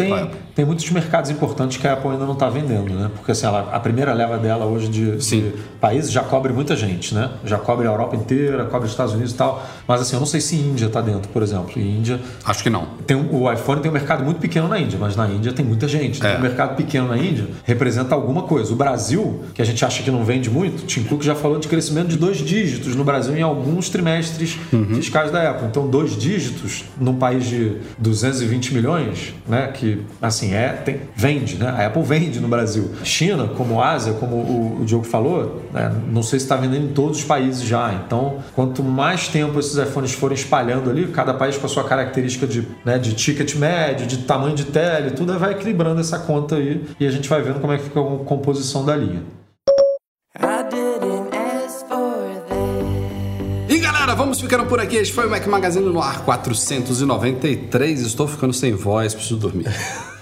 Tem 0.54 0.64
muitos 0.64 0.88
mercados 0.90 1.30
importantes 1.30 1.76
que 1.78 1.86
a 1.86 1.94
Apple 1.94 2.10
ainda 2.10 2.24
não 2.24 2.34
está 2.34 2.48
vendendo, 2.48 2.94
né? 2.94 3.10
Porque 3.14 3.32
assim, 3.32 3.46
ela, 3.46 3.70
a 3.72 3.80
primeira 3.80 4.12
leva 4.12 4.38
dela 4.38 4.64
hoje 4.64 4.88
de, 4.88 5.16
de, 5.16 5.52
países 5.80 6.12
já 6.12 6.22
cobre 6.22 6.52
muita 6.52 6.76
gente, 6.76 7.14
né? 7.14 7.30
Já 7.44 7.58
cobre 7.58 7.86
a 7.86 7.90
Europa 7.90 8.14
inteira, 8.14 8.64
cobre 8.66 8.86
os 8.86 8.92
Estados 8.92 9.14
Unidos 9.14 9.32
e 9.32 9.36
tal. 9.36 9.66
Mas 9.86 10.00
assim, 10.00 10.14
eu 10.14 10.20
não 10.20 10.26
sei 10.26 10.40
se 10.40 10.56
Índia 10.56 10.86
está 10.86 11.00
dentro, 11.00 11.28
por 11.30 11.42
exemplo. 11.42 11.72
E 11.76 11.80
Índia. 11.80 12.20
Acho 12.44 12.62
que 12.62 12.70
não. 12.70 12.86
Tem, 13.06 13.16
o 13.16 13.52
iPhone 13.52 13.80
tem 13.80 13.90
um 13.90 13.94
mercado 13.94 14.22
muito 14.22 14.38
pequeno 14.38 14.68
na 14.68 14.78
Índia, 14.78 14.98
mas 15.00 15.16
na 15.16 15.26
Índia 15.28 15.52
tem 15.52 15.64
muita 15.64 15.88
gente. 15.88 16.24
É. 16.24 16.36
Um 16.36 16.40
mercado 16.40 16.76
pequeno 16.76 17.08
na 17.08 17.16
Índia 17.16 17.48
representa 17.64 18.14
alguma 18.14 18.42
coisa. 18.42 18.72
O 18.72 18.76
Brasil, 18.76 19.42
que 19.54 19.60
a 19.60 19.64
gente 19.64 19.84
acha 19.84 20.02
que 20.02 20.10
não 20.10 20.24
vende 20.24 20.48
muito, 20.48 20.86
Tim 20.86 21.02
Cook 21.02 21.22
já 21.22 21.34
falou 21.34 21.58
de 21.58 21.66
crescimento 21.66 22.08
de 22.08 22.16
dois 22.16 22.38
dígitos 22.38 22.94
no 22.94 23.04
Brasil 23.04 23.36
em 23.36 23.42
alguns 23.42 23.88
trimestres 23.88 24.58
uhum. 24.72 24.94
fiscais 24.94 25.30
da 25.30 25.50
Apple. 25.50 25.66
Então, 25.66 25.88
dois 25.88 26.16
dígitos 26.16 26.84
num 27.00 27.16
país 27.16 27.46
de 27.46 27.76
220 27.98 28.74
milhões, 28.74 29.34
né, 29.48 29.68
que 29.68 30.02
assim 30.22 30.43
é, 30.52 30.68
tem, 30.70 31.00
vende, 31.14 31.56
né? 31.56 31.68
A 31.68 31.86
Apple 31.86 32.02
vende 32.02 32.40
no 32.40 32.48
Brasil. 32.48 32.90
China, 33.04 33.48
como 33.56 33.80
Ásia, 33.80 34.14
como 34.14 34.36
o, 34.36 34.82
o 34.82 34.84
Diogo 34.84 35.04
falou, 35.04 35.62
né, 35.72 35.92
não 36.10 36.22
sei 36.22 36.38
se 36.38 36.44
está 36.44 36.56
vendendo 36.56 36.86
em 36.86 36.92
todos 36.92 37.18
os 37.18 37.24
países 37.24 37.62
já. 37.62 37.92
Então, 37.94 38.38
quanto 38.54 38.82
mais 38.82 39.28
tempo 39.28 39.58
esses 39.58 39.76
iPhones 39.76 40.12
forem 40.12 40.36
espalhando 40.36 40.90
ali, 40.90 41.06
cada 41.08 41.32
país 41.32 41.56
com 41.56 41.66
a 41.66 41.68
sua 41.68 41.84
característica 41.84 42.46
de, 42.46 42.66
né, 42.84 42.98
de 42.98 43.14
ticket 43.14 43.54
médio, 43.54 44.06
de 44.06 44.18
tamanho 44.18 44.54
de 44.54 44.64
tele, 44.64 45.12
tudo 45.12 45.38
vai 45.38 45.52
equilibrando 45.52 46.00
essa 46.00 46.18
conta 46.18 46.56
aí 46.56 46.84
e 46.98 47.06
a 47.06 47.10
gente 47.10 47.28
vai 47.28 47.42
vendo 47.42 47.60
como 47.60 47.72
é 47.72 47.78
que 47.78 47.88
a 47.98 48.02
composição 48.24 48.84
da 48.84 48.96
linha. 48.96 49.22
E 53.68 53.78
galera, 53.78 54.14
vamos 54.14 54.40
ficando 54.40 54.66
por 54.66 54.80
aqui. 54.80 54.96
Este 54.96 55.12
foi 55.12 55.26
o 55.26 55.30
Mac 55.30 55.46
Magazine 55.46 55.86
no 55.86 56.00
ar 56.00 56.24
493. 56.24 58.00
Estou 58.00 58.26
ficando 58.26 58.52
sem 58.52 58.72
voz, 58.74 59.14
preciso 59.14 59.36
dormir. 59.36 59.66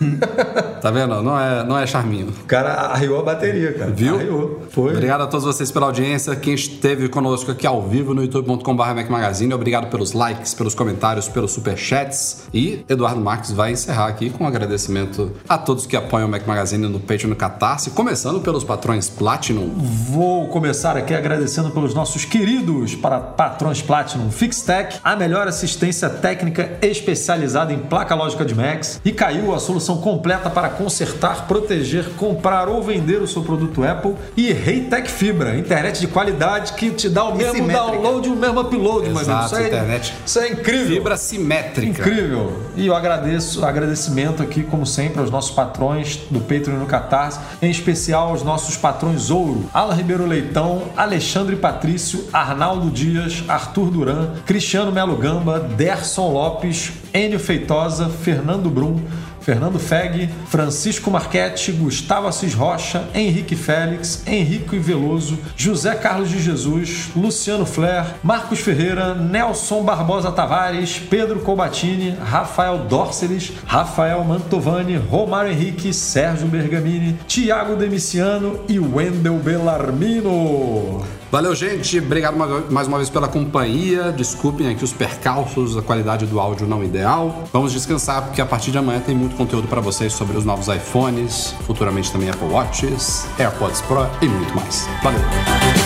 tá 0.80 0.90
vendo? 0.90 1.22
Não 1.22 1.38
é, 1.38 1.64
não 1.64 1.78
é 1.78 1.86
charminho. 1.86 2.28
O 2.28 2.46
cara 2.46 2.92
arriou 2.92 3.20
a 3.20 3.22
bateria, 3.22 3.72
cara. 3.72 3.90
Viu? 3.90 4.16
Arriou. 4.16 4.62
Foi. 4.70 4.92
Obrigado 4.92 5.22
a 5.22 5.26
todos 5.26 5.44
vocês 5.44 5.70
pela 5.70 5.86
audiência. 5.86 6.34
Quem 6.36 6.54
esteve 6.54 7.08
conosco 7.08 7.50
aqui 7.50 7.66
ao 7.66 7.82
vivo 7.82 8.14
no 8.14 8.22
youtube.com.br 8.22 8.94
Mac 8.94 9.08
Magazine. 9.08 9.52
Obrigado 9.54 9.88
pelos 9.90 10.12
likes, 10.12 10.54
pelos 10.54 10.74
comentários, 10.74 11.28
pelos 11.28 11.52
superchats. 11.52 12.44
E 12.52 12.84
Eduardo 12.88 13.20
Marques 13.20 13.52
vai 13.52 13.72
encerrar 13.72 14.06
aqui 14.06 14.30
com 14.30 14.44
um 14.44 14.46
agradecimento 14.46 15.32
a 15.48 15.58
todos 15.58 15.86
que 15.86 15.96
apoiam 15.96 16.26
o 16.26 16.30
Mac 16.30 16.46
Magazine 16.46 16.86
no 16.88 17.00
Patreon 17.00 17.28
e 17.28 17.30
no 17.30 17.36
Catarse, 17.36 17.90
começando 17.90 18.40
pelos 18.40 18.64
patrões 18.64 19.08
Platinum. 19.08 19.70
Vou 19.76 20.48
começar 20.48 20.96
aqui 20.96 21.14
agradecendo 21.14 21.70
pelos 21.70 21.94
nossos 21.94 22.24
queridos 22.24 22.94
para 22.94 23.18
patrões 23.20 23.82
Platinum 23.82 24.30
Fixtech, 24.30 24.98
a 25.02 25.14
melhor 25.16 25.46
assistência 25.48 26.08
técnica 26.08 26.78
especializada 26.82 27.72
em 27.72 27.78
placa 27.78 28.14
lógica 28.14 28.44
de 28.44 28.54
Macs. 28.54 29.00
E 29.04 29.12
caiu 29.12 29.54
a 29.54 29.58
solução 29.58 29.91
solução 29.92 29.96
completa 29.98 30.48
para 30.48 30.68
consertar, 30.70 31.46
proteger, 31.46 32.11
comprar 32.16 32.68
ou 32.68 32.83
vender 32.83 33.20
o 33.20 33.28
seu 33.28 33.42
produto 33.42 33.85
Apple 33.85 34.14
e 34.37 34.52
Reitec 34.52 35.11
Fibra, 35.11 35.57
internet 35.57 36.00
de 36.00 36.07
qualidade 36.07 36.72
que 36.74 36.90
te 36.90 37.09
dá 37.09 37.24
o 37.24 37.35
mesmo 37.35 37.55
simétrica. 37.55 37.92
download 37.92 38.28
e 38.28 38.31
o 38.31 38.37
mesmo 38.37 38.61
upload, 38.61 39.09
Exato, 39.09 39.31
mas 39.31 39.46
isso 39.46 39.57
é, 39.57 39.66
internet. 39.66 40.14
Isso 40.24 40.38
é 40.38 40.48
incrível. 40.48 40.96
Fibra 40.96 41.16
simétrica. 41.16 42.02
Incrível. 42.02 42.62
E 42.76 42.87
eu 42.87 42.94
agradeço, 42.94 43.64
agradecimento 43.64 44.42
aqui, 44.42 44.62
como 44.62 44.87
sempre, 44.87 45.20
aos 45.20 45.31
nossos 45.31 45.50
patrões 45.50 46.20
do 46.31 46.40
Patreon 46.40 46.76
e 46.76 46.78
no 46.78 46.87
Catarse, 46.87 47.38
em 47.61 47.70
especial 47.70 48.28
aos 48.28 48.42
nossos 48.42 48.76
patrões 48.76 49.31
Ouro, 49.31 49.68
Alan 49.72 49.94
Ribeiro 49.94 50.26
Leitão, 50.26 50.83
Alexandre 50.96 51.57
Patrício, 51.57 52.24
Arnaldo 52.33 52.90
Dias, 52.90 53.44
Arthur 53.48 53.90
Duran, 53.90 54.31
Cristiano 54.46 54.92
Melo 54.92 55.16
Gamba, 55.16 55.61
Derson 55.61 56.33
Lopes, 56.33 56.92
Enio 57.12 57.38
Feitosa, 57.38 58.09
Fernando 58.09 58.70
Brum, 58.70 59.00
Fernando 59.42 59.78
Feg, 59.78 60.28
Francisco 60.46 61.11
Marchetti, 61.11 61.72
Gustavo 61.72 62.28
Assis 62.28 62.55
Rocha, 62.55 63.05
Henrique 63.14 63.57
Félix, 63.57 64.22
Henrique 64.26 64.78
Veloso, 64.78 65.38
José 65.57 65.94
Carlos 65.96 66.28
de 66.28 66.38
Jesus, 66.38 67.11
Luciano 67.16 67.66
Flair, 67.66 68.14
Marcos 68.22 68.61
Ferreira, 68.61 69.14
Nelson 69.14 69.83
Barbosa 69.83 70.31
Tavares, 70.31 70.98
Pedro 70.98 71.40
Colbatini, 71.40 72.16
Rafael 72.20 72.78
Dorceles, 72.88 73.52
Rafael 73.66 74.24
Mantovani, 74.24 74.96
Romário 74.96 75.52
Henrique, 75.52 75.92
Sérgio 75.92 76.46
Bergamini, 76.46 77.18
Tiago 77.26 77.74
Demiciano 77.76 78.61
e 78.68 78.78
Wendel 78.78 79.38
Bellarmino. 79.38 81.21
Valeu, 81.32 81.54
gente. 81.54 81.98
Obrigado 81.98 82.36
mais 82.70 82.86
uma 82.86 82.98
vez 82.98 83.08
pela 83.08 83.26
companhia. 83.26 84.12
Desculpem 84.12 84.68
aqui 84.68 84.84
os 84.84 84.92
percalços, 84.92 85.78
a 85.78 85.80
qualidade 85.80 86.26
do 86.26 86.38
áudio 86.38 86.66
não 86.66 86.84
ideal. 86.84 87.44
Vamos 87.50 87.72
descansar 87.72 88.20
porque 88.24 88.42
a 88.42 88.44
partir 88.44 88.70
de 88.70 88.76
amanhã 88.76 89.00
tem 89.00 89.14
muito 89.14 89.34
conteúdo 89.34 89.66
para 89.66 89.80
vocês 89.80 90.12
sobre 90.12 90.36
os 90.36 90.44
novos 90.44 90.68
iPhones, 90.68 91.54
futuramente 91.66 92.12
também 92.12 92.28
Apple 92.28 92.48
Watches, 92.48 93.24
AirPods 93.38 93.80
Pro 93.80 94.06
e 94.20 94.28
muito 94.28 94.54
mais. 94.54 94.86
Valeu. 95.02 95.81